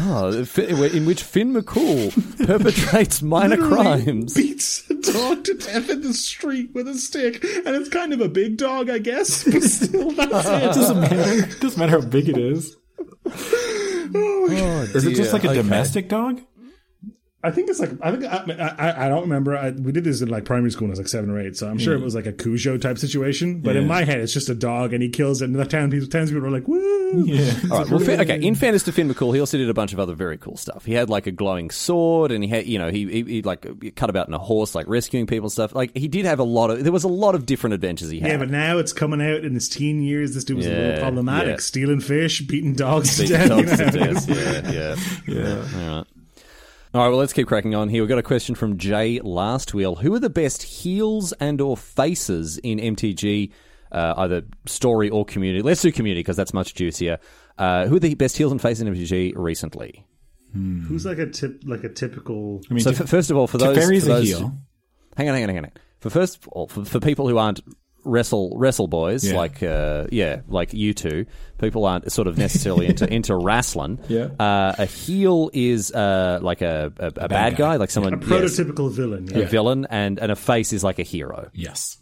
[0.00, 4.34] oh, in which Finn McCool perpetrates minor Literally crimes.
[4.34, 8.22] Beats a dog to death in the street with a stick, and it's kind of
[8.22, 9.44] a big dog, I guess.
[9.44, 10.74] But still, that's it.
[10.74, 11.44] doesn't matter.
[11.44, 12.74] It doesn't matter how big it is.
[13.26, 14.46] Oh,
[14.94, 15.56] Is it just oh, like a Okay.
[15.62, 16.40] domestic dog?
[17.44, 19.56] I think it's like I think I, I, I don't remember.
[19.56, 21.56] I, we did this in like primary school when I was like seven or eight,
[21.56, 22.04] so I'm sure it mm.
[22.04, 23.60] was like a Cujo type situation.
[23.60, 25.92] But in my head, it's just a dog, and he kills it, and the town
[25.92, 27.54] people, townspeople are like, "Woo!" Yeah.
[27.70, 27.90] All right.
[27.90, 28.42] Well, fa- okay.
[28.42, 30.84] In fairness to Finn McCool, he also did a bunch of other very cool stuff.
[30.84, 33.94] He had like a glowing sword, and he had, you know, he he, he like
[33.94, 35.76] cut about in a horse, like rescuing people and stuff.
[35.76, 36.82] Like he did have a lot of.
[36.82, 38.32] There was a lot of different adventures he had.
[38.32, 40.34] Yeah, but now it's coming out in his teen years.
[40.34, 41.56] This dude was a little problematic, yeah.
[41.58, 43.48] stealing fish, beating dogs to death.
[43.48, 44.12] dogs to you know?
[44.12, 44.28] death.
[44.28, 44.96] Yeah,
[45.28, 45.44] yeah.
[45.44, 45.88] Yeah.
[45.88, 46.06] All right.
[46.94, 48.02] All right, well, let's keep cracking on here.
[48.02, 49.96] We've got a question from Jay Last Wheel.
[49.96, 53.52] Who are the best heels and or faces in MTG,
[53.92, 55.60] uh, either story or community?
[55.62, 57.18] Let's do community because that's much juicier.
[57.58, 60.06] Uh, who are the best heels and faces in MTG recently?
[60.54, 62.62] Who's like a tip, like a typical?
[62.70, 64.58] I mean, So, Tef- f- first of all, for those, Teferi's for a those heel.
[65.14, 65.70] hang on, hang on, hang on.
[66.00, 67.60] For first, of all, for, for people who aren't
[68.08, 69.36] wrestle wrestle boys Yeah.
[69.36, 71.26] like uh, yeah, like you two,
[71.58, 73.98] people aren't sort of necessarily into into wrestling.
[74.08, 74.28] Yeah.
[74.40, 77.72] uh, a heel is uh, like a, a, a bad, guy.
[77.72, 77.76] guy.
[77.76, 78.28] like someone A yes,
[78.58, 79.28] prototypical villain.
[79.34, 79.46] a Yeah.
[79.46, 81.50] villain, and and a face is like a hero.
[81.52, 81.98] Yes.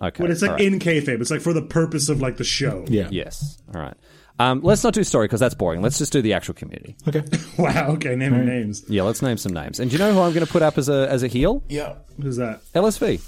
[0.00, 0.64] Okay, But it's like all right.
[0.64, 1.20] in kayfabe.
[1.20, 2.84] It's like for the purpose of like the show.
[2.88, 3.08] Yeah.
[3.10, 3.94] yes, all right.
[4.40, 5.82] Um, let's not do story because that's boring.
[5.82, 6.94] Let's just do the actual community.
[7.08, 7.24] Okay.
[7.58, 7.88] Wow.
[7.94, 8.14] Okay.
[8.14, 8.84] Naming names.
[8.88, 9.80] Yeah, let's name some names.
[9.80, 11.64] And do you know who I'm going to put up as a as a heel?
[11.68, 11.96] Yeah.
[12.22, 12.60] Who's that?
[12.72, 13.20] LSV.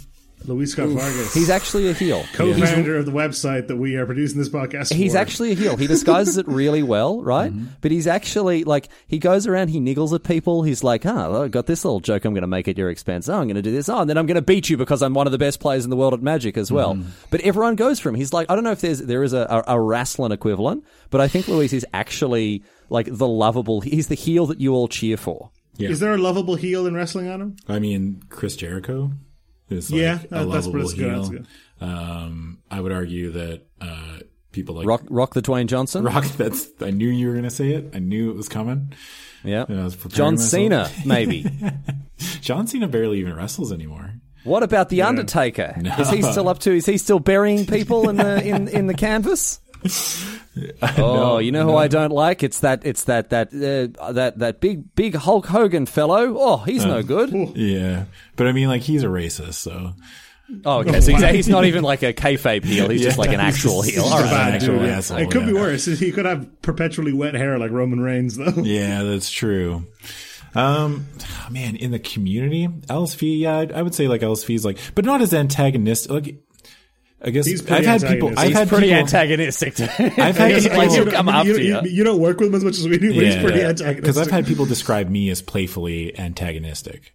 [0.45, 1.35] Luis Scott Vargas.
[1.35, 2.25] He's actually a heel.
[2.33, 4.93] co-founder of the website that we are producing this podcast.
[4.93, 5.19] He's for.
[5.19, 5.77] actually a heel.
[5.77, 7.53] He disguises it really well, right?
[7.81, 10.63] But he's actually like he goes around, he niggles at people.
[10.63, 12.25] He's like, "Ah, I got this little joke.
[12.25, 13.29] I'm going to make at your expense.
[13.29, 13.89] Oh, I'm going to do this.
[13.89, 15.85] Oh, and then I'm going to beat you because I'm one of the best players
[15.85, 16.99] in the world at Magic as well."
[17.31, 18.15] But everyone goes for him.
[18.15, 21.21] He's like, I don't know if there's there is a, a, a wrestling equivalent, but
[21.21, 23.81] I think Luis is actually like the lovable.
[23.81, 25.51] He's the heel that you all cheer for.
[25.77, 25.89] Yeah.
[25.91, 27.57] Is there a lovable heel in wrestling on him?
[27.69, 29.13] I mean, Chris Jericho
[29.71, 31.17] is like Yeah, a that- that's lovable pretty good, heel.
[31.23, 31.47] that's good.
[31.81, 34.19] Um, I would argue that uh,
[34.53, 36.05] people like Rock, Rock the Dwayne Johnson.
[36.05, 36.25] Rock.
[36.37, 37.91] That's I knew you were going to say it.
[37.95, 38.93] I knew it was coming.
[39.45, 39.65] yeah.
[39.69, 40.51] I was preparing John myself.
[40.51, 41.47] Cena, maybe.
[42.43, 44.13] John Cena barely even wrestles anymore.
[44.45, 45.75] What about the Undertaker?
[45.99, 46.73] Is he still up to?
[46.73, 49.61] Is he still burying people in the in, in the canvas?
[50.83, 52.43] Oh, you know who I don't like?
[52.43, 53.49] It's that it's that that
[53.99, 56.35] uh, that that big big Hulk Hogan fellow.
[56.37, 57.31] Oh, he's no good.
[57.57, 58.05] Yeah,
[58.37, 59.93] but I mean, like he's a racist, so
[60.65, 61.01] Oh, okay.
[61.01, 62.89] So he's, he's not even like a kayfabe heel.
[62.89, 63.21] He's just Yeah.
[63.23, 64.03] like an actual heel.
[64.03, 64.31] All He's a right.
[64.31, 64.89] bad actual dude.
[64.89, 65.61] asshole, it could be yeah.
[65.61, 65.85] worse.
[65.85, 68.63] He could have perpetually wet hair like Roman Reigns, though.
[68.63, 69.87] yeah, that's true.
[70.57, 71.07] Um,
[71.49, 75.05] man, in the community, LSV, yeah, I, I would say like LSV is like, but
[75.05, 76.11] not as antagonistic.
[76.11, 76.37] Like,
[77.23, 78.31] I guess He's pretty I've had people.
[78.37, 79.79] I've He's had Pretty people, antagonistic.
[80.19, 81.81] I've had people- like, you come I mean, you, you.
[81.83, 83.97] you, you don't work with him as much as we do, but he's pretty antagonistic.
[83.97, 87.15] Because I've had people describe me as playfully antagonistic.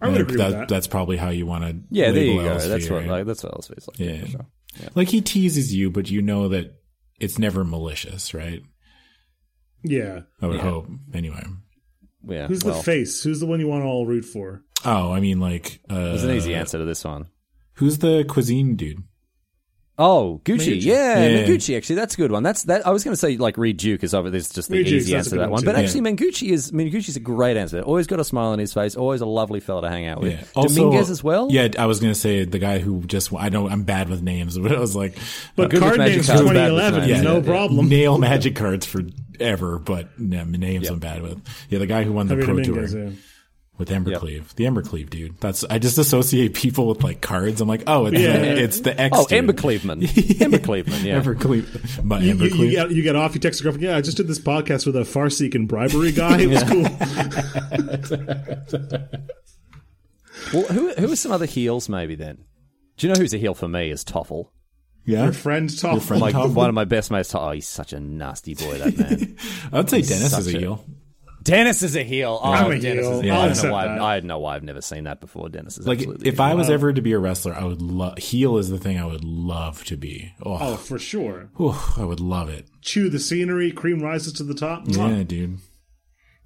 [0.00, 0.68] I would And agree with that.
[0.68, 1.76] That's probably how you want to.
[1.90, 2.48] Yeah, there you go.
[2.56, 3.08] LSV, That's what right?
[3.08, 3.98] like that's what else feels like.
[3.98, 4.20] Yeah.
[4.20, 4.46] for sure.
[4.94, 6.72] Like he teases you, but you know that
[7.18, 8.62] it's never malicious, right?
[9.82, 10.20] yeah.
[10.40, 10.62] I would Yeah.
[10.62, 10.86] hope.
[11.12, 11.42] Anyway.
[12.26, 12.46] Yeah.
[12.46, 13.22] Who's well, the face?
[13.22, 14.62] Who's the one you want to all root for?
[14.84, 17.26] Oh, I mean, like, uh, There's an easy answer to this one.
[17.74, 19.02] Who's the cuisine dude?
[20.02, 20.56] Oh, Gucci.
[20.78, 20.82] Mengucci.
[20.84, 21.44] Yeah, Yeah.
[21.46, 21.76] Mengucci.
[21.76, 22.42] Actually, that's a good one.
[22.42, 22.86] That's that.
[22.86, 24.30] I was going to say like Reed Duke is over.
[24.30, 25.60] There's just the Reed easy that's answer to that one one.
[25.60, 25.66] too.
[25.66, 25.82] But Yeah.
[25.82, 27.80] actually, Mengucci is Mengucci's a great answer.
[27.82, 28.96] Always got a smile on his face.
[28.96, 30.32] Always a lovely fella to hang out with.
[30.32, 30.44] Yeah.
[30.56, 31.48] Also- Dominguez as well.
[31.50, 34.56] Yeah, I was gonna say the guy who just I know I'm bad with names,
[34.62, 35.16] but I was like,
[35.54, 37.44] But Good card magic names cards, for 2011, yeah, no Yeah, yeah.
[37.44, 37.88] problem.
[37.90, 41.40] nail magic cards forever, but no, names I'm bad with.
[41.68, 43.10] Yeah, the guy who won the Javier pro Dominguez, tour yeah.
[43.80, 45.40] With Embercleave, the Embercleave dude.
[45.40, 47.60] That's I just associate people with like cards.
[47.60, 48.38] I'm like, oh, it's Yeah.
[48.38, 49.16] the, it's the X.
[49.18, 49.38] Oh, dude.
[49.38, 50.02] Ember Cleveman.
[50.04, 51.20] Ember Yeah.
[51.20, 52.58] Embercleave, my You, you, Embercleave.
[52.58, 54.86] you, get, you get off, you text your girlfriend, yeah, I just did this podcast
[54.86, 56.38] with a far seeking bribery guy.
[56.40, 56.86] It was cool.
[60.54, 62.38] Well, who who are some other heels maybe then?
[62.96, 63.90] Do you know who's a heel for me?
[63.90, 64.48] Is Toffel.
[65.04, 66.00] yeah, Your friend Tom.
[66.00, 66.54] friend Like Toffel?
[66.54, 67.34] one of my best mates.
[67.34, 68.78] Oh, he's such a nasty boy.
[68.78, 69.36] That man.
[69.72, 70.84] I'd say Denis is a a- heel.
[71.42, 72.38] Denis is a heel.
[72.42, 73.18] Oh, I'm a Denis heel.
[73.20, 73.32] Is, Yeah.
[73.34, 73.84] I don't know accept why.
[73.88, 74.00] that.
[74.00, 75.48] I know why I've never seen that before.
[75.48, 78.18] Denis is Like absolutely if I was ever to be a wrestler, I would love
[78.18, 80.32] heel is the thing I would love to be.
[80.44, 81.50] Oh, Oh, for sure.
[81.56, 82.66] whew, I would love it.
[82.82, 84.84] Chew the scenery, cream rises to the top.
[84.86, 85.16] Mwah.
[85.18, 85.58] Yeah, dude.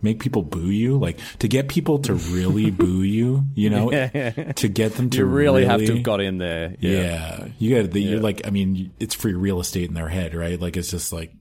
[0.02, 3.44] Make people boo you, like to get people to really boo you.
[3.54, 6.76] You know, to get them to you really, have to have got in there.
[6.78, 7.48] Yeah, Yeah.
[7.58, 8.02] you got the.
[8.02, 10.60] You're like, I mean, it's free real estate in their head, right?
[10.60, 11.32] Like it's just like,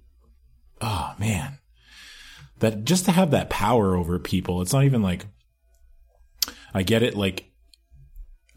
[0.79, 1.57] oh man,
[2.63, 4.61] that just to have that power over people.
[4.61, 5.25] It's not even like,
[6.73, 7.15] I get it.
[7.15, 7.51] Like,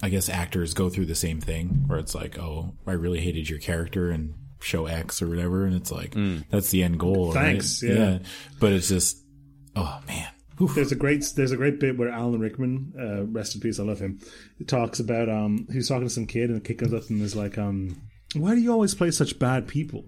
[0.01, 3.51] I guess actors go through the same thing where it's like, oh, I really hated
[3.51, 6.15] your character and show X or whatever, and it's like
[6.51, 7.33] that's the end goal.
[7.33, 7.93] Thanks, right?
[7.93, 8.19] yeah.
[8.61, 9.19] but it's just,
[9.75, 10.29] oh man.
[10.63, 10.75] Oof.
[10.75, 13.83] There's a great there's a great bit where Alan Rickman, uh, rest in peace, I
[13.83, 14.21] love him.
[14.67, 17.37] Talks about um he's talking to some kid and the kid comes up and is
[17.37, 18.01] like um
[18.35, 20.05] why do you always play such bad people?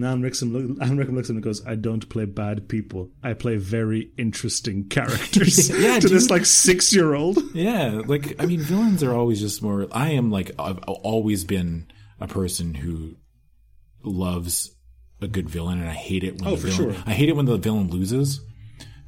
[0.00, 3.10] Alan Rickman, look, looks at him and goes, I don't play bad people.
[3.22, 5.68] I play very interesting characters.
[5.82, 7.38] Yeah, to this like six year old.
[7.54, 9.86] Yeah, like I mean, villains are always just more.
[9.92, 11.88] I am like I've always been
[12.20, 13.16] a person who
[14.02, 14.70] loves
[15.20, 16.94] a good villain, and I hate it when Oh, the for villain.
[16.94, 17.02] sure.
[17.06, 18.40] I hate it when the villain loses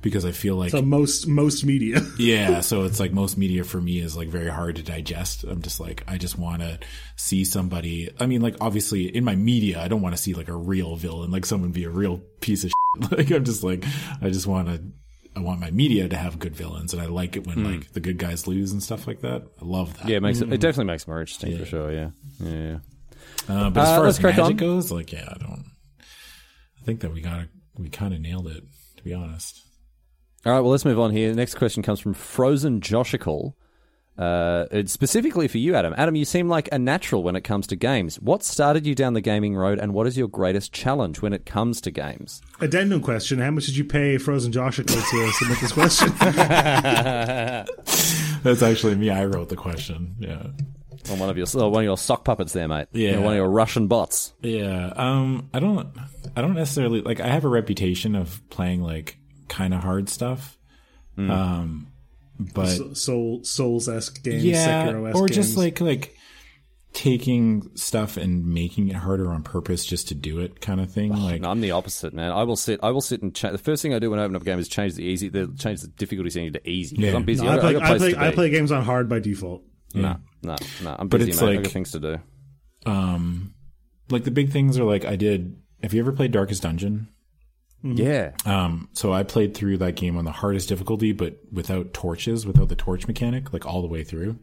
[0.04, 2.00] because I feel like So most most media.
[2.18, 2.60] yeah.
[2.60, 5.42] So it's like most media for me is like very hard to digest.
[5.42, 6.78] I'm just like I just want to
[7.16, 8.10] see somebody.
[8.20, 10.94] I mean, like obviously in my media, I don't want to see like a real
[10.94, 12.74] villain, like someone be a real piece of shit.
[13.18, 13.84] Like I'm just like
[14.22, 14.80] I just want to.
[15.36, 17.64] I want my media to have good villains, and I like it when Hmm.
[17.72, 19.42] like the good guys lose and stuff like that.
[19.60, 20.08] I love that.
[20.08, 21.90] Yeah, it makes it, it definitely makes it more interesting for sure.
[21.92, 22.52] Yeah, yeah.
[22.52, 22.78] yeah.
[23.48, 24.56] Uh, but as Uh, far let's as magic on.
[24.56, 25.64] goes, like, yeah, I don't.
[26.80, 28.62] I think that we got we kind of nailed it,
[28.98, 29.60] to be honest.
[30.46, 31.30] All right, well, let's move on here.
[31.30, 33.56] The next question comes from Frozen Joshical.
[34.18, 35.94] Uh, it's specifically for you, Adam.
[35.96, 38.16] Adam, you seem like a natural when it comes to games.
[38.20, 41.46] What started you down the gaming road, and what is your greatest challenge when it
[41.46, 42.42] comes to games?
[42.60, 44.92] Addendum question: How much did you pay Frozen Joshua to
[45.32, 46.12] submit this question?
[48.44, 49.10] That's actually me.
[49.10, 50.14] I wrote the question.
[50.20, 50.46] Yeah,
[51.08, 52.88] Well, one of your oh, one of your sock puppets there, mate.
[52.92, 53.10] Yeah.
[53.10, 54.34] You know, one of your Russian bots.
[54.42, 54.92] yeah.
[54.94, 55.88] Um, I don't.
[56.36, 57.18] I don't necessarily like.
[57.20, 59.18] I have a reputation of playing like
[59.48, 60.58] kind of hard stuff.
[61.16, 61.30] Hmm.
[61.30, 61.86] Um,
[62.38, 65.36] but Soul Souls esque games, yeah, Sekiro-esque or games.
[65.36, 66.16] just like like
[66.92, 71.12] taking stuff and making it harder on purpose just to do it, kind of thing.
[71.12, 72.30] like No, I'm the opposite, man.
[72.30, 72.80] I will sit.
[72.82, 74.44] I will sit and cha- the first thing I do when I open up a
[74.44, 77.14] game is change the easy, the, change the difficulty setting to easy Yeah.
[77.14, 77.44] I'm busy.
[77.44, 79.62] No, I I, play, got I play, to I play games on hard by default.
[79.94, 80.96] No, no, no.
[80.98, 81.46] I'm But busy, it's mate.
[81.46, 82.16] I like- got things to do.
[82.86, 83.54] um,
[84.10, 85.56] like the big things are like I did.
[85.82, 87.08] Have you ever played Darkest Dungeon?
[87.84, 88.32] Yeah.
[88.46, 92.68] Um, so I played through that game on the hardest difficulty, but without torches, without
[92.70, 94.38] the torch mechanic, like all the way through.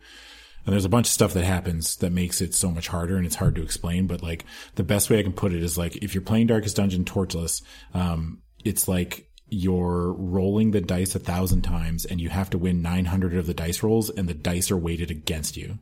[0.64, 3.26] And there's a bunch of stuff that happens that makes it so much harder and
[3.26, 4.06] it's hard to explain.
[4.06, 4.46] But like
[4.76, 7.64] the best way I can put it is like if you're playing Darkest Dungeon torchless,
[7.96, 12.84] um, it's like you're rolling the dice a thousand times and you have to win
[12.84, 15.80] 900 of the dice rolls and the dice are weighted against you.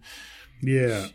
[0.61, 1.07] Yeah.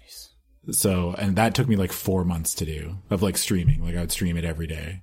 [0.70, 3.82] So, and that took me like four months to do of like streaming.
[3.82, 5.02] Like I would stream it every day.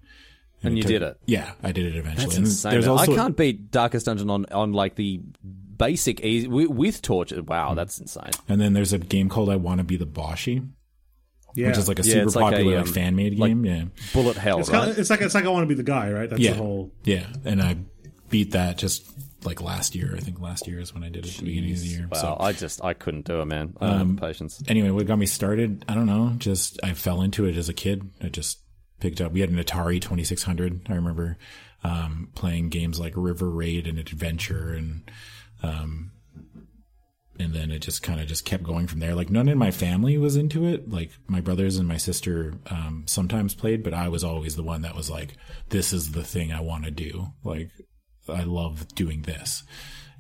[0.64, 1.18] And you took- did it.
[1.26, 2.26] Yeah, I did it eventually.
[2.28, 2.72] That's insane.
[2.72, 5.22] There's also I can't beat Darkest Dungeon on, on like the
[5.78, 7.42] basic easy with, with torches.
[7.42, 8.30] Wow, that's insane.
[8.48, 10.68] And then there's a game called I Want to Be the Boshy,
[11.56, 11.68] Yeah.
[11.70, 13.50] which is like a Yeah, super it's like a, popular like, um, fan made like-
[13.50, 13.66] game.
[13.66, 13.84] yeah,
[14.14, 14.80] Bullet hell, it's, right?
[14.80, 16.30] kind of, it's like it's like I want to be the guy, right?
[16.30, 16.92] That's yeah, the whole.
[17.04, 17.26] yeah.
[17.46, 17.78] And I
[18.30, 19.06] beat that just
[19.44, 20.14] like last year.
[20.16, 22.08] I think last year is when I did it at the beginning of the year.
[22.12, 23.74] wow, So I just I couldn't do it, man.
[23.82, 24.64] I don't Um, have the patience.
[24.68, 25.84] anyway, what got me started?
[25.90, 26.36] I don't know.
[26.38, 28.08] Just I fell into it as a kid.
[28.22, 28.60] I just
[29.02, 29.32] picked up.
[29.32, 30.88] We had an Atari 2600.
[30.90, 31.38] I remember
[31.84, 35.12] um, playing games like River Raid and Adventure, and
[35.64, 36.12] um,
[37.40, 39.16] and then it just kind of just kept going from there.
[39.16, 40.90] Like none in my family was into it.
[40.90, 44.84] Like my brothers and my sister um, sometimes played, but I was always the one
[44.84, 45.36] that was like,
[45.70, 47.72] "This is the thing I want to do." Like
[48.30, 49.64] I love doing this,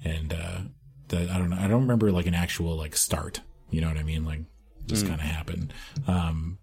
[0.04, 0.62] and uh,
[1.10, 1.58] that I don't know.
[1.58, 3.42] I don't remember like an actual like start.
[3.70, 4.26] You know what I mean?
[4.26, 4.42] Like
[4.88, 5.74] just kind of happened.
[6.08, 6.58] Um,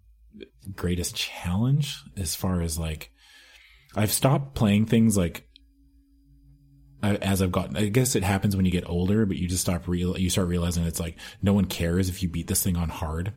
[0.74, 3.10] greatest challenge as far as like
[3.96, 5.44] I've stopped playing things like
[7.02, 7.76] as I've gotten.
[7.76, 10.18] I guess it happens when you get older, but you just stop real.
[10.18, 13.34] You start realizing it's like no one cares if you beat this thing on hard.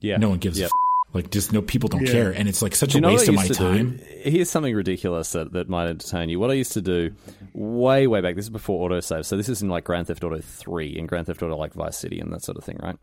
[0.00, 0.16] Yeah.
[0.16, 0.64] No one gives Yeah.
[0.64, 0.72] a f-
[1.14, 2.12] like just no people don't Yeah.
[2.12, 3.96] care, and it's like such Do a you know what waste of my time.
[3.98, 4.04] do?
[4.30, 6.38] Here's something ridiculous that, that might entertain you.
[6.40, 7.10] What I used to do
[7.52, 9.24] way, way back, this is before autosave.
[9.26, 11.98] So this is in like Grand Theft Auto 3 and Grand Theft Auto like Vice
[11.98, 12.96] City and that sort of thing, right?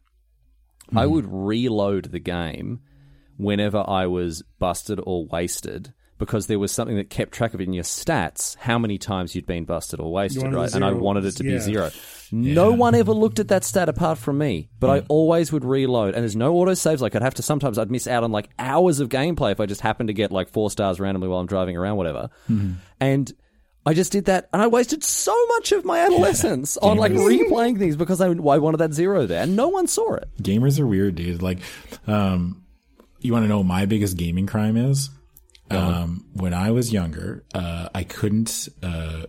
[0.95, 1.11] I Hmm.
[1.11, 2.79] would reload the game
[3.39, 7.63] whenever I was busted or wasted because there was something that kept track of it
[7.63, 10.73] in your stats how many times you'd been busted or wasted, right?
[10.75, 11.59] And I wanted it to be Yeah.
[11.59, 11.91] zero.
[12.31, 16.13] No one ever looked at that stat apart from me, but I always would reload.
[16.15, 17.01] And there's no auto saves.
[17.01, 19.65] Like I'd have to sometimes I'd miss out on like hours of gameplay if I
[19.65, 22.29] just happened to get like four stars randomly while I'm driving around, whatever.
[22.99, 23.31] And
[23.85, 27.79] I just did that, and I wasted so much of my adolescence on like replaying
[27.79, 30.27] things because I, I wanted that zero there, and no one saw it.
[30.43, 31.41] Gamers are weird, dude.
[31.41, 31.59] Like,
[32.05, 32.61] um,
[33.21, 35.09] you want to know what my biggest gaming crime is?
[35.71, 39.27] Um, when I was younger, uh, I couldn't, uh,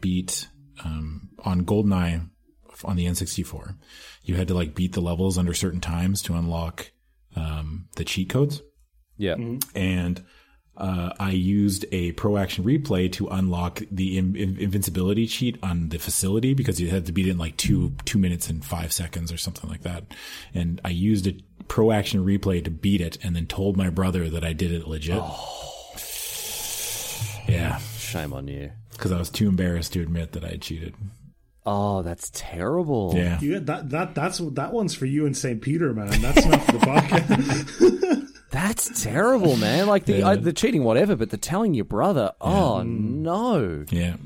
[0.00, 0.48] beat,
[0.84, 2.28] um, on GoldenEye
[2.84, 3.76] on the N64.
[4.24, 6.90] You had to like beat the levels under certain times to unlock,
[7.36, 8.62] um, the cheat codes.
[9.18, 9.34] Yeah,
[9.74, 10.24] And,
[10.74, 15.90] uh, I used a pro action replay to unlock the in- in- invincibility cheat on
[15.90, 18.90] the facility because you had to beat it in like two two minutes and five
[18.90, 20.04] seconds or something like that.
[20.54, 21.34] And I used a
[21.68, 24.86] pro action replay to beat it, and then told my brother that I did it
[24.86, 25.18] legit.
[25.20, 25.58] Oh.
[27.48, 28.70] Yeah, shame on you.
[28.92, 30.94] because I was too embarrassed to admit that I cheated.
[31.66, 33.12] Oh, that's terrible.
[33.14, 35.60] Yeah, You, that that that's that one's for you and St.
[35.60, 36.20] Peter, man.
[36.20, 38.28] That's not for the podcast.
[38.50, 39.86] That's terrible, man.
[39.86, 42.32] Like the I, the cheating, whatever, but the telling your brother.
[42.38, 43.86] Oh no!
[43.90, 44.16] yeah.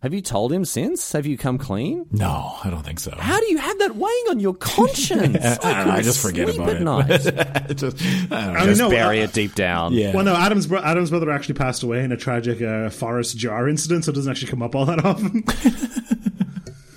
[0.00, 1.10] Have you told him since?
[1.10, 2.06] Have you come clean?
[2.12, 3.12] No, I don't think so.
[3.18, 5.36] How do you have that weighing on your conscience?
[5.44, 6.84] I don't know, I just forget sleep about at it.
[6.84, 7.68] night.
[7.76, 8.00] Just-
[8.30, 8.60] I don't know.
[8.60, 9.92] I mean, no, Bury uh, it deep down.
[9.94, 10.14] yeah.
[10.14, 13.68] Well, no, Adam's bro- Adam's brother actually passed away in a tragic uh, forest jar
[13.68, 15.42] incident, so it doesn't actually come up all that often.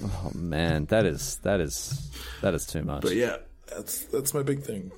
[0.03, 2.09] Oh man, that is that is
[2.41, 3.01] that is too much.
[3.01, 3.37] But yeah,
[3.67, 4.91] that's that's my big thing.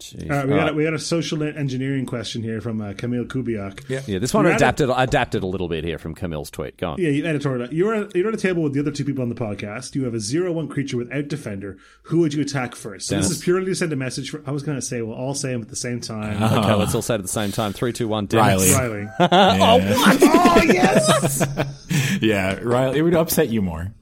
[0.00, 0.30] Jeez.
[0.30, 0.72] All right, we All got right.
[0.72, 3.88] a, we got a social engineering question here from uh, Camille Kubiak.
[3.88, 4.00] Yeah.
[4.06, 6.76] Yeah, this one You're at adapted adapted a little bit here from Camille's tweet.
[6.78, 6.98] Go on.
[7.00, 7.72] Yeah, you editorial.
[7.72, 9.94] You're at, you're at a table with the other two people on the podcast.
[9.94, 11.76] You have a zero one creature without defender.
[12.04, 13.06] Who would you attack first?
[13.08, 14.30] So this is purely to send a message.
[14.30, 16.42] For, I was going to say we'll all say them at the same time.
[16.42, 17.72] Okay, let's all say it at the same time.
[17.72, 18.26] Three, two, one.
[18.26, 18.72] Denis.
[18.74, 19.04] Riley.
[19.04, 19.08] Riley.
[19.32, 21.46] oh yes,
[22.20, 22.98] Yeah, Riley.
[22.98, 23.92] It would upset you more.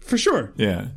[0.00, 0.52] for sure.
[0.56, 0.88] Yeah.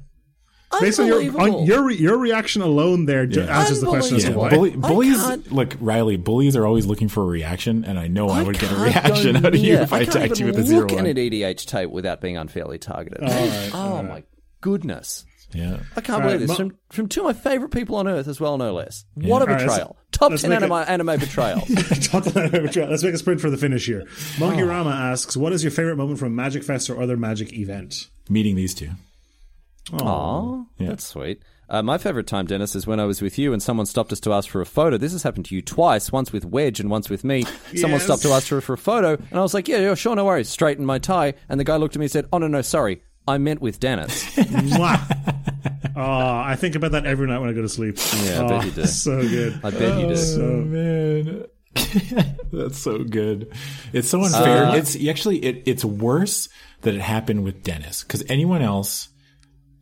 [0.81, 1.59] Based on your Unbelievable.
[1.61, 3.59] on your re- your reaction alone, there Yeah.
[3.61, 4.49] answers the question as to why.
[4.49, 8.27] Bully, bullies, can't- look, Riley, bullies are always looking for a reaction, and I know
[8.27, 10.47] I, would get a reaction go out of you near- if I, can't attacked you
[10.47, 11.05] with a zero look one.
[11.05, 13.21] at an EDH tape without being unfairly targeted.
[13.21, 14.23] right, oh my
[14.61, 15.23] goodness.
[15.53, 15.77] Yeah.
[15.95, 16.49] I can't All believe right, this.
[16.49, 19.05] Mo- from, from two of my favorite people on earth as well, no less.
[19.15, 19.97] What a All right, let's- betrayal.
[20.11, 21.63] Top let's 10 make anime, it- anime betrayal.
[22.89, 24.03] Let's make a sprint for the finish here.
[24.39, 24.67] Monkey Oh.
[24.67, 28.55] Rama asks, "What is your favorite moment from Magic Fest or other Magic event?" Meeting
[28.55, 28.89] these two.
[29.93, 31.41] Aw, that's sweet.
[31.69, 34.21] Uh, my favorite time, Denis, is when I was with you and someone stopped us
[34.21, 34.97] to ask for a photo.
[34.97, 37.43] This has happened to you twice, once with Wedge and once with me.
[37.75, 38.03] Someone Yes.
[38.05, 40.23] stopped to ask for, for a photo, and I was like, yeah, yeah, sure, no
[40.25, 40.47] worries.
[40.47, 41.33] Straighten my tie.
[41.49, 43.01] And the guy looked at me and said, oh, no, no, sorry.
[43.27, 44.23] I meant with Denis.
[44.35, 45.33] Mwah.
[45.99, 47.97] Oh, I think about that every night when I go to sleep.
[48.23, 48.85] Yeah, I bet Oh, you do.
[48.85, 49.59] So good.
[49.63, 50.43] I bet you do.
[50.43, 51.45] Oh man,
[52.53, 53.51] that's so good.
[53.93, 54.65] It's so unfair.
[54.65, 56.49] Uh, it's actually it, it's worse
[56.81, 59.09] that it happened with Denis because anyone else.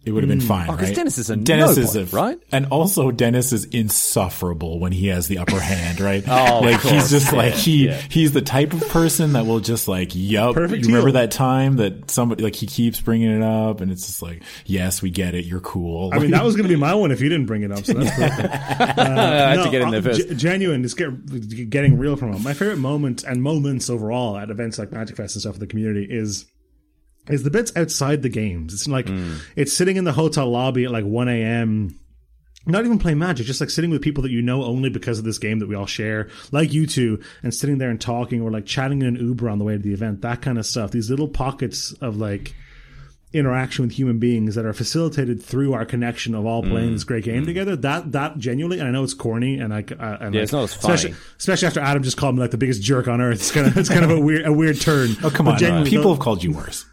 [0.06, 0.96] It would have been fine, Oh, 'cause right?
[0.96, 2.38] Denis is a Denis no is a right?
[2.52, 6.24] and also Denis is insufferable when he has the upper hand, right?
[6.36, 7.10] Oh, of like he's course.
[7.10, 8.00] just like he Yeah.
[8.10, 10.54] he's the type of person that will just like yup.
[10.56, 14.06] Perfect you remember that time that somebody like he keeps bringing it up, and it's
[14.06, 15.46] just like, yes, we get it.
[15.46, 16.12] You're cool.
[16.14, 17.86] I mean, that was going to be my one if you didn't bring it up.
[17.86, 18.54] So that's perfect.
[18.54, 20.30] I had to get in there uh, first.
[20.30, 22.42] ge- genuine, just get, getting real from it.
[22.42, 25.68] My favorite moment and moments overall at events like Magic Fest and stuff with the
[25.68, 26.46] community is
[27.30, 28.74] is the bits outside the games.
[28.74, 29.34] It's like Hmm.
[29.56, 32.00] it's sitting in the hotel lobby at like one a.m.
[32.68, 35.24] Not even playing Magic, just like sitting with people that you know only because of
[35.26, 38.50] this game that we all share, like you two, and sitting there and talking or
[38.50, 40.22] like chatting in an Uber on the way to the event.
[40.22, 40.90] That kind of stuff.
[40.90, 42.56] These little pockets of like
[43.34, 46.70] interaction with human beings that are facilitated through our connection of all Mm.
[46.72, 47.76] playing this great game together.
[47.76, 50.52] That that genuinely, and I know it's corny, and I uh, and Yeah, like, it's
[50.54, 50.94] not as funny.
[50.96, 53.36] especially, especially after Adam just called me like the biggest jerk on earth.
[53.40, 55.10] It's kind of it's kind of a weird a weird turn.
[55.24, 56.86] oh come But on, genuinely, people have called you worse.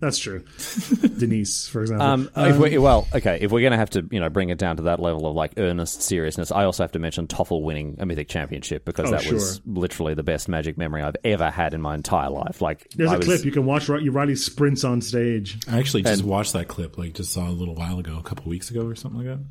[0.00, 0.44] That's true.
[1.18, 2.06] Denise, for example.
[2.06, 4.58] Um, if we, well, okay, if we're going to have to, you know, bring it
[4.58, 7.96] down to that level of like earnest seriousness, I also have to mention Toffel winning
[7.98, 11.74] a Mythic Championship because Oh, that was literally the best Magic memory I've ever had
[11.74, 12.60] in my entire life.
[12.60, 13.88] Like, There's I a was, clip you can watch.
[13.88, 15.58] Ri- Riley sprints on stage.
[15.68, 18.48] I actually just watched that clip, like just saw a little while ago, a couple
[18.50, 19.44] weeks ago or something like that.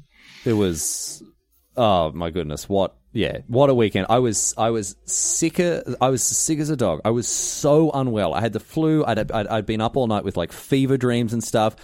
[0.49, 1.23] It was
[1.77, 2.95] Oh my goodness, what?
[3.11, 4.05] Yeah, what a weekend!
[4.09, 5.83] I was I was sicker.
[5.99, 7.01] I was sick as a dog.
[7.03, 8.33] I was so unwell.
[8.35, 9.03] I had the flu.
[9.03, 11.75] I'd I'd, I'd been up all night with like fever dreams and stuff.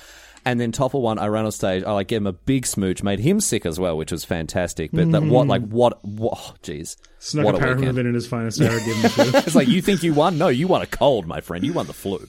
[0.48, 1.84] And then Toffel one, I ran on stage.
[1.84, 4.92] I like gave him a big smooch, made him sick as well, which was fantastic.
[4.94, 6.34] But that what like what what?
[6.38, 8.78] Oh, jeez, Snuck what a paraffin in his finest hour.
[8.78, 9.26] Give him the flu.
[9.34, 10.38] It's like you think you won?
[10.38, 11.66] No, you won a cold, my friend.
[11.66, 12.28] You won the flu.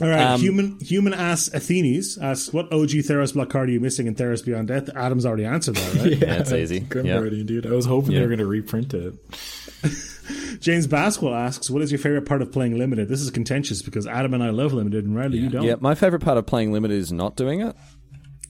[0.00, 3.80] All right, Um, human human ass Athenes asks, "What OG Theros block card are you
[3.80, 6.12] missing in Theros Beyond Death?" Adam's already answered that, right?
[6.20, 6.80] Yeah, That's easy.
[6.80, 7.14] Grim Yeah.
[7.18, 7.66] Guardian, dude.
[7.66, 8.18] I was hoping Yeah.
[8.18, 9.14] they were going to reprint it.
[10.60, 14.06] James Basquel asks, "What is your favorite part of playing limited?" This is contentious because
[14.06, 15.62] Adam and I love limited, and Riley, you don't.
[15.64, 17.74] Yeah, my favorite part of playing limited is not doing it.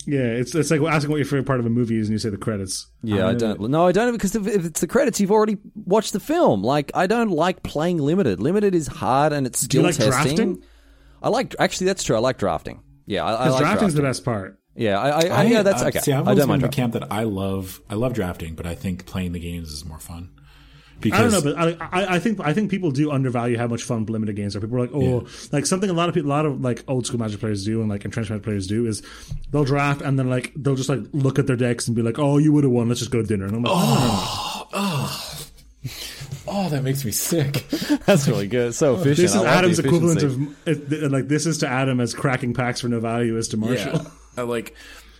[0.07, 2.19] Yeah, it's it's like asking what your favorite part of a movie is, and you
[2.19, 2.87] say the credits.
[3.03, 3.61] Yeah, I don't.
[3.71, 6.63] No, I don't because if, if it's the credits, you've already watched the film.
[6.63, 8.41] Like, I don't like playing limited.
[8.41, 10.11] Limited is hard and it's you like testing.
[10.37, 10.63] drafting?
[11.27, 12.15] I like actually that's true.
[12.15, 12.81] I like drafting.
[13.05, 13.97] Yeah, I, I Because like drafting's drafting.
[13.97, 14.61] the best part.
[14.77, 15.99] Yeah, I, I, I, yeah, that's okay.
[15.99, 17.81] See, I've I always don't been mind in the camp that I love.
[17.91, 20.31] I love drafting, but I think playing the games is more fun.
[21.05, 23.83] I don't know, but I, I, I think I think people do undervalue how much
[23.83, 24.61] fun limited games are.
[24.61, 27.07] People are like, oh, like something a lot of people, a lot of like old
[27.07, 29.03] school Magic players do, and like entrenched Magic players do is
[29.51, 32.19] they'll draft and then like they'll just like look at their decks and be like,
[32.19, 32.89] oh, you would have won.
[32.89, 33.45] Let's just go to dinner.
[33.47, 35.26] And I'm like, oh, oh,
[36.47, 37.69] Oh, that makes me sick.
[38.07, 38.75] That's really good.
[38.75, 39.17] So efficient.
[39.17, 42.89] this is I Adam's equivalent of like this is to Adam as cracking packs for
[42.89, 44.01] no value is to Marshall.
[44.03, 44.11] Yeah.
[44.39, 44.75] I like,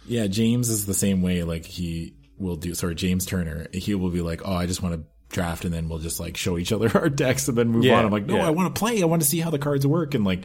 [0.07, 1.43] yeah, James is the same way.
[1.43, 4.95] Like he will do, sorry, James Turner, he will be like, oh, I just want
[4.95, 7.85] to draft and then we'll just like show each other our decks and then move
[7.85, 8.05] Yeah, on.
[8.05, 8.47] I'm like, no, yeah.
[8.47, 9.03] I want to play.
[9.03, 10.15] I want to see how the cards work.
[10.15, 10.43] And like,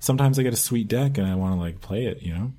[0.00, 2.52] sometimes I get a sweet deck and I want to like play it, you know?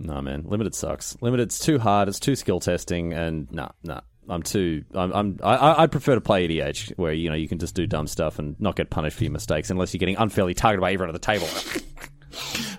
[0.00, 1.16] No man, limited sucks.
[1.20, 2.08] Limited's too hard.
[2.08, 4.02] It's too skill testing, and nah, nah.
[4.28, 4.84] I'm too.
[4.94, 5.12] I'm.
[5.12, 7.86] I'm I, I- I'd prefer to play EDH, where you know you can just do
[7.86, 10.92] dumb stuff and not get punished for your mistakes, unless you're getting unfairly targeted by
[10.92, 11.48] everyone at the table.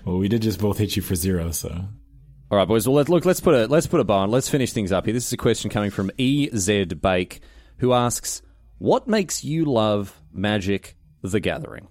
[0.06, 1.50] Well, we did just both hit you for zero.
[1.50, 2.86] So All right, boys.
[2.86, 3.26] Well, let, look.
[3.26, 4.30] Let's put a let's put a bow on.
[4.30, 5.12] Let's finish things up here.
[5.12, 6.70] This is a question coming from Ez
[7.02, 7.40] Bake,
[7.78, 8.40] who asks,
[8.78, 11.88] "What makes you love Magic: The Gathering?"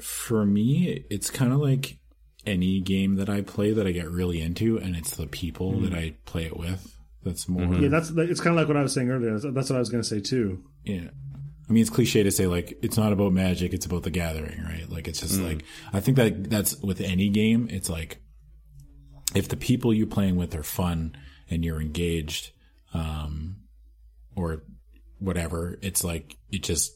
[0.00, 1.98] for me, it's kind of like
[2.46, 5.84] any game that I play that I get really into, and it's the people hmm.
[5.84, 6.96] that I play it with.
[7.24, 7.74] That's more.
[7.74, 9.32] Yeah, that's it's kind of like what I was saying earlier.
[9.32, 10.64] That's, that's what I was going to say too.
[10.84, 11.08] Yeah.
[11.68, 14.62] I mean, it's cliche to say like it's not about magic; it's about the gathering,
[14.62, 14.90] right?
[14.90, 17.68] Like it's just like I think that that's with any game.
[17.70, 18.20] It's like
[19.34, 21.16] if the people you're playing with are fun
[21.48, 22.50] and you're engaged,
[22.92, 23.56] um,
[24.34, 24.64] or
[25.18, 26.92] whatever, it's like it just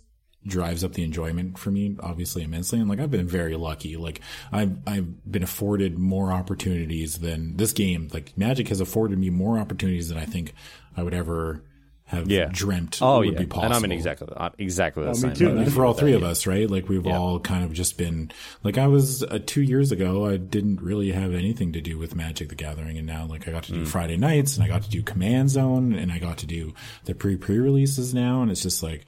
[0.46, 2.78] drives up the enjoyment for me, obviously immensely.
[2.78, 3.96] And like I've been very lucky.
[3.96, 4.20] Like
[4.52, 8.08] I've I've been afforded more opportunities than this game.
[8.12, 10.54] Like Magic has afforded me more opportunities than I think
[10.96, 11.62] I would ever
[12.08, 12.48] have Yeah.
[12.52, 13.64] dreamt Oh would yeah, be possible.
[13.64, 15.34] and I'm in exactly I'm exactly the me same.
[15.34, 15.68] too, boat.
[15.72, 16.70] for all three of us, right?
[16.70, 18.30] Like we've all kind of just been
[18.62, 20.24] like I was uh, two years ago.
[20.24, 23.50] I didn't really have anything to do with Magic: The Gathering, and now like I
[23.50, 23.88] got to do Mm.
[23.88, 26.74] Friday nights, and I got to do Command Zone, and I got to do
[27.06, 29.04] the pre pre releases now, and it's just like,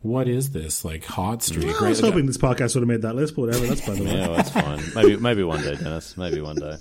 [0.00, 1.80] what is this like hot streak?
[1.82, 3.66] I was hoping this podcast would have made that list, but whatever.
[3.66, 4.14] That's by the way.
[4.14, 4.80] Yeah, that's fine.
[4.94, 6.16] Maybe maybe one day, Denis.
[6.16, 6.76] Maybe one day.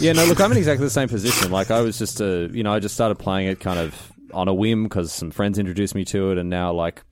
[0.00, 1.50] Yeah, no, look, I'm in exactly the same position.
[1.50, 4.48] Like, I was just a, you know, I just started playing it kind of on
[4.48, 7.02] a whim because some friends introduced me to it, and now, like,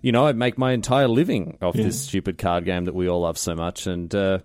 [0.00, 3.20] you know, I make my entire living off this stupid card game that we all
[3.20, 4.38] love so much, and uh,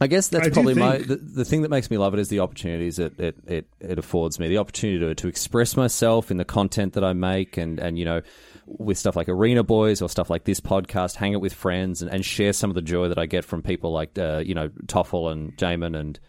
[0.00, 2.20] I guess that's I do probably my the, the thing that makes me love it
[2.20, 6.30] is the opportunities it it, it, it affords me, the opportunity to, to express myself
[6.30, 8.22] in the content that I make, and and you know,
[8.66, 12.10] with stuff like Arena Boys or stuff like this podcast, hang out with friends and,
[12.10, 14.68] and share some of the joy that I get from people like uh, you know
[14.86, 16.20] Toffel and Jamin and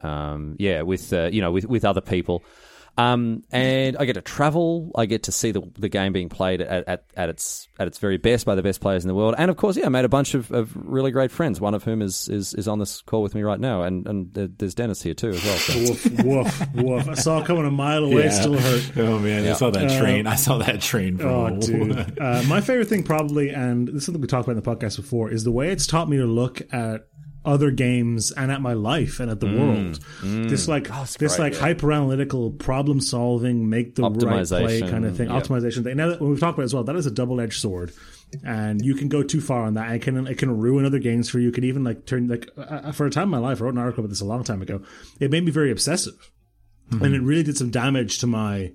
[0.00, 2.44] um, yeah, with uh, you know with with other people.
[2.98, 4.90] Um, and I get to travel.
[4.96, 7.98] I get to see the, the game being played at, at, at its at its
[7.98, 9.36] very best by the best players in the world.
[9.38, 11.60] And of course, yeah, I made a bunch of, of really great friends.
[11.60, 14.34] One of whom is, is, is on this call with me right now, and and
[14.34, 15.56] there's Denis here too as well.
[15.58, 15.78] So.
[15.78, 17.08] woof, woof, woof.
[17.08, 18.24] I saw it coming a mile away.
[18.24, 18.30] yeah.
[18.30, 18.90] Still hurt.
[18.96, 20.26] Oh man, I saw that train.
[20.26, 21.18] I saw that train.
[21.18, 22.18] From Oh, dude.
[22.28, 24.96] Uh, my favorite thing, probably, and this is something we talked about in the podcast
[24.96, 27.06] before, is the way it's taught me to look at
[27.44, 30.00] other games and at my life and at the mm, world.
[30.20, 30.48] Mm.
[30.48, 31.60] This like oh, this great, like yeah.
[31.60, 35.28] hyper analytical problem solving, make the right play kind of thing.
[35.28, 35.40] yeah.
[35.40, 35.96] Optimization thing.
[35.96, 37.92] Now that when we've talked about it as well, that is a double edged sword.
[38.44, 39.86] And you can go too far on that.
[39.86, 41.48] And it can it can ruin other games for you.
[41.48, 43.60] It can even like turn like uh, uh, for a time in my life.
[43.60, 44.82] I wrote an article about this a long time ago.
[45.18, 46.30] It made me very obsessive
[46.90, 47.04] mm-hmm.
[47.04, 48.72] and it really did some damage to my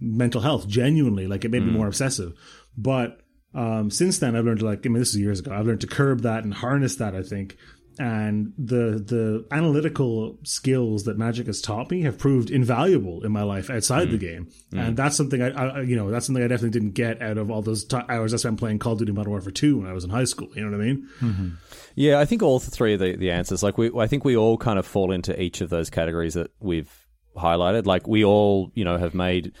[0.00, 1.76] mental health genuinely like it made me mm.
[1.76, 2.34] more obsessive
[2.76, 3.20] but
[3.54, 5.80] um, since then i've learned to like i mean this is years ago i've learned
[5.80, 7.56] to curb that and harness that i think
[7.98, 13.42] and the the analytical skills that magic has taught me have proved invaluable in my
[13.42, 14.24] life outside the hmm.
[14.24, 14.78] game hmm.
[14.78, 17.50] and that's something I, I you know that's something i definitely didn't get out of
[17.50, 19.92] all those t- hours i spent playing call of duty modern warfare 2 when i
[19.92, 21.48] was in high school you know what i mean mm-hmm.
[21.96, 23.62] Yeah, I think all three of the, the answers.
[23.62, 26.50] Like we, I think we all kind of fall into each of those categories that
[26.58, 26.90] we've
[27.36, 27.86] highlighted.
[27.86, 29.52] Like we all, you know, have made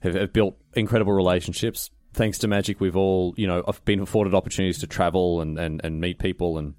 [0.00, 2.80] have, have built incredible relationships thanks to Magic.
[2.80, 6.58] We've all, you know, I've been afforded opportunities to travel and and, and meet people
[6.58, 6.74] and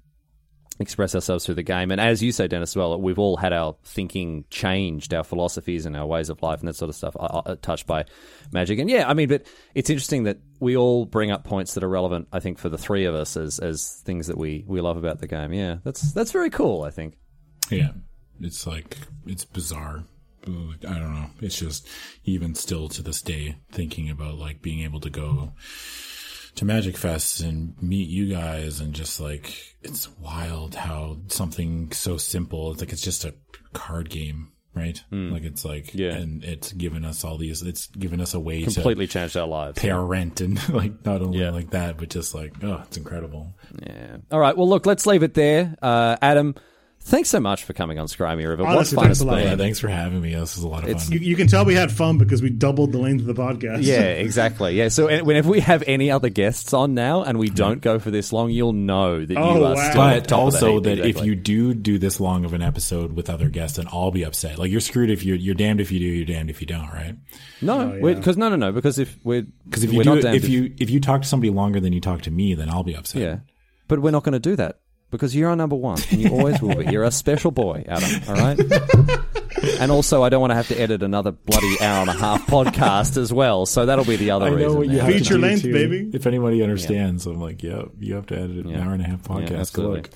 [0.78, 1.90] express ourselves through the game.
[1.90, 5.96] And as you say, Denis, well, we've all had our thinking changed, our philosophies and
[5.96, 8.04] our ways of life and that sort of stuff uh, uh, touched by
[8.52, 8.78] magic.
[8.78, 11.88] And yeah, I mean, but it's interesting that we all bring up points that are
[11.88, 14.96] relevant, I think, for the three of us as, as things that we, we love
[14.96, 15.52] about the game.
[15.52, 17.16] Yeah, that's, that's very cool, I think.
[17.70, 17.90] Yeah.
[18.40, 20.04] It's like, it's bizarre.
[20.44, 21.30] I don't know.
[21.40, 21.88] It's just
[22.24, 25.52] even still to this day thinking about like being able to go
[26.56, 32.16] to Magic Fest and meet you guys and just like it's wild how something so
[32.16, 33.34] simple it's like it's just a
[33.72, 35.02] card game right?
[35.12, 35.32] Mm.
[35.32, 36.12] like it's like yeah.
[36.12, 39.36] and it's given us all these it's given us a way completely to completely changed
[39.36, 39.78] our lives.
[39.78, 41.50] pay our rent and like not only yeah.
[41.50, 43.54] like that but just like oh it's incredible.
[43.86, 44.18] Yeah.
[44.30, 44.56] All right.
[44.56, 45.74] Well look let's leave it there.
[45.82, 46.54] Uh, adam
[47.04, 48.62] Thanks so much for coming on Scry Me a River.
[48.62, 49.38] Oh, what fun it's been.
[49.38, 50.34] Yeah, thanks for having me.
[50.34, 51.12] This is a lot of it's, fun.
[51.12, 53.82] You, you, can tell we had fun because we doubled the length of the podcast.
[53.82, 54.76] Yeah, exactly.
[54.76, 58.12] Yeah, so whenever we have any other guests on now and we don't go for
[58.12, 59.90] this long, you'll know that oh, you are wow.
[59.90, 61.10] still But also that exactly.
[61.10, 64.24] if you do do this long of an episode with other guests, then I'll be
[64.24, 64.58] upset.
[64.58, 66.88] Like you're screwed if you're you're damned if you do, you're damned if you don't,
[66.88, 67.16] right?
[67.60, 68.48] No, because oh, yeah.
[68.48, 68.72] no, no, no.
[68.72, 71.80] Because if we're because if you do, if you if you talk to somebody longer
[71.80, 73.22] than you talk to me, then I'll be upset.
[73.22, 73.38] Yeah,
[73.88, 74.81] but we're not going to do that
[75.12, 76.90] because you're our number one, and you always will be.
[76.90, 78.10] You're a special boy, Adam.
[78.28, 78.58] All right.
[79.78, 82.44] and also, I don't want to have to edit another bloody hour and a half
[82.46, 83.66] podcast as well.
[83.66, 84.76] So that'll be the other I know reason.
[84.76, 85.72] What you have Feature length, too.
[85.72, 86.10] baby.
[86.12, 87.32] If anybody understands, yeah.
[87.32, 88.84] I'm like, yeah, you have to edit an yeah.
[88.84, 89.50] hour and a half podcast.
[89.50, 90.10] Yeah, absolutely.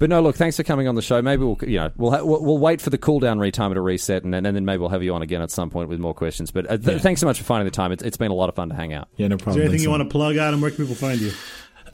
[0.00, 1.20] But no, look, thanks for coming on the show.
[1.20, 4.24] Maybe we'll, you know, we'll ha- we'll, we'll wait for the cooldown retimer to reset,
[4.24, 6.50] and, and then maybe we'll have you on again at some point with more questions.
[6.50, 6.98] But uh, th- yeah.
[6.98, 7.92] thanks so much for finding the time.
[7.92, 9.08] It's, it's been a lot of fun to hang out.
[9.18, 9.50] Yeah, no problem.
[9.50, 11.32] Is there anything you want to plug out, and where can people find you?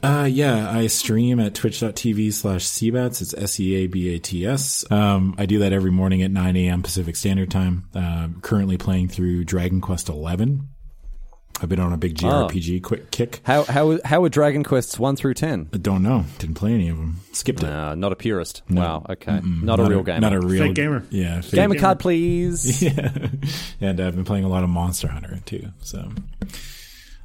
[0.07, 3.21] Uh, yeah, I stream at twitch.tv slash Seabats.
[3.21, 4.91] It's S-E-A-B-A-T-S.
[4.91, 6.83] Um, I do that every morning at 9 a.m.
[6.83, 7.89] Pacific Standard Time.
[7.93, 10.69] Uh, currently playing through Dragon Quest 11.
[11.61, 12.87] I've been on a big JRPG oh.
[12.87, 13.41] quick kick.
[13.43, 15.71] How how how are Dragon Quests one through ten?
[15.73, 16.27] I don't know.
[16.39, 17.21] Didn't play any of them.
[17.33, 17.71] Skipped it.
[17.71, 18.61] Uh, not a purist.
[18.69, 18.83] No.
[18.83, 19.07] Wow.
[19.09, 19.41] Okay.
[19.43, 20.21] Not, not, a real gamer.
[20.21, 21.07] Not a real fake gamer.
[21.09, 21.41] Yeah.
[21.41, 22.83] Fake gamer, gamer card, please.
[22.87, 23.09] Yeah.
[23.81, 25.69] and I've been playing a lot of Monster Hunter too.
[25.81, 26.11] So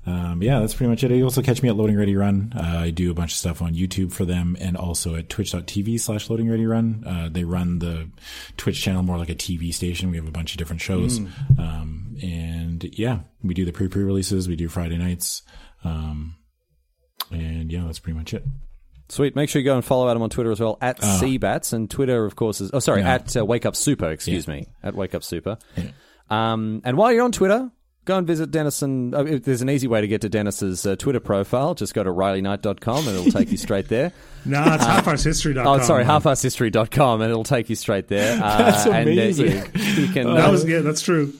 [0.05, 1.11] um, yeah, that's pretty much it.
[1.11, 2.53] You also catch me at Loading Ready Run.
[2.55, 5.99] Uh, I do a bunch of stuff on YouTube for them and also at twitch.tv
[5.99, 7.03] slash Loading Ready Run.
[7.05, 8.09] Uh, they run the
[8.57, 10.09] Twitch channel more like a TV station.
[10.09, 11.19] We have a bunch of different shows.
[11.19, 11.59] Mm.
[11.59, 14.47] Um, and yeah, we do the pre pre releases.
[14.47, 15.43] We do Friday nights.
[15.83, 16.35] Um,
[17.29, 18.43] and yeah, that's pretty much it.
[19.09, 19.35] Sweet.
[19.35, 21.19] Make sure you go and follow Adam on Twitter as well at oh.
[21.21, 23.15] Seabats and Twitter, of course, is oh sorry yeah.
[23.15, 24.09] at uh, Wake Up Super.
[24.09, 24.53] Excuse yeah.
[24.53, 25.57] me, at Wake Up Super.
[25.75, 25.91] Yeah.
[26.29, 27.69] Um, and while you're on Twitter,
[28.11, 30.97] Go and visit Denis and uh, there's an easy way to get to Denis's uh,
[30.97, 31.75] Twitter profile.
[31.75, 34.11] Just go to RileyKnight.com and it'll take you straight there.
[34.45, 35.65] no, it's uh, halfarsedhistory.com.
[35.65, 38.37] Oh, sorry, halfarsedhistory.com and it'll take you straight there.
[38.43, 39.47] Uh, that's amazing.
[39.47, 41.33] And, you, you, can, that was, yeah, that's true.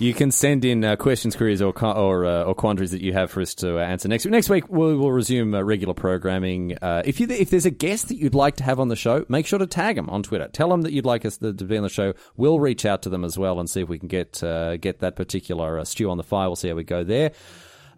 [0.00, 3.30] You can send in uh, questions, queries, or or, uh, or quandaries that you have
[3.30, 4.32] for us to uh, answer next week.
[4.32, 6.78] Next week we will resume uh, regular programming.
[6.80, 9.26] Uh, if you if there's a guest that you'd like to have on the show,
[9.28, 10.48] make sure to tag them on Twitter.
[10.48, 12.14] Tell them that you'd like us to, to be on the show.
[12.38, 14.40] We'll reach out to them as well and see if we can get
[14.80, 16.48] get that particular stew on the fire.
[16.48, 17.32] We'll see how we go there.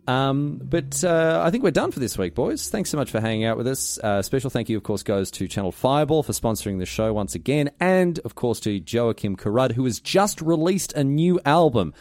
[0.06, 2.68] Um, but uh, I think we're done for this week, boys.
[2.68, 3.98] Thanks so much for hanging out with us.
[3.98, 7.34] Uh, special thank you, of course, goes to Channel Fireball for sponsoring the show once
[7.34, 11.94] again, and of course to Joakim Karud, who has just released a new album.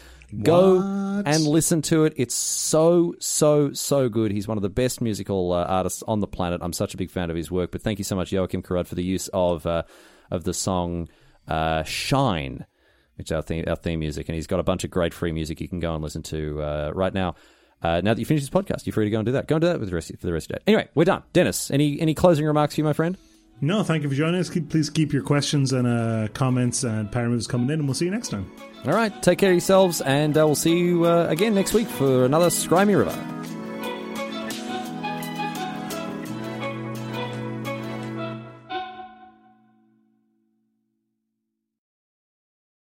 [0.43, 1.27] Go what?
[1.27, 2.13] and listen to it.
[2.15, 4.31] It's so, so, so good.
[4.31, 6.61] He's one of the best musical uh, artists on the planet.
[6.63, 7.71] I'm such a big fan of his work.
[7.71, 9.83] But thank you so much, Joakim Karud, for the use of uh,
[10.31, 11.09] of the song
[11.49, 12.65] uh, "Shine,"
[13.15, 14.29] which is our theme, our theme music.
[14.29, 16.61] And he's got a bunch of great free music you can go and listen to
[16.61, 17.35] uh, right now.
[17.83, 19.47] Uh, now that you finish this podcast, you're free to go and do that.
[19.47, 20.63] Go and do that with the rest, for the rest of the day.
[20.67, 21.23] Anyway, we're done.
[21.33, 23.17] Denis, any any closing remarks for you, my friend?
[23.63, 24.49] No, thank you for joining us.
[24.49, 27.93] Keep, please keep your questions and uh, comments and power moves coming in, and we'll
[27.93, 28.51] see you next time.
[28.85, 31.87] All right, take care of yourselves, and uh, we'll see you uh, again next week
[31.87, 33.60] for another Scry Me a River.